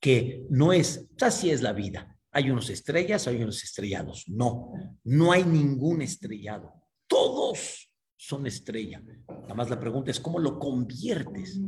que 0.00 0.44
no 0.50 0.72
es, 0.72 1.06
así 1.20 1.50
es 1.50 1.62
la 1.62 1.72
vida, 1.72 2.16
hay 2.30 2.50
unos 2.50 2.70
estrellas, 2.70 3.26
hay 3.26 3.42
unos 3.42 3.62
estrellados, 3.62 4.24
no, 4.28 4.72
no 5.04 5.32
hay 5.32 5.44
ningún 5.44 6.02
estrellado, 6.02 6.72
todos 7.06 7.92
son 8.16 8.46
estrella. 8.46 9.02
Nada 9.28 9.54
más 9.54 9.68
la 9.68 9.80
pregunta 9.80 10.12
es 10.12 10.20
cómo 10.20 10.38
lo 10.38 10.58
conviertes 10.58 11.60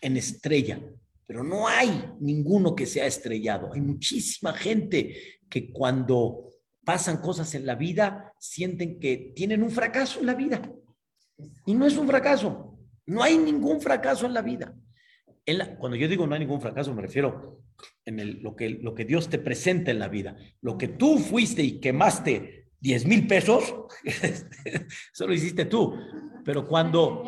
en 0.00 0.16
estrella. 0.16 0.80
Pero 1.26 1.42
no 1.42 1.68
hay 1.68 2.10
ninguno 2.20 2.74
que 2.74 2.84
sea 2.84 3.06
estrellado. 3.06 3.72
Hay 3.72 3.80
muchísima 3.80 4.52
gente 4.52 5.16
que 5.48 5.72
cuando 5.72 6.50
pasan 6.84 7.18
cosas 7.18 7.54
en 7.54 7.64
la 7.64 7.76
vida 7.76 8.32
sienten 8.38 8.98
que 8.98 9.32
tienen 9.34 9.62
un 9.62 9.70
fracaso 9.70 10.20
en 10.20 10.26
la 10.26 10.34
vida. 10.34 10.60
Y 11.64 11.74
no 11.74 11.86
es 11.86 11.96
un 11.96 12.08
fracaso. 12.08 12.78
No 13.06 13.22
hay 13.22 13.38
ningún 13.38 13.80
fracaso 13.80 14.26
en 14.26 14.34
la 14.34 14.42
vida. 14.42 14.74
Cuando 15.78 15.96
yo 15.96 16.08
digo 16.08 16.26
no 16.26 16.34
hay 16.34 16.40
ningún 16.40 16.60
fracaso, 16.60 16.94
me 16.94 17.02
refiero 17.02 17.62
en 18.04 18.42
lo, 18.42 18.54
que, 18.56 18.70
lo 18.70 18.94
que 18.94 19.04
Dios 19.04 19.28
te 19.28 19.38
presenta 19.38 19.90
en 19.90 19.98
la 19.98 20.08
vida. 20.08 20.36
Lo 20.60 20.78
que 20.78 20.88
tú 20.88 21.18
fuiste 21.18 21.62
y 21.62 21.80
quemaste 21.80 22.70
10 22.80 23.06
mil 23.06 23.26
pesos, 23.26 23.74
eso 24.04 25.26
lo 25.26 25.34
hiciste 25.34 25.66
tú. 25.66 25.94
Pero 26.44 26.66
cuando, 26.66 27.24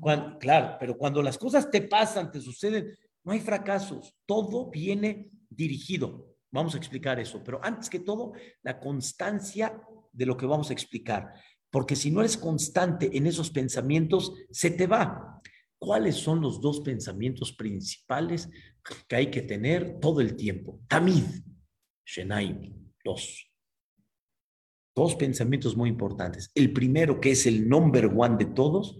cuando, 0.00 0.38
claro, 0.38 0.76
pero 0.78 0.96
cuando 0.96 1.22
las 1.22 1.36
cosas 1.36 1.70
te 1.70 1.82
pasan, 1.82 2.30
te 2.30 2.40
suceden, 2.40 2.96
no 3.24 3.32
hay 3.32 3.40
fracasos, 3.40 4.14
todo 4.26 4.70
viene 4.70 5.28
dirigido. 5.48 6.28
Vamos 6.52 6.74
a 6.74 6.78
explicar 6.78 7.18
eso, 7.20 7.42
pero 7.44 7.60
antes 7.62 7.90
que 7.90 8.00
todo, 8.00 8.32
la 8.62 8.78
constancia 8.78 9.80
de 10.12 10.26
lo 10.26 10.36
que 10.36 10.46
vamos 10.46 10.70
a 10.70 10.72
explicar, 10.72 11.32
porque 11.70 11.94
si 11.94 12.10
no 12.10 12.20
eres 12.20 12.36
constante 12.36 13.16
en 13.16 13.26
esos 13.26 13.50
pensamientos, 13.50 14.32
se 14.50 14.70
te 14.70 14.86
va. 14.86 15.40
¿Cuáles 15.80 16.16
son 16.16 16.40
los 16.40 16.60
dos 16.60 16.80
pensamientos 16.80 17.52
principales 17.52 18.48
que 19.08 19.16
hay 19.16 19.30
que 19.30 19.42
tener 19.42 19.98
todo 19.98 20.20
el 20.20 20.36
tiempo? 20.36 20.80
Tamid, 20.86 21.24
Shenaim, 22.04 22.72
dos 23.02 23.50
dos 24.94 25.14
pensamientos 25.14 25.76
muy 25.76 25.88
importantes. 25.88 26.50
El 26.54 26.72
primero, 26.72 27.20
que 27.20 27.30
es 27.30 27.46
el 27.46 27.68
number 27.68 28.06
one 28.06 28.36
de 28.36 28.46
todos, 28.46 28.98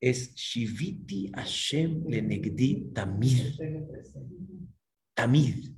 es 0.00 0.34
Shiviti 0.34 1.30
Hashem 1.34 2.04
Lenegdi 2.06 2.92
Tamid. 2.94 3.54
Tamid. 5.14 5.70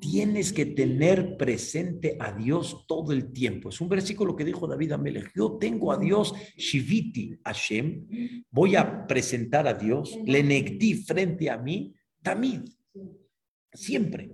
Tienes 0.00 0.52
que 0.52 0.64
tener 0.64 1.36
presente 1.36 2.16
a 2.20 2.32
Dios 2.32 2.84
todo 2.86 3.12
el 3.12 3.32
tiempo. 3.32 3.70
Es 3.70 3.80
un 3.80 3.88
versículo 3.88 4.36
que 4.36 4.44
dijo 4.44 4.68
David 4.68 4.92
Amelech. 4.92 5.32
Yo 5.34 5.58
tengo 5.58 5.90
a 5.90 5.98
Dios, 5.98 6.32
Shiviti 6.56 7.36
Hashem. 7.44 8.44
Voy 8.50 8.76
a 8.76 9.06
presentar 9.08 9.66
a 9.66 9.74
Dios, 9.74 10.16
Lenegdi 10.24 10.94
frente 10.94 11.50
a 11.50 11.58
mí, 11.58 11.94
Tamid. 12.22 12.68
Siempre. 13.72 14.30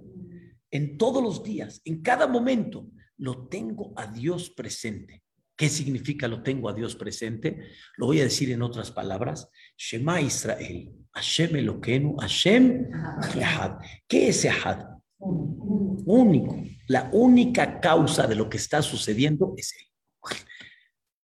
En 0.70 0.98
todos 0.98 1.22
los 1.22 1.42
días, 1.42 1.80
en 1.86 2.02
cada 2.02 2.26
momento 2.26 2.90
lo 3.16 3.48
tengo 3.48 3.94
a 3.96 4.06
Dios 4.06 4.50
presente. 4.50 5.22
¿Qué 5.56 5.68
significa 5.68 6.28
lo 6.28 6.42
tengo 6.42 6.68
a 6.68 6.74
Dios 6.74 6.96
presente? 6.96 7.68
Lo 7.96 8.06
voy 8.06 8.20
a 8.20 8.24
decir 8.24 8.50
en 8.50 8.60
otras 8.60 8.90
palabras. 8.90 9.48
Shema 9.78 10.20
Israel, 10.20 10.92
Hashem 11.12 11.56
Eloquenu, 11.56 12.16
Hashem 12.16 12.90
Ehad. 13.34 13.78
¿Qué 14.06 14.28
es 14.28 14.44
Ehad? 14.44 14.93
Único. 15.24 16.62
La 16.88 17.10
única 17.12 17.80
causa 17.80 18.26
de 18.26 18.34
lo 18.34 18.48
que 18.48 18.58
está 18.58 18.82
sucediendo 18.82 19.54
es 19.56 19.74
Él. 19.78 20.38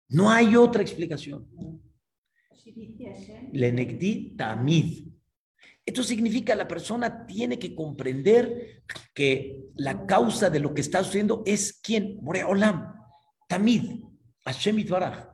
No 0.09 0.31
hay 0.31 0.57
otra 0.57 0.83
explicación. 0.83 1.49
Lenegdi 3.53 4.35
Tamid. 4.37 5.09
Esto 5.85 6.03
significa 6.03 6.55
la 6.55 6.69
persona 6.69 7.27
tiene 7.27 7.59
que 7.59 7.75
comprender 7.75 8.83
que 9.13 9.65
la 9.75 10.07
causa 10.07 10.49
de 10.49 10.61
lo 10.61 10.73
que 10.73 10.81
está 10.81 11.03
sucediendo 11.03 11.43
es 11.45 11.81
quién, 11.83 12.19
Boreolam, 12.23 12.95
Tamid, 13.49 14.05
Hashem 14.45 14.87
Baraj. 14.89 15.29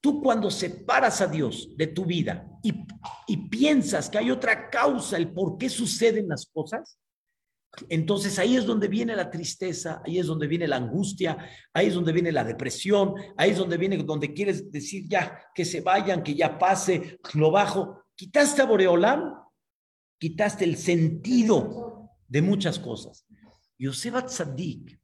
Tú 0.00 0.22
cuando 0.22 0.50
separas 0.50 1.20
a 1.20 1.26
Dios 1.26 1.76
de 1.76 1.88
tu 1.88 2.04
vida 2.04 2.48
y, 2.62 2.72
y 3.26 3.48
piensas 3.48 4.08
que 4.08 4.18
hay 4.18 4.30
otra 4.30 4.70
causa, 4.70 5.16
el 5.16 5.32
por 5.32 5.58
qué 5.58 5.68
suceden 5.68 6.28
las 6.28 6.46
cosas, 6.46 6.98
entonces 7.88 8.38
ahí 8.38 8.56
es 8.56 8.66
donde 8.66 8.88
viene 8.88 9.16
la 9.16 9.30
tristeza, 9.30 10.00
ahí 10.04 10.18
es 10.18 10.26
donde 10.26 10.46
viene 10.46 10.68
la 10.68 10.76
angustia, 10.76 11.36
ahí 11.72 11.88
es 11.88 11.94
donde 11.94 12.12
viene 12.12 12.32
la 12.32 12.44
depresión, 12.44 13.14
ahí 13.36 13.50
es 13.50 13.58
donde 13.58 13.76
viene 13.76 13.96
donde 13.98 14.32
quieres 14.32 14.70
decir 14.70 15.08
ya 15.08 15.40
que 15.54 15.64
se 15.64 15.80
vayan, 15.80 16.22
que 16.22 16.34
ya 16.34 16.58
pase, 16.58 17.18
lo 17.34 17.50
bajo. 17.50 18.04
Quitaste 18.14 18.62
a 18.62 18.66
Boreolam, 18.66 19.34
quitaste 20.18 20.64
el 20.64 20.76
sentido 20.76 22.10
de 22.28 22.42
muchas 22.42 22.78
cosas. 22.78 23.26
Yosef 23.78 24.24
Tzadik 24.26 25.00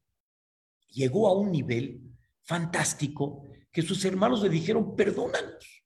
llegó 0.89 1.29
a 1.29 1.39
un 1.39 1.51
nivel 1.51 2.01
fantástico 2.43 3.45
que 3.73 3.83
sus 3.83 4.05
hermanos 4.05 4.43
le 4.43 4.49
dijeron, 4.49 4.97
perdónanos, 4.97 5.85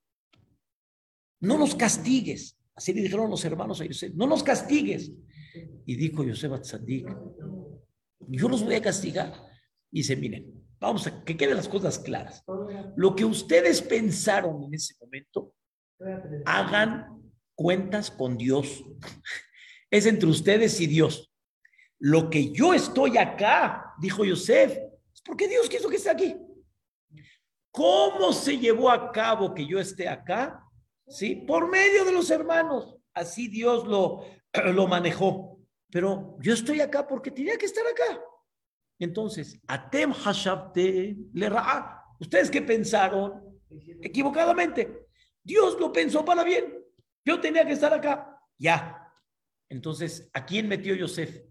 no 1.40 1.58
nos 1.58 1.74
castigues. 1.74 2.58
Así 2.74 2.92
le 2.92 3.02
dijeron 3.02 3.30
los 3.30 3.44
hermanos 3.44 3.80
a 3.80 3.84
Yosef, 3.84 4.14
no 4.14 4.26
nos 4.26 4.42
castigues. 4.42 5.12
Y 5.86 5.96
dijo 5.96 6.24
Yosef 6.24 6.60
Tzadik, 6.60 7.08
yo 8.28 8.48
los 8.48 8.64
voy 8.64 8.74
a 8.74 8.82
castigar. 8.82 9.32
Y 9.90 9.98
dice, 9.98 10.16
miren, 10.16 10.52
vamos 10.80 11.06
a 11.06 11.24
que 11.24 11.36
queden 11.36 11.56
las 11.56 11.68
cosas 11.68 11.98
claras. 11.98 12.44
Lo 12.96 13.14
que 13.14 13.24
ustedes 13.24 13.80
pensaron 13.82 14.64
en 14.64 14.74
ese 14.74 14.94
momento, 15.00 15.54
hagan 16.44 17.32
cuentas 17.54 18.10
con 18.10 18.36
Dios. 18.36 18.84
Es 19.90 20.06
entre 20.06 20.28
ustedes 20.28 20.80
y 20.80 20.88
Dios. 20.88 21.32
Lo 22.00 22.28
que 22.28 22.50
yo 22.50 22.74
estoy 22.74 23.16
acá, 23.16 23.94
dijo 24.00 24.24
Yosef, 24.24 24.72
es 24.72 25.22
porque 25.24 25.46
Dios 25.46 25.68
quiso 25.68 25.88
que 25.88 25.96
esté 25.96 26.10
aquí. 26.10 26.36
¿Cómo 27.70 28.32
se 28.32 28.58
llevó 28.58 28.90
a 28.90 29.12
cabo 29.12 29.54
que 29.54 29.64
yo 29.64 29.78
esté 29.78 30.08
acá? 30.08 30.60
¿Sí? 31.06 31.36
Por 31.36 31.70
medio 31.70 32.04
de 32.04 32.10
los 32.10 32.28
hermanos. 32.30 32.96
así 33.14 33.46
Dios 33.46 33.86
lo, 33.86 34.24
lo 34.74 34.86
manejó. 34.86 35.58
Pero 35.90 36.36
yo 36.40 36.54
estoy 36.54 36.80
acá 36.80 37.06
porque 37.06 37.30
tenía 37.30 37.56
que 37.56 37.66
estar 37.66 37.84
acá. 37.86 38.20
Entonces, 38.98 39.60
Atem 39.66 40.12
Hashabte 40.12 41.16
le 41.32 41.50
¿Ustedes 42.20 42.50
qué 42.50 42.62
pensaron? 42.62 43.60
Equivocadamente. 44.02 45.08
Dios 45.42 45.78
lo 45.78 45.92
pensó 45.92 46.24
para 46.24 46.42
bien. 46.42 46.64
Yo 47.24 47.40
tenía 47.40 47.66
que 47.66 47.72
estar 47.72 47.92
acá. 47.92 48.40
Ya. 48.58 49.12
Entonces, 49.68 50.30
¿a 50.32 50.44
quién 50.44 50.68
metió 50.68 50.94
Yosef? 50.94 51.42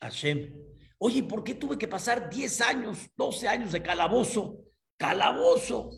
Hashem. 0.00 0.54
Oye, 0.98 1.22
¿por 1.24 1.42
qué 1.42 1.54
tuve 1.54 1.76
que 1.76 1.88
pasar 1.88 2.30
10 2.30 2.60
años, 2.60 3.10
12 3.16 3.48
años 3.48 3.72
de 3.72 3.82
calabozo? 3.82 4.64
Calabozo. 4.96 5.90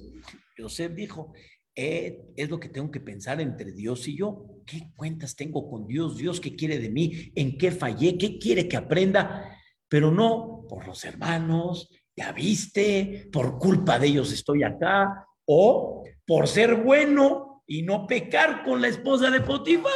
Yosef 0.57 0.93
dijo, 0.93 1.33
eh, 1.75 2.21
es 2.37 2.49
lo 2.49 2.59
que 2.59 2.69
tengo 2.69 2.91
que 2.91 3.01
pensar 3.01 3.41
entre 3.41 3.73
Dios 3.73 4.09
y 4.09 4.17
yo. 4.17 4.54
¿Qué 4.67 4.91
cuentas 4.97 5.37
tengo 5.37 5.69
con 5.69 5.87
Dios? 5.87 6.17
Dios, 6.17 6.41
¿qué 6.41 6.57
quiere 6.57 6.79
de 6.79 6.91
mí? 6.91 7.33
¿En 7.35 7.59
qué 7.59 7.71
fallé? 7.71 8.17
¿Qué 8.17 8.39
quiere 8.39 8.69
que 8.69 8.77
aprenda? 8.77 9.59
Pero 9.89 10.11
no 10.11 10.65
por 10.69 10.87
los 10.87 11.05
hermanos, 11.05 11.91
ya 12.17 12.33
viste, 12.33 13.29
por 13.33 13.59
culpa 13.59 13.99
de 13.99 14.09
ellos 14.09 14.33
estoy 14.33 14.63
acá, 14.63 15.27
o 15.45 16.05
por 16.27 16.49
ser 16.49 16.77
bueno 16.77 17.63
y 17.67 17.83
no 17.83 18.07
pecar 18.07 18.65
con 18.65 18.81
la 18.81 18.89
esposa 18.89 19.31
de 19.31 19.41
Potifar. 19.41 19.93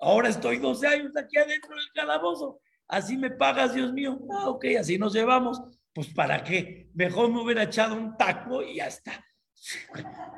Ahora 0.00 0.28
estoy 0.28 0.58
12 0.58 0.86
años 0.86 1.16
aquí 1.16 1.36
adentro 1.36 1.74
del 1.74 1.88
calabozo. 1.94 2.60
Así 2.88 3.16
me 3.16 3.30
pagas, 3.30 3.74
Dios 3.74 3.92
mío. 3.92 4.18
Ah, 4.30 4.48
ok, 4.50 4.66
así 4.78 4.98
nos 4.98 5.14
llevamos. 5.14 5.60
Pues 5.92 6.08
para 6.08 6.42
qué? 6.44 6.90
Mejor 6.94 7.30
me 7.30 7.40
hubiera 7.40 7.62
echado 7.62 7.94
un 7.94 8.16
taco 8.16 8.62
y 8.62 8.76
ya 8.76 8.86
está. 8.86 9.24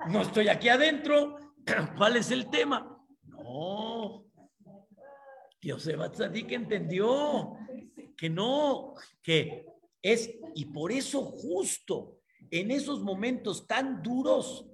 No 0.08 0.22
estoy 0.22 0.48
aquí 0.48 0.68
adentro. 0.68 1.36
¿Cuál 1.96 2.16
es 2.16 2.30
el 2.30 2.48
tema? 2.48 2.95
No. 3.46 4.26
Dios 5.60 5.84
que 5.84 6.54
entendió 6.54 7.56
que 8.16 8.28
no, 8.30 8.94
que 9.22 9.66
es, 10.02 10.30
y 10.54 10.66
por 10.66 10.90
eso 10.90 11.22
justo 11.22 12.18
en 12.50 12.70
esos 12.70 13.02
momentos 13.02 13.66
tan 13.66 14.02
duros, 14.02 14.66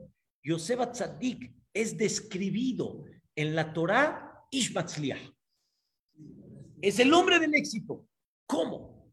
Yosef 0.43 0.93
Tzadik 0.93 1.53
es 1.73 1.97
describido 1.97 3.05
en 3.35 3.55
la 3.55 3.73
Torah 3.73 4.47
Ishmatzliah. 4.51 5.18
Es 6.81 6.99
el 6.99 7.12
hombre 7.14 7.39
del 7.39 7.55
éxito. 7.55 8.07
¿Cómo? 8.47 9.12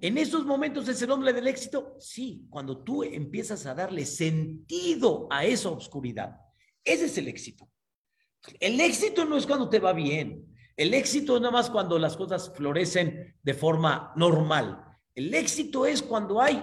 En 0.00 0.18
esos 0.18 0.44
momentos 0.44 0.88
es 0.88 1.00
el 1.02 1.10
hombre 1.10 1.32
del 1.32 1.46
éxito. 1.46 1.96
Sí, 1.98 2.46
cuando 2.48 2.82
tú 2.82 3.02
empiezas 3.02 3.66
a 3.66 3.74
darle 3.74 4.06
sentido 4.06 5.28
a 5.30 5.44
esa 5.44 5.70
oscuridad. 5.70 6.36
Ese 6.84 7.06
es 7.06 7.18
el 7.18 7.28
éxito. 7.28 7.68
El 8.60 8.80
éxito 8.80 9.24
no 9.24 9.36
es 9.36 9.46
cuando 9.46 9.68
te 9.68 9.78
va 9.78 9.92
bien. 9.92 10.46
El 10.76 10.94
éxito 10.94 11.36
es 11.36 11.42
nada 11.42 11.52
más 11.52 11.70
cuando 11.70 11.98
las 11.98 12.16
cosas 12.16 12.52
florecen 12.54 13.36
de 13.42 13.54
forma 13.54 14.12
normal. 14.16 14.84
El 15.14 15.34
éxito 15.34 15.86
es 15.86 16.02
cuando 16.02 16.40
hay 16.40 16.62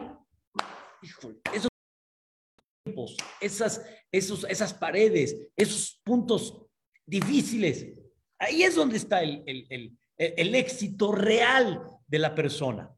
esos 1.53 1.69
tiempos, 2.83 3.17
esas, 3.41 3.85
esas 4.11 4.73
paredes, 4.73 5.37
esos 5.55 6.01
puntos 6.03 6.65
difíciles. 7.05 8.01
Ahí 8.39 8.63
es 8.63 8.75
donde 8.75 8.97
está 8.97 9.21
el, 9.21 9.43
el, 9.45 9.97
el 10.17 10.55
éxito 10.55 11.11
real 11.11 11.81
de 12.07 12.19
la 12.19 12.33
persona. 12.33 12.89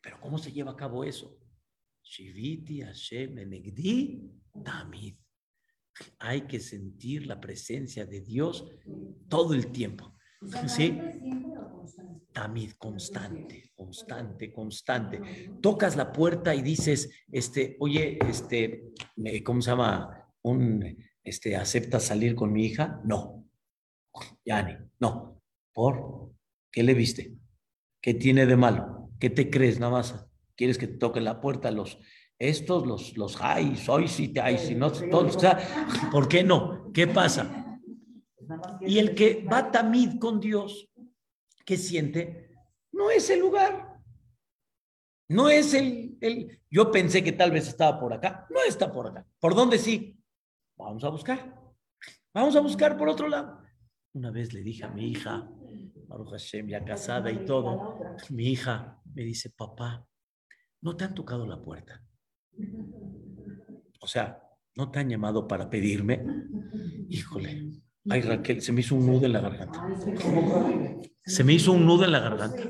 Pero 0.00 0.18
¿cómo 0.20 0.38
se 0.38 0.52
lleva 0.52 0.72
a 0.72 0.76
cabo 0.76 1.04
eso? 1.04 1.38
Shiviti 2.02 2.80
Hashem 2.80 3.36
Tamid. 4.64 5.16
Hay 6.18 6.42
que 6.42 6.60
sentir 6.60 7.26
la 7.26 7.40
presencia 7.40 8.06
de 8.06 8.20
Dios 8.20 8.66
todo 9.28 9.54
el 9.54 9.72
tiempo. 9.72 10.14
¿Sí? 10.66 10.98
Tamid, 12.32 12.72
constante, 12.78 13.72
constante, 13.74 14.52
constante. 14.52 15.50
Tocas 15.60 15.96
la 15.96 16.12
puerta 16.12 16.54
y 16.54 16.62
dices, 16.62 17.10
este, 17.30 17.76
oye, 17.80 18.18
este, 18.28 18.92
¿cómo 19.44 19.60
se 19.60 19.70
llama? 19.70 20.28
Un, 20.42 20.96
este, 21.22 21.56
¿acepta 21.56 22.00
salir 22.00 22.34
con 22.34 22.52
mi 22.52 22.64
hija? 22.64 23.00
No. 23.04 23.44
Yani, 24.44 24.76
no. 24.98 25.42
¿Por? 25.72 26.32
¿Qué 26.72 26.82
le 26.82 26.94
viste? 26.94 27.36
¿Qué 28.00 28.14
tiene 28.14 28.46
de 28.46 28.56
malo? 28.56 29.10
¿Qué 29.18 29.28
te 29.28 29.50
crees 29.50 29.78
nada 29.78 29.92
más? 29.92 30.26
¿Quieres 30.56 30.78
que 30.78 30.86
te 30.86 30.96
toque 30.96 31.20
la 31.20 31.40
puerta 31.40 31.70
los 31.70 31.98
estos, 32.40 32.86
los, 32.86 33.16
los 33.18 33.40
hay, 33.40 33.76
soy, 33.76 34.08
si 34.08 34.28
te 34.28 34.40
hay, 34.40 34.56
si 34.56 34.74
no, 34.74 34.90
todos, 34.90 35.36
¿por 36.10 36.26
qué 36.26 36.42
no? 36.42 36.90
¿Qué 36.92 37.06
pasa? 37.06 37.78
Y 38.80 38.98
el 38.98 39.14
que 39.14 39.44
va 39.44 39.70
tamid 39.70 40.18
con 40.18 40.40
Dios, 40.40 40.88
que 41.66 41.76
siente, 41.76 42.56
no 42.92 43.10
es 43.10 43.28
el 43.28 43.40
lugar. 43.40 44.00
No 45.28 45.48
es 45.48 45.74
el, 45.74 46.16
el, 46.20 46.60
yo 46.68 46.90
pensé 46.90 47.22
que 47.22 47.32
tal 47.32 47.52
vez 47.52 47.68
estaba 47.68 48.00
por 48.00 48.12
acá, 48.12 48.46
no 48.50 48.62
está 48.66 48.90
por 48.90 49.06
acá. 49.06 49.24
¿Por 49.38 49.54
dónde 49.54 49.78
sí? 49.78 50.18
Vamos 50.76 51.04
a 51.04 51.10
buscar. 51.10 51.54
Vamos 52.32 52.56
a 52.56 52.60
buscar 52.60 52.96
por 52.96 53.08
otro 53.08 53.28
lado. 53.28 53.60
Una 54.14 54.30
vez 54.30 54.52
le 54.54 54.62
dije 54.62 54.84
a 54.84 54.88
mi 54.88 55.10
hija, 55.10 55.48
Maruja 56.08 56.32
Hashem, 56.32 56.68
ya 56.68 56.84
casada 56.84 57.30
y 57.30 57.44
todo, 57.44 57.96
mi 58.30 58.48
hija 58.48 58.98
me 59.14 59.22
dice, 59.22 59.50
papá, 59.50 60.04
¿no 60.80 60.96
te 60.96 61.04
han 61.04 61.14
tocado 61.14 61.46
la 61.46 61.62
puerta? 61.62 62.02
O 64.00 64.06
sea, 64.06 64.42
¿no 64.76 64.90
te 64.90 64.98
han 64.98 65.08
llamado 65.08 65.46
para 65.46 65.68
pedirme? 65.68 66.24
Híjole, 67.08 67.80
Ay, 68.08 68.22
Raquel, 68.22 68.62
se 68.62 68.72
me 68.72 68.80
hizo 68.80 68.94
un 68.94 69.06
nudo 69.06 69.26
en 69.26 69.32
la 69.32 69.40
garganta. 69.40 69.86
Se 71.24 71.44
me 71.44 71.52
hizo 71.52 71.72
un 71.72 71.84
nudo 71.84 72.04
en 72.04 72.12
la 72.12 72.20
garganta. 72.20 72.62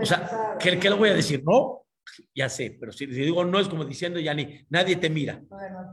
O 0.00 0.04
sea, 0.04 0.56
¿qué, 0.60 0.78
qué 0.78 0.90
le 0.90 0.96
voy 0.96 1.08
a 1.08 1.14
decir? 1.14 1.42
No, 1.44 1.86
ya 2.34 2.48
sé, 2.48 2.76
pero 2.78 2.92
si, 2.92 3.06
digo 3.06 3.44
no 3.44 3.58
es 3.58 3.68
como 3.68 3.84
diciendo 3.84 4.20
ya 4.20 4.34
ni 4.34 4.66
nadie 4.68 4.96
te 4.96 5.08
mira. 5.08 5.42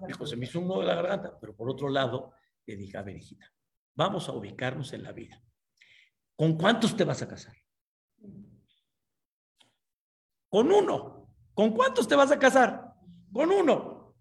Dijo, 0.06 0.26
se 0.26 0.36
me 0.36 0.46
hizo 0.46 0.60
un 0.60 0.68
nudo 0.68 0.82
en 0.82 0.88
la 0.88 0.96
garganta, 0.96 1.40
pero 1.40 1.56
por 1.56 1.70
otro 1.70 1.90
lado, 1.90 2.34
le 2.66 2.76
dije, 2.76 2.98
a 2.98 3.02
ver, 3.02 3.16
hijita, 3.16 3.52
vamos 3.96 4.28
a 4.28 4.34
ubicarnos 4.34 4.92
en 4.94 5.04
la 5.04 5.14
vida. 5.14 5.42
¿Con 6.36 6.58
cuántos 6.58 6.96
te 6.98 7.06
vas 7.06 7.22
a 7.22 7.28
casar? 7.28 7.56
Con 10.50 10.72
uno. 10.72 11.27
¿Con 11.58 11.72
cuántos 11.72 12.08
te 12.08 12.16
vas 12.16 12.30
a 12.30 12.38
casar? 12.38 12.94
Con 13.34 13.52
uno. 13.52 14.14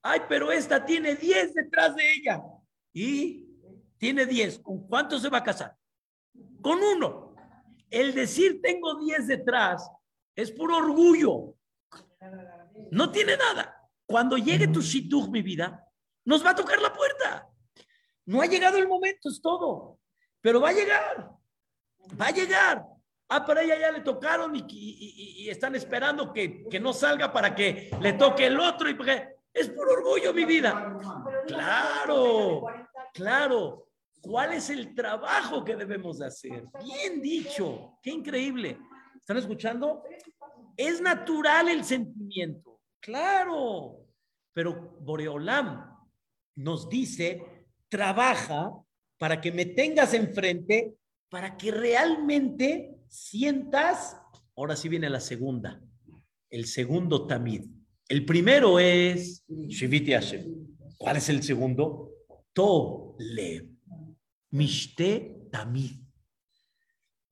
Ay, 0.00 0.20
pero 0.28 0.52
esta 0.52 0.86
tiene 0.86 1.16
diez 1.16 1.52
detrás 1.52 1.96
de 1.96 2.12
ella 2.12 2.40
y 2.92 3.48
tiene 3.98 4.24
10, 4.24 4.60
¿con 4.60 4.86
cuánto 4.86 5.18
se 5.18 5.28
va 5.28 5.38
a 5.38 5.42
casar? 5.42 5.76
Con 6.62 6.80
uno. 6.80 7.34
El 7.90 8.14
decir 8.14 8.60
tengo 8.62 8.96
10 9.00 9.26
detrás 9.26 9.90
es 10.36 10.52
por 10.52 10.70
orgullo. 10.70 11.56
No 12.92 13.10
tiene 13.10 13.36
nada. 13.36 13.74
Cuando 14.06 14.36
llegue 14.38 14.68
tu 14.68 14.80
shidduch, 14.80 15.30
mi 15.30 15.42
vida, 15.42 15.84
nos 16.24 16.46
va 16.46 16.50
a 16.50 16.54
tocar 16.54 16.80
la 16.80 16.92
puerta. 16.92 17.50
No 18.24 18.40
ha 18.40 18.46
llegado 18.46 18.78
el 18.78 18.86
momento, 18.86 19.30
es 19.30 19.42
todo. 19.42 19.98
Pero 20.40 20.60
va 20.60 20.68
a 20.68 20.74
llegar. 20.74 21.28
Va 22.20 22.28
a 22.28 22.30
llegar. 22.30 22.86
Ah, 23.28 23.44
pero 23.44 23.60
ella 23.60 23.78
ya 23.78 23.92
le 23.92 24.00
tocaron 24.00 24.52
y, 24.56 25.48
están 25.48 25.74
esperando 25.74 26.32
que, 26.32 26.66
que, 26.68 26.80
no 26.80 26.92
salga 26.92 27.32
para 27.32 27.54
que 27.54 27.90
le 28.00 28.14
toque 28.14 28.46
el 28.46 28.58
otro. 28.58 28.88
Y 28.88 28.94
porque 28.94 29.36
es 29.52 29.68
por 29.68 29.88
orgullo, 29.88 30.32
mi 30.32 30.44
vida. 30.44 30.98
Claro. 31.46 32.66
Claro, 33.12 33.88
¿cuál 34.20 34.52
es 34.52 34.70
el 34.70 34.94
trabajo 34.94 35.64
que 35.64 35.76
debemos 35.76 36.20
hacer? 36.20 36.64
Bien 36.84 37.20
dicho, 37.20 37.98
qué 38.02 38.10
increíble. 38.10 38.78
¿Están 39.16 39.38
escuchando? 39.38 40.04
Es 40.76 41.00
natural 41.00 41.68
el 41.68 41.84
sentimiento, 41.84 42.80
claro, 43.00 44.06
pero 44.52 44.96
Boreolam 45.00 45.98
nos 46.54 46.88
dice, 46.88 47.66
trabaja 47.88 48.70
para 49.18 49.40
que 49.40 49.50
me 49.50 49.66
tengas 49.66 50.14
enfrente, 50.14 50.94
para 51.28 51.56
que 51.56 51.72
realmente 51.72 52.97
sientas, 53.08 54.16
ahora 54.56 54.76
sí 54.76 54.88
viene 54.88 55.10
la 55.10 55.20
segunda, 55.20 55.82
el 56.50 56.66
segundo 56.66 57.26
tamid. 57.26 57.64
El 58.08 58.24
primero 58.24 58.78
es 58.78 59.44
Shiviti 59.48 60.12
Hashem. 60.12 60.44
¿Cuál 60.96 61.18
es 61.18 61.28
el 61.28 61.42
segundo? 61.42 62.10
Tov 62.52 63.16
Lev, 63.18 63.68
Mishte 64.50 65.46
Tamid. 65.50 65.92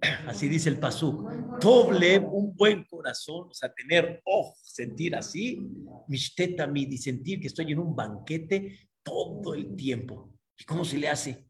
Así 0.27 0.49
dice 0.49 0.69
el 0.69 0.79
Pasuk. 0.79 1.59
Tov 1.59 1.93
Lev, 1.93 2.33
un 2.33 2.55
buen 2.55 2.85
corazón, 2.85 3.49
o 3.51 3.55
sea, 3.55 3.73
tener, 3.73 4.21
oh, 4.25 4.55
sentir 4.63 5.17
así, 5.17 5.67
Mishte 6.09 6.49
Tamid, 6.49 6.93
y 6.93 6.99
sentir 6.99 7.41
que 7.41 7.49
estoy 7.49 7.73
en 7.73 7.79
un 7.79 7.97
banquete 7.97 8.91
todo 9.03 9.55
el 9.55 9.75
tiempo. 9.75 10.33
¿Y 10.59 10.65
cómo 10.65 10.85
se 10.85 10.99
le 10.99 11.09
hace? 11.09 11.47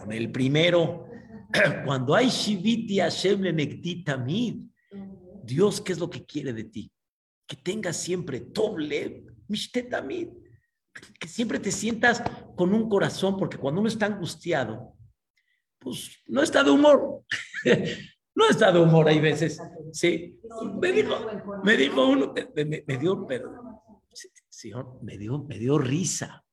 Con 0.00 0.12
el 0.12 0.32
primero, 0.32 1.06
cuando 1.84 2.14
hay 2.14 2.28
Shiviti 2.28 2.98
Hashem 2.98 3.42
Tamid, 4.04 4.56
Dios, 5.42 5.80
¿qué 5.80 5.92
es 5.92 5.98
lo 5.98 6.10
que 6.10 6.24
quiere 6.24 6.52
de 6.52 6.64
ti? 6.64 6.90
Que 7.46 7.56
tengas 7.56 7.96
siempre 7.96 8.40
Tov 8.40 8.78
Lev, 8.78 9.24
Mishte 9.48 9.82
Tamid 9.84 10.28
que 11.18 11.28
siempre 11.28 11.58
te 11.58 11.72
sientas 11.72 12.22
con 12.56 12.72
un 12.72 12.88
corazón, 12.88 13.36
porque 13.36 13.58
cuando 13.58 13.80
uno 13.80 13.88
está 13.88 14.06
angustiado, 14.06 14.94
pues 15.78 16.22
no 16.26 16.42
está 16.42 16.62
de 16.62 16.70
humor. 16.70 17.24
no 18.34 18.48
está 18.48 18.72
de 18.72 18.80
humor, 18.80 19.08
hay 19.08 19.20
veces. 19.20 19.60
Sí, 19.92 20.38
me 20.80 20.92
dijo, 20.92 21.14
me 21.62 21.76
dijo 21.76 22.06
uno, 22.06 22.34
me, 22.54 22.98
dio, 22.98 23.26
pero, 23.26 23.82
me 25.02 25.18
dio, 25.18 25.44
me 25.44 25.58
dio 25.58 25.78
risa. 25.78 26.44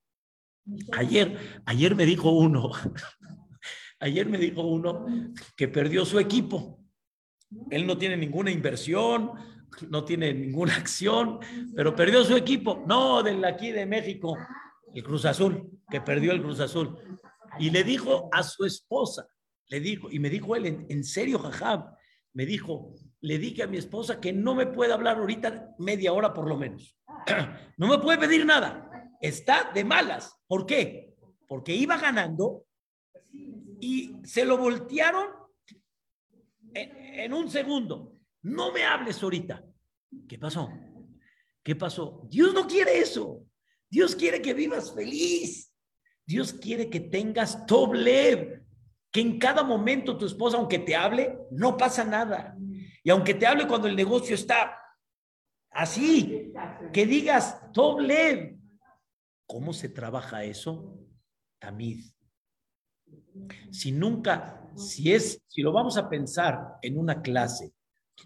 Ayer, 0.94 1.38
ayer 1.66 1.96
me 1.96 2.06
dijo 2.06 2.32
uno, 2.32 2.72
ayer 4.02 4.28
me 4.28 4.38
dijo 4.38 4.62
uno 4.64 5.06
que 5.56 5.68
perdió 5.68 6.04
su 6.06 6.20
equipo. 6.20 6.80
Él 7.70 7.86
no 7.86 7.98
tiene 7.98 8.18
ninguna 8.18 8.52
inversión, 8.52 9.32
no 9.90 10.04
tiene 10.04 10.34
ninguna 10.34 10.76
acción, 10.76 11.40
pero 11.76 11.96
perdió 11.96 12.24
su 12.24 12.36
equipo. 12.36 12.84
No, 12.88 13.24
del 13.24 13.44
aquí 13.46 13.72
de 13.72 13.86
México, 13.86 14.38
el 14.94 15.04
Cruz 15.04 15.26
Azul, 15.26 15.70
que 15.90 16.02
perdió 16.02 16.32
el 16.32 16.42
Cruz 16.42 16.60
Azul. 16.60 16.98
Y 17.60 17.70
le 17.70 17.84
dijo 17.84 18.30
a 18.32 18.44
su 18.44 18.66
esposa, 18.66 19.28
le 19.68 19.80
dijo, 19.80 20.10
y 20.12 20.20
me 20.20 20.30
dijo 20.30 20.56
él, 20.56 20.86
en, 20.90 21.04
serio, 21.04 21.40
jajab, 21.40 21.94
me 22.34 22.46
dijo, 22.46 22.94
le 23.22 23.38
dije 23.38 23.64
a 23.64 23.68
mi 23.68 23.78
esposa 23.78 24.20
que 24.20 24.34
no 24.34 24.56
me 24.56 24.66
puede 24.66 24.94
hablar 24.94 25.18
ahorita 25.18 25.76
media 25.78 26.14
hora 26.14 26.34
por 26.34 26.48
lo 26.48 26.58
menos. 26.58 26.98
no 27.78 27.88
me 27.88 28.00
puede 28.00 28.18
pedir 28.18 28.46
nada. 28.46 28.90
Está 29.22 29.72
de 29.74 29.84
malas. 29.84 30.34
¿Por 30.48 30.66
qué? 30.66 31.14
Porque 31.48 31.76
iba 31.76 31.98
ganando 31.98 32.66
y 33.82 34.16
se 34.24 34.46
lo 34.46 34.58
voltearon 34.58 35.28
en 36.74 37.34
un 37.34 37.50
segundo. 37.50 38.14
No 38.44 38.72
me 38.72 38.84
hables 38.84 39.22
ahorita. 39.22 39.64
¿Qué 40.28 40.38
pasó? 40.38 40.70
¿Qué 41.64 41.76
pasó? 41.76 42.26
Dios 42.30 42.54
no 42.54 42.68
quiere 42.68 43.00
eso. 43.00 43.44
Dios 43.90 44.16
quiere 44.16 44.42
que 44.42 44.54
vivas 44.54 44.94
feliz. 44.94 45.74
Dios 46.26 46.54
quiere 46.54 46.90
que 46.90 47.00
tengas 47.00 47.66
doble, 47.66 48.64
que 49.12 49.20
en 49.20 49.38
cada 49.38 49.64
momento 49.64 50.18
tu 50.18 50.26
esposa, 50.26 50.58
aunque 50.58 50.80
te 50.80 50.96
hable, 50.96 51.38
no 51.52 51.76
pasa 51.76 52.06
nada. 52.06 52.56
Y 53.04 53.10
aunque 53.10 53.34
te 53.34 53.46
hable 53.46 53.68
cuando 53.68 53.88
el 53.88 53.96
negocio 53.96 54.36
está 54.36 54.78
así, 55.72 56.54
que 56.94 57.06
digas 57.06 57.60
doble. 57.74 58.58
¿Cómo 59.46 59.74
se 59.74 59.90
trabaja 59.90 60.44
eso? 60.46 60.98
Tamiz. 61.60 62.16
Si 63.70 63.92
nunca, 63.92 64.70
si 64.76 65.14
es, 65.14 65.42
si 65.48 65.62
lo 65.62 65.72
vamos 65.72 65.98
a 65.98 66.10
pensar 66.10 66.78
en 66.82 66.98
una 66.98 67.22
clase, 67.22 67.74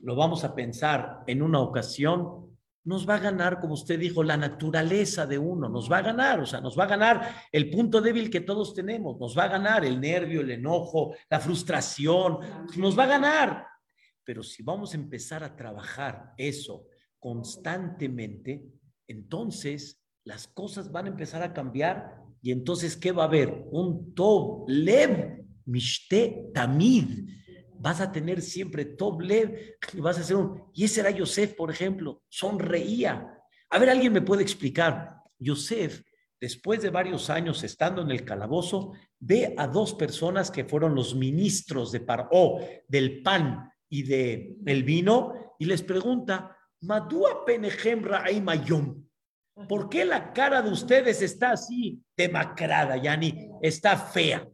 lo 0.01 0.15
vamos 0.15 0.43
a 0.43 0.55
pensar 0.55 1.23
en 1.27 1.41
una 1.41 1.61
ocasión, 1.61 2.55
nos 2.85 3.09
va 3.09 3.15
a 3.15 3.19
ganar, 3.19 3.59
como 3.59 3.73
usted 3.73 3.99
dijo, 3.99 4.23
la 4.23 4.37
naturaleza 4.37 5.25
de 5.25 5.39
uno, 5.39 5.67
nos 5.67 5.91
va 5.91 5.97
a 5.97 6.03
ganar, 6.03 6.39
o 6.39 6.45
sea, 6.45 6.61
nos 6.61 6.77
va 6.77 6.83
a 6.83 6.87
ganar 6.87 7.35
el 7.51 7.71
punto 7.71 7.99
débil 7.99 8.29
que 8.29 8.41
todos 8.41 8.75
tenemos, 8.75 9.19
nos 9.19 9.35
va 9.37 9.45
a 9.45 9.49
ganar 9.49 9.83
el 9.83 9.99
nervio, 9.99 10.41
el 10.41 10.51
enojo, 10.51 11.15
la 11.29 11.39
frustración, 11.39 12.39
nos 12.77 12.97
va 12.97 13.03
a 13.03 13.07
ganar. 13.07 13.67
Pero 14.23 14.43
si 14.43 14.61
vamos 14.61 14.93
a 14.93 14.97
empezar 14.97 15.43
a 15.43 15.55
trabajar 15.55 16.33
eso 16.37 16.85
constantemente, 17.19 18.63
entonces 19.07 19.99
las 20.23 20.47
cosas 20.47 20.91
van 20.91 21.05
a 21.05 21.09
empezar 21.09 21.41
a 21.41 21.53
cambiar 21.53 22.24
y 22.45 22.51
entonces, 22.51 22.95
¿qué 22.95 23.11
va 23.11 23.23
a 23.23 23.25
haber? 23.25 23.65
Un 23.71 24.13
Tov 24.13 24.65
Lev 24.67 25.43
Mishte 25.65 26.51
Tamid 26.53 27.27
vas 27.79 27.99
a 27.99 28.11
tener 28.11 28.39
siempre 28.39 28.85
top 28.85 29.21
lev 29.21 29.77
y 29.91 29.99
vas 29.99 30.19
a 30.19 30.21
hacer 30.21 30.35
un... 30.35 30.61
Y 30.71 30.83
ese 30.83 30.99
era 30.99 31.09
Yosef, 31.09 31.55
por 31.55 31.71
ejemplo, 31.71 32.21
sonreía. 32.29 33.35
A 33.71 33.79
ver, 33.79 33.89
¿alguien 33.89 34.13
me 34.13 34.21
puede 34.21 34.43
explicar? 34.43 35.15
Yosef, 35.39 36.03
después 36.39 36.83
de 36.83 36.91
varios 36.91 37.31
años 37.31 37.63
estando 37.63 38.03
en 38.03 38.11
el 38.11 38.23
calabozo, 38.23 38.91
ve 39.19 39.55
a 39.57 39.65
dos 39.65 39.95
personas 39.95 40.51
que 40.51 40.65
fueron 40.65 40.93
los 40.93 41.15
ministros 41.15 41.91
de 41.91 42.01
Paró, 42.01 42.59
del 42.87 43.23
pan 43.23 43.71
y 43.89 44.03
de 44.03 44.55
el 44.67 44.83
vino, 44.83 45.33
y 45.57 45.65
les 45.65 45.81
pregunta, 45.81 46.55
Madúa 46.81 47.43
Penejem 47.43 48.03
Mayom, 48.43 49.03
¿por 49.67 49.89
qué 49.89 50.05
la 50.05 50.33
cara 50.33 50.61
de 50.61 50.69
ustedes 50.69 51.21
está 51.21 51.51
así 51.51 52.01
demacrada, 52.15 52.97
Yani? 52.97 53.49
Está 53.61 53.97
fea. 53.97 54.47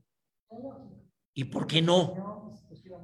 ¿Y 1.33 1.45
por 1.45 1.65
qué 1.67 1.81
no? 1.81 2.41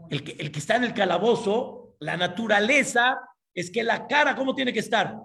el 0.10 0.24
que, 0.24 0.32
el 0.34 0.52
que 0.52 0.60
está 0.60 0.76
en 0.76 0.86
el 0.86 0.93
calabozo, 0.93 1.95
la 2.00 2.18
naturaleza 2.18 3.20
es 3.54 3.72
que 3.72 3.84
la 3.84 4.08
cara, 4.08 4.36
¿cómo 4.36 4.54
tiene 4.54 4.72
que 4.72 4.80
estar? 4.80 5.18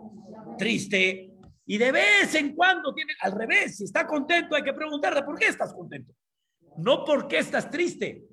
Triste. 0.58 1.30
Y 1.66 1.78
de 1.78 1.92
vez 1.92 2.34
en 2.34 2.54
cuando 2.54 2.92
tiene, 2.94 3.12
al 3.20 3.32
revés, 3.32 3.76
si 3.76 3.84
está 3.84 4.06
contento 4.06 4.56
hay 4.56 4.62
que 4.62 4.72
preguntarle, 4.72 5.22
¿por 5.22 5.38
qué 5.38 5.46
estás 5.46 5.72
contento? 5.72 6.14
No 6.78 7.04
por 7.04 7.28
qué 7.28 7.38
estás 7.38 7.70
triste. 7.70 8.26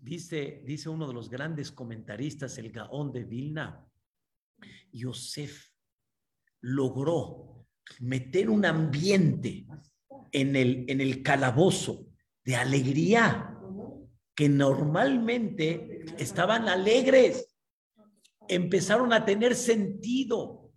Dice, 0.00 0.62
dice 0.64 0.88
uno 0.88 1.06
de 1.06 1.14
los 1.14 1.28
grandes 1.28 1.70
comentaristas, 1.70 2.56
el 2.58 2.72
Gaón 2.72 3.12
de 3.12 3.24
Vilna, 3.24 3.86
Yosef 4.92 5.69
logró 6.60 7.66
meter 8.00 8.50
un 8.50 8.64
ambiente 8.64 9.66
en 10.32 10.56
el, 10.56 10.84
en 10.88 11.00
el 11.00 11.22
calabozo 11.22 12.06
de 12.44 12.56
alegría 12.56 13.58
que 14.34 14.48
normalmente 14.48 16.04
estaban 16.18 16.68
alegres, 16.68 17.54
empezaron 18.48 19.12
a 19.12 19.24
tener 19.24 19.54
sentido. 19.54 20.72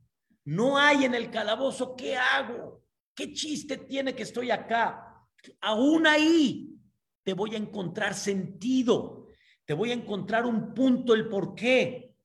No 0.46 0.78
hay 0.78 1.06
en 1.06 1.16
el 1.16 1.30
calabozo, 1.32 1.96
¿qué 1.96 2.18
hago? 2.18 2.84
¿Qué 3.16 3.32
chiste 3.32 3.78
tiene 3.78 4.14
que 4.14 4.24
estoy 4.24 4.52
acá? 4.52 5.26
Aún 5.62 6.08
ahí 6.08 6.78
te 7.24 7.34
voy 7.34 7.56
a 7.56 7.58
encontrar 7.58 8.16
sentido, 8.16 9.28
te 9.66 9.74
voy 9.74 9.92
a 9.92 9.94
encontrar 9.94 10.46
un 10.46 10.74
punto, 10.74 11.14
el 11.14 11.30
por 11.30 11.56
qué. 11.56 12.16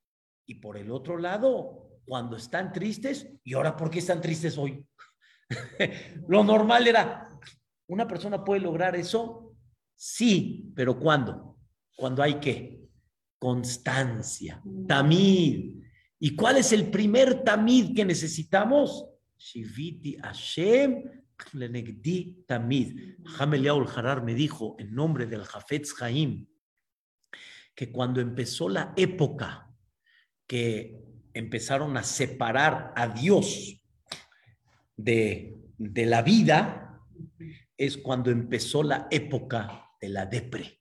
Y 0.47 0.55
por 0.57 0.77
el 0.77 0.91
otro 0.91 1.19
lado, 1.19 1.78
cuando 2.09 2.37
están 2.37 2.73
tristes, 2.73 3.29
¿y 3.45 3.55
ahora 3.55 3.77
por 3.77 3.91
qué 3.91 3.99
están 3.99 4.21
tristes 4.21 4.57
hoy? 4.57 4.85
Lo 6.29 6.43
normal 6.43 6.89
era, 6.89 7.39
una 7.87 8.09
persona 8.09 8.43
puede 8.43 8.63
lograr 8.63 8.97
eso 8.97 9.49
Sí, 10.01 10.73
pero 10.77 10.97
¿cuándo? 10.97 11.59
Cuando 11.97 12.23
hay 12.23 12.35
qué? 12.35 12.81
Constancia, 13.37 14.63
tamid. 14.87 15.83
¿Y 16.21 16.37
cuál 16.37 16.59
es 16.59 16.73
el 16.73 16.89
primer 16.89 17.43
tamid 17.43 17.97
que 17.97 18.05
necesitamos? 18.05 19.05
Shiviti 19.37 20.17
Hashem 20.19 21.03
lenegdi 21.53 22.45
tamid. 22.47 23.17
Hamel 23.41 23.69
Harar 23.69 24.23
me 24.23 24.35
dijo 24.35 24.77
en 24.79 24.95
nombre 24.95 25.27
del 25.27 25.45
Jafetz 25.45 26.01
Haim 26.01 26.47
que 27.75 27.91
cuando 27.91 28.21
empezó 28.21 28.69
la 28.69 28.93
época 28.97 29.69
que 30.47 30.97
empezaron 31.39 31.97
a 31.97 32.03
separar 32.03 32.93
a 32.97 33.09
Dios 33.09 33.80
de, 34.97 35.57
de 35.78 36.07
la 36.07 36.22
vida, 36.22 37.01
es 37.76 37.97
cuando 37.97 38.30
empezó 38.30 38.82
la 38.82 39.07
época 39.11 39.93
de 40.01 40.09
la 40.09 40.26
depre. 40.26 40.80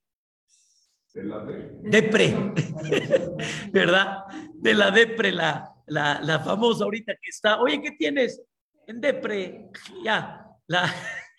De 1.13 1.23
la 1.23 1.45
depre. 1.45 2.35
¿Verdad? 3.71 4.25
De 4.55 4.73
la 4.73 4.91
depre, 4.91 5.31
la, 5.31 5.73
la, 5.87 6.39
famosa 6.39 6.83
ahorita 6.83 7.13
que 7.13 7.29
está. 7.29 7.59
Oye, 7.59 7.81
¿qué 7.81 7.91
tienes? 7.91 8.41
En 8.87 8.99
depre. 8.99 9.69
Ya, 10.03 10.45
la, 10.67 10.93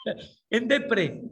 en 0.50 0.68
depre. 0.68 1.22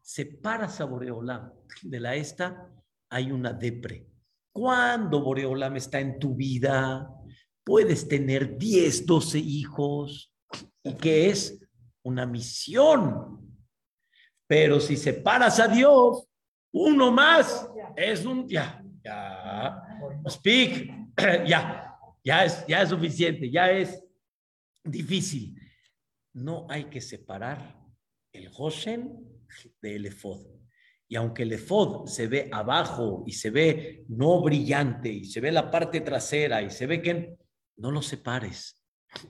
Separas 0.00 0.80
a 0.80 0.84
Boreolam 0.84 1.52
de 1.82 2.00
la 2.00 2.14
esta, 2.14 2.70
hay 3.10 3.32
una 3.32 3.52
depre. 3.52 4.06
Cuando 4.52 5.20
Boreolam 5.20 5.76
está 5.76 6.00
en 6.00 6.18
tu 6.18 6.34
vida, 6.34 7.10
puedes 7.66 8.06
tener 8.06 8.56
10, 8.56 9.04
12 9.04 9.38
hijos, 9.40 10.32
y 10.82 10.94
que 10.94 11.28
es 11.28 11.58
una 12.02 12.24
misión 12.24 13.46
pero 14.46 14.80
si 14.80 14.96
separas 14.96 15.58
a 15.58 15.68
Dios, 15.68 16.26
uno 16.72 17.10
más 17.10 17.68
es 17.96 18.24
un, 18.24 18.48
ya, 18.48 18.82
ya, 19.02 19.82
speak, 20.28 20.90
ya, 21.46 21.94
ya 22.22 22.44
es, 22.44 22.64
ya 22.66 22.82
es 22.82 22.88
suficiente, 22.88 23.50
ya 23.50 23.70
es 23.70 24.02
difícil. 24.84 25.60
No 26.32 26.66
hay 26.68 26.84
que 26.84 27.00
separar 27.00 27.76
el 28.32 28.50
Hoshen 28.56 29.18
del 29.80 30.06
Efod. 30.06 30.46
Y 31.08 31.16
aunque 31.16 31.44
el 31.44 31.52
Efod 31.52 32.06
se 32.06 32.26
ve 32.26 32.48
abajo 32.52 33.24
y 33.26 33.32
se 33.32 33.50
ve 33.50 34.04
no 34.08 34.42
brillante 34.42 35.08
y 35.08 35.24
se 35.24 35.40
ve 35.40 35.50
la 35.50 35.70
parte 35.70 36.00
trasera 36.00 36.62
y 36.62 36.70
se 36.70 36.86
ve 36.86 37.00
que 37.00 37.36
no 37.76 37.90
lo 37.90 38.02
separes, 38.02 38.82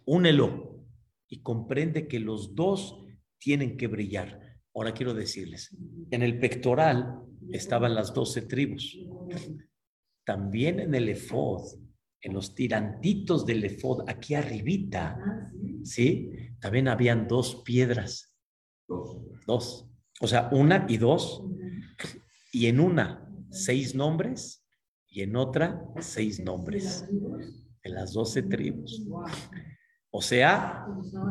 únelo 0.05 0.85
y 1.29 1.43
comprende 1.43 2.09
que 2.09 2.21
los 2.21 2.55
dos 2.55 3.05
tienen 3.39 3.77
que 3.77 3.87
brillar. 3.87 4.41
Ahora 4.75 4.93
quiero 4.93 5.15
decirles, 5.15 5.77
en 6.11 6.23
el 6.23 6.39
pectoral 6.39 7.21
estaban 7.51 7.95
las 7.95 8.13
doce 8.13 8.43
tribus. 8.43 8.99
También 10.25 10.81
en 10.81 10.95
el 10.95 11.09
efod, 11.09 11.63
en 12.21 12.35
los 12.35 12.55
tirantitos 12.55 13.47
del 13.47 13.65
efod, 13.65 14.09
aquí 14.09 14.35
arribita, 14.35 15.51
¿sí? 15.85 16.31
También 16.61 16.89
habían 16.89 17.29
dos 17.29 17.63
piedras. 17.65 18.35
Dos. 19.47 19.89
O 20.21 20.27
sea, 20.27 20.49
una 20.53 20.87
y 20.89 20.97
dos. 20.97 21.43
Y 22.53 22.67
en 22.67 22.81
una, 22.81 23.29
seis 23.51 23.95
nombres 23.95 24.65
y 25.09 25.23
en 25.23 25.37
otra, 25.37 25.83
seis 26.01 26.41
nombres. 26.41 27.05
En 27.87 27.95
las 27.95 28.13
doce 28.13 28.43
tribus. 28.43 29.03
O 30.11 30.21
sea, 30.21 30.87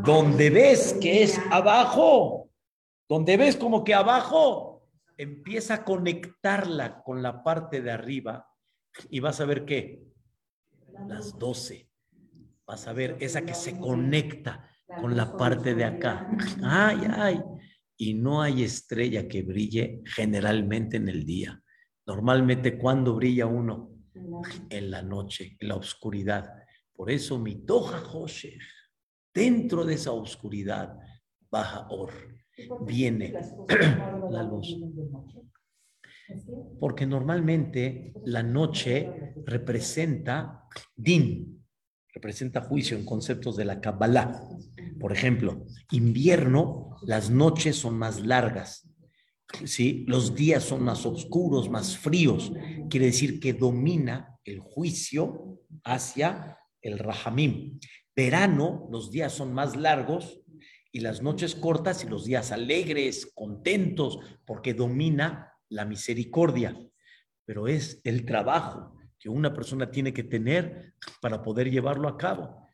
donde 0.05 0.49
ves 0.49 0.97
que 1.01 1.21
es 1.21 1.37
abajo, 1.51 2.49
donde 3.09 3.35
ves 3.35 3.57
como 3.57 3.83
que 3.83 3.93
abajo, 3.93 4.87
empieza 5.17 5.73
a 5.73 5.83
conectarla 5.83 7.03
con 7.03 7.21
la 7.21 7.43
parte 7.43 7.81
de 7.81 7.91
arriba 7.91 8.47
y 9.09 9.19
vas 9.19 9.41
a 9.41 9.45
ver 9.45 9.65
qué. 9.65 10.01
Las 11.07 11.37
doce. 11.37 11.89
Vas 12.65 12.87
a 12.87 12.93
ver 12.93 13.17
esa 13.19 13.41
que 13.41 13.53
se 13.53 13.77
conecta 13.77 14.69
con 15.01 15.17
la 15.17 15.35
parte 15.35 15.75
de 15.75 15.83
acá. 15.83 16.29
Ay, 16.63 17.01
ay. 17.11 17.43
Y 17.97 18.13
no 18.13 18.41
hay 18.41 18.63
estrella 18.63 19.27
que 19.27 19.43
brille 19.43 20.03
generalmente 20.05 20.95
en 20.95 21.09
el 21.09 21.25
día. 21.25 21.61
Normalmente, 22.05 22.77
cuando 22.77 23.13
brilla 23.13 23.45
uno? 23.45 23.94
En 24.69 24.91
la 24.91 25.01
noche, 25.01 25.57
en 25.59 25.67
la 25.67 25.75
oscuridad. 25.75 26.53
Por 26.93 27.11
eso, 27.11 27.37
mi 27.37 27.65
toja 27.65 27.99
José, 27.99 28.57
dentro 29.33 29.85
de 29.85 29.95
esa 29.95 30.11
oscuridad, 30.11 30.97
baja 31.51 31.87
Or, 31.89 32.11
viene 32.81 33.33
la 34.31 34.43
luz. 34.43 34.77
Porque 36.79 37.05
normalmente 37.05 38.13
la 38.25 38.41
noche 38.41 39.33
representa 39.45 40.63
din, 40.95 41.63
representa 42.13 42.61
juicio 42.61 42.97
en 42.97 43.05
conceptos 43.05 43.55
de 43.57 43.65
la 43.65 43.79
Kabbalah. 43.79 44.41
Por 44.99 45.11
ejemplo, 45.11 45.65
invierno, 45.91 46.97
las 47.03 47.29
noches 47.29 47.75
son 47.75 47.97
más 47.97 48.25
largas, 48.25 48.89
¿sí? 49.65 50.03
los 50.07 50.35
días 50.35 50.63
son 50.63 50.83
más 50.83 51.05
oscuros, 51.05 51.69
más 51.69 51.97
fríos. 51.97 52.51
Quiere 52.89 53.07
decir 53.07 53.39
que 53.39 53.53
domina 53.53 54.37
el 54.43 54.59
juicio 54.59 55.59
hacia 55.83 56.57
el 56.81 56.99
Rahamim. 56.99 57.79
Verano, 58.15 58.87
los 58.91 59.11
días 59.11 59.33
son 59.33 59.53
más 59.53 59.75
largos 59.75 60.41
y 60.91 60.99
las 60.99 61.21
noches 61.21 61.55
cortas 61.55 62.03
y 62.03 62.07
los 62.07 62.25
días 62.25 62.51
alegres, 62.51 63.31
contentos, 63.33 64.19
porque 64.45 64.73
domina 64.73 65.53
la 65.69 65.85
misericordia. 65.85 66.77
Pero 67.45 67.67
es 67.67 68.01
el 68.03 68.25
trabajo 68.25 68.95
que 69.19 69.29
una 69.29 69.53
persona 69.53 69.89
tiene 69.89 70.13
que 70.13 70.23
tener 70.23 70.93
para 71.21 71.41
poder 71.41 71.69
llevarlo 71.69 72.07
a 72.07 72.17
cabo. 72.17 72.69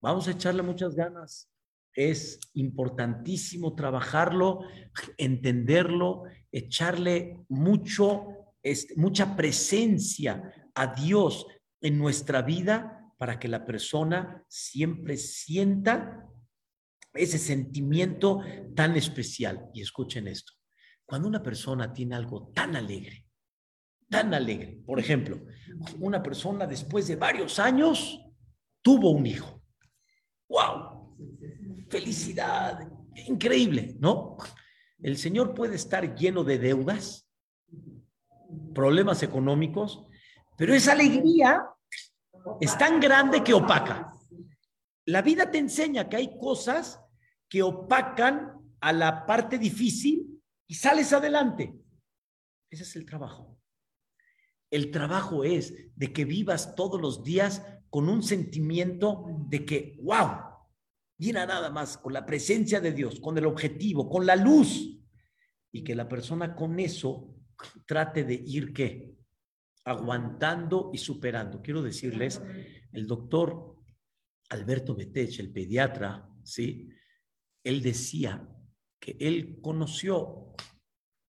Vamos 0.00 0.26
a 0.28 0.32
echarle 0.32 0.62
muchas 0.62 0.94
ganas. 0.94 1.51
Es 1.94 2.40
importantísimo 2.54 3.74
trabajarlo, 3.74 4.60
entenderlo, 5.18 6.24
echarle 6.50 7.38
mucho, 7.48 8.26
mucha 8.96 9.36
presencia 9.36 10.70
a 10.74 10.94
Dios 10.94 11.46
en 11.80 11.98
nuestra 11.98 12.42
vida 12.42 13.12
para 13.18 13.38
que 13.38 13.48
la 13.48 13.64
persona 13.64 14.44
siempre 14.48 15.16
sienta 15.16 16.28
ese 17.14 17.38
sentimiento 17.38 18.40
tan 18.74 18.96
especial. 18.96 19.70
Y 19.74 19.82
escuchen 19.82 20.28
esto, 20.28 20.54
cuando 21.04 21.28
una 21.28 21.42
persona 21.42 21.92
tiene 21.92 22.14
algo 22.14 22.48
tan 22.54 22.74
alegre, 22.74 23.26
tan 24.08 24.32
alegre. 24.34 24.80
Por 24.86 24.98
ejemplo, 24.98 25.40
una 25.98 26.22
persona 26.22 26.66
después 26.66 27.06
de 27.08 27.16
varios 27.16 27.58
años 27.58 28.20
tuvo 28.80 29.10
un 29.10 29.26
hijo. 29.26 29.61
Felicidad, 31.92 32.90
increíble, 33.26 33.96
¿no? 34.00 34.38
El 35.02 35.18
Señor 35.18 35.52
puede 35.52 35.76
estar 35.76 36.14
lleno 36.14 36.42
de 36.42 36.58
deudas, 36.58 37.28
problemas 38.74 39.22
económicos, 39.22 40.06
pero 40.56 40.72
esa 40.72 40.92
alegría 40.92 41.66
es 42.62 42.78
tan 42.78 42.98
grande 42.98 43.44
que 43.44 43.52
opaca. 43.52 44.10
La 45.04 45.20
vida 45.20 45.50
te 45.50 45.58
enseña 45.58 46.08
que 46.08 46.16
hay 46.16 46.38
cosas 46.38 46.98
que 47.46 47.62
opacan 47.62 48.54
a 48.80 48.94
la 48.94 49.26
parte 49.26 49.58
difícil 49.58 50.42
y 50.66 50.74
sales 50.76 51.12
adelante. 51.12 51.74
Ese 52.70 52.84
es 52.84 52.96
el 52.96 53.04
trabajo. 53.04 53.58
El 54.70 54.90
trabajo 54.90 55.44
es 55.44 55.74
de 55.94 56.10
que 56.10 56.24
vivas 56.24 56.74
todos 56.74 56.98
los 56.98 57.22
días 57.22 57.62
con 57.90 58.08
un 58.08 58.22
sentimiento 58.22 59.26
de 59.50 59.66
que, 59.66 59.98
wow, 60.02 60.51
mira 61.22 61.46
nada 61.46 61.70
más, 61.70 61.98
con 61.98 62.12
la 62.12 62.26
presencia 62.26 62.80
de 62.80 62.90
Dios, 62.90 63.20
con 63.20 63.38
el 63.38 63.46
objetivo, 63.46 64.10
con 64.10 64.26
la 64.26 64.34
luz, 64.34 64.98
y 65.70 65.84
que 65.84 65.94
la 65.94 66.08
persona 66.08 66.56
con 66.56 66.80
eso 66.80 67.36
trate 67.86 68.24
de 68.24 68.34
ir 68.34 68.72
qué? 68.72 69.14
Aguantando 69.84 70.90
y 70.92 70.98
superando. 70.98 71.62
Quiero 71.62 71.80
decirles, 71.80 72.42
el 72.92 73.06
doctor 73.06 73.76
Alberto 74.50 74.96
Betech, 74.96 75.38
el 75.38 75.52
pediatra, 75.52 76.28
¿sí? 76.42 76.88
Él 77.62 77.82
decía 77.82 78.48
que 78.98 79.16
él 79.20 79.60
conoció 79.62 80.56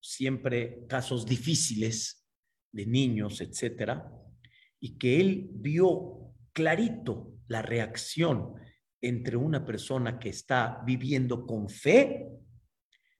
siempre 0.02 0.88
casos 0.88 1.24
difíciles 1.24 2.28
de 2.72 2.88
niños, 2.88 3.42
etcétera, 3.42 4.12
y 4.80 4.98
que 4.98 5.22
él 5.22 5.50
vio 5.54 6.34
clarito 6.52 7.32
la 7.46 7.62
reacción 7.62 8.56
entre 9.04 9.36
una 9.36 9.66
persona 9.66 10.18
que 10.18 10.30
está 10.30 10.82
viviendo 10.86 11.46
con 11.46 11.68
fe 11.68 12.26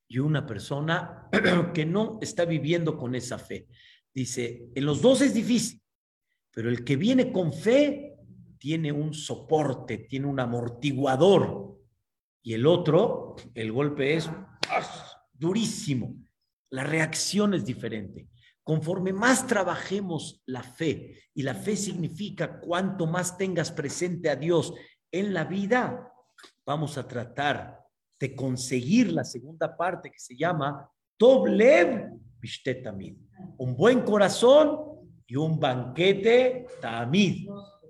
y 0.08 0.18
una 0.18 0.46
persona 0.46 1.28
que 1.74 1.86
no 1.86 2.20
está 2.22 2.46
viviendo 2.46 2.98
con 2.98 3.16
esa 3.16 3.38
fe. 3.38 3.68
Dice, 4.14 4.70
en 4.74 4.86
los 4.86 5.02
dos 5.02 5.22
es 5.22 5.34
difícil, 5.34 5.82
pero 6.52 6.70
el 6.70 6.86
que 6.86 6.96
viene 6.96 7.34
con 7.34 7.52
fe 7.52 8.16
tiene 8.58 8.94
un 8.94 9.14
soporte, 9.14 9.98
tiene 9.98 10.28
un 10.28 10.40
amortiguador, 10.40 11.78
y 12.42 12.54
el 12.54 12.66
otro, 12.66 13.36
el 13.54 13.72
golpe 13.72 14.16
es 14.16 14.30
¡ah! 14.70 15.28
durísimo. 15.34 16.16
La 16.70 16.84
reacción 16.84 17.54
es 17.54 17.66
diferente. 17.66 18.30
Conforme 18.64 19.12
más 19.12 19.48
trabajemos 19.48 20.42
la 20.46 20.64
fe, 20.64 21.24
y 21.34 21.44
la 21.44 21.56
fe 21.56 21.76
significa 21.76 22.60
cuanto 22.60 23.08
más 23.08 23.38
tengas 23.38 23.72
presente 23.72 24.30
a 24.30 24.36
Dios 24.36 24.74
en 25.14 25.34
la 25.34 25.46
vida, 25.46 26.12
vamos 26.66 26.98
a 26.98 27.08
tratar 27.08 27.80
de 28.20 28.36
conseguir 28.36 29.14
la 29.14 29.24
segunda 29.24 29.78
parte 29.78 30.10
que 30.12 30.20
se 30.20 30.36
llama 30.36 30.90
Toblev 31.18 32.10
Bishtet 32.40 32.84
Un 33.58 33.78
buen 33.78 34.02
corazón 34.02 34.80
y 35.28 35.36
un 35.36 35.60
banquete 35.60 36.66
Tamid. 36.82 37.48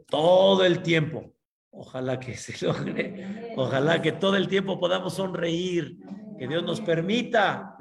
Todo 0.08 0.66
el 0.66 0.84
tiempo. 0.84 1.34
Ojalá 1.72 2.20
que 2.20 2.36
se 2.36 2.64
logre. 2.66 3.54
Ojalá 3.56 4.02
que 4.02 4.12
todo 4.12 4.36
el 4.36 4.48
tiempo 4.48 4.80
podamos 4.80 5.16
sonreír. 5.16 5.98
Que 6.38 6.48
Dios 6.48 6.64
nos 6.64 6.82
permita. 6.82 7.76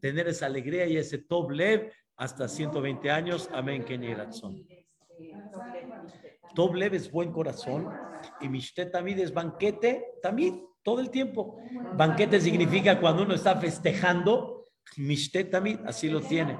Tener 0.00 0.28
esa 0.28 0.46
alegría 0.46 0.86
y 0.86 0.98
ese 0.98 1.18
top 1.18 1.50
lev 1.52 1.90
hasta 2.16 2.48
120 2.48 3.10
años. 3.10 3.48
Amén, 3.52 3.82
Kenny 3.82 4.14
Top 6.54 6.74
lev 6.74 6.94
es 6.94 7.10
buen 7.10 7.32
corazón 7.32 7.88
y 8.40 8.48
Mishte 8.48 8.86
tamid 8.86 9.18
es 9.18 9.32
banquete, 9.32 10.04
también, 10.22 10.64
todo 10.82 11.00
el 11.00 11.10
tiempo. 11.10 11.58
Banquete 11.96 12.40
significa 12.40 13.00
cuando 13.00 13.22
uno 13.22 13.34
está 13.34 13.56
festejando, 13.56 14.64
Mishte 14.96 15.44
tamid, 15.44 15.78
así 15.84 16.08
lo 16.08 16.20
tiene. 16.20 16.58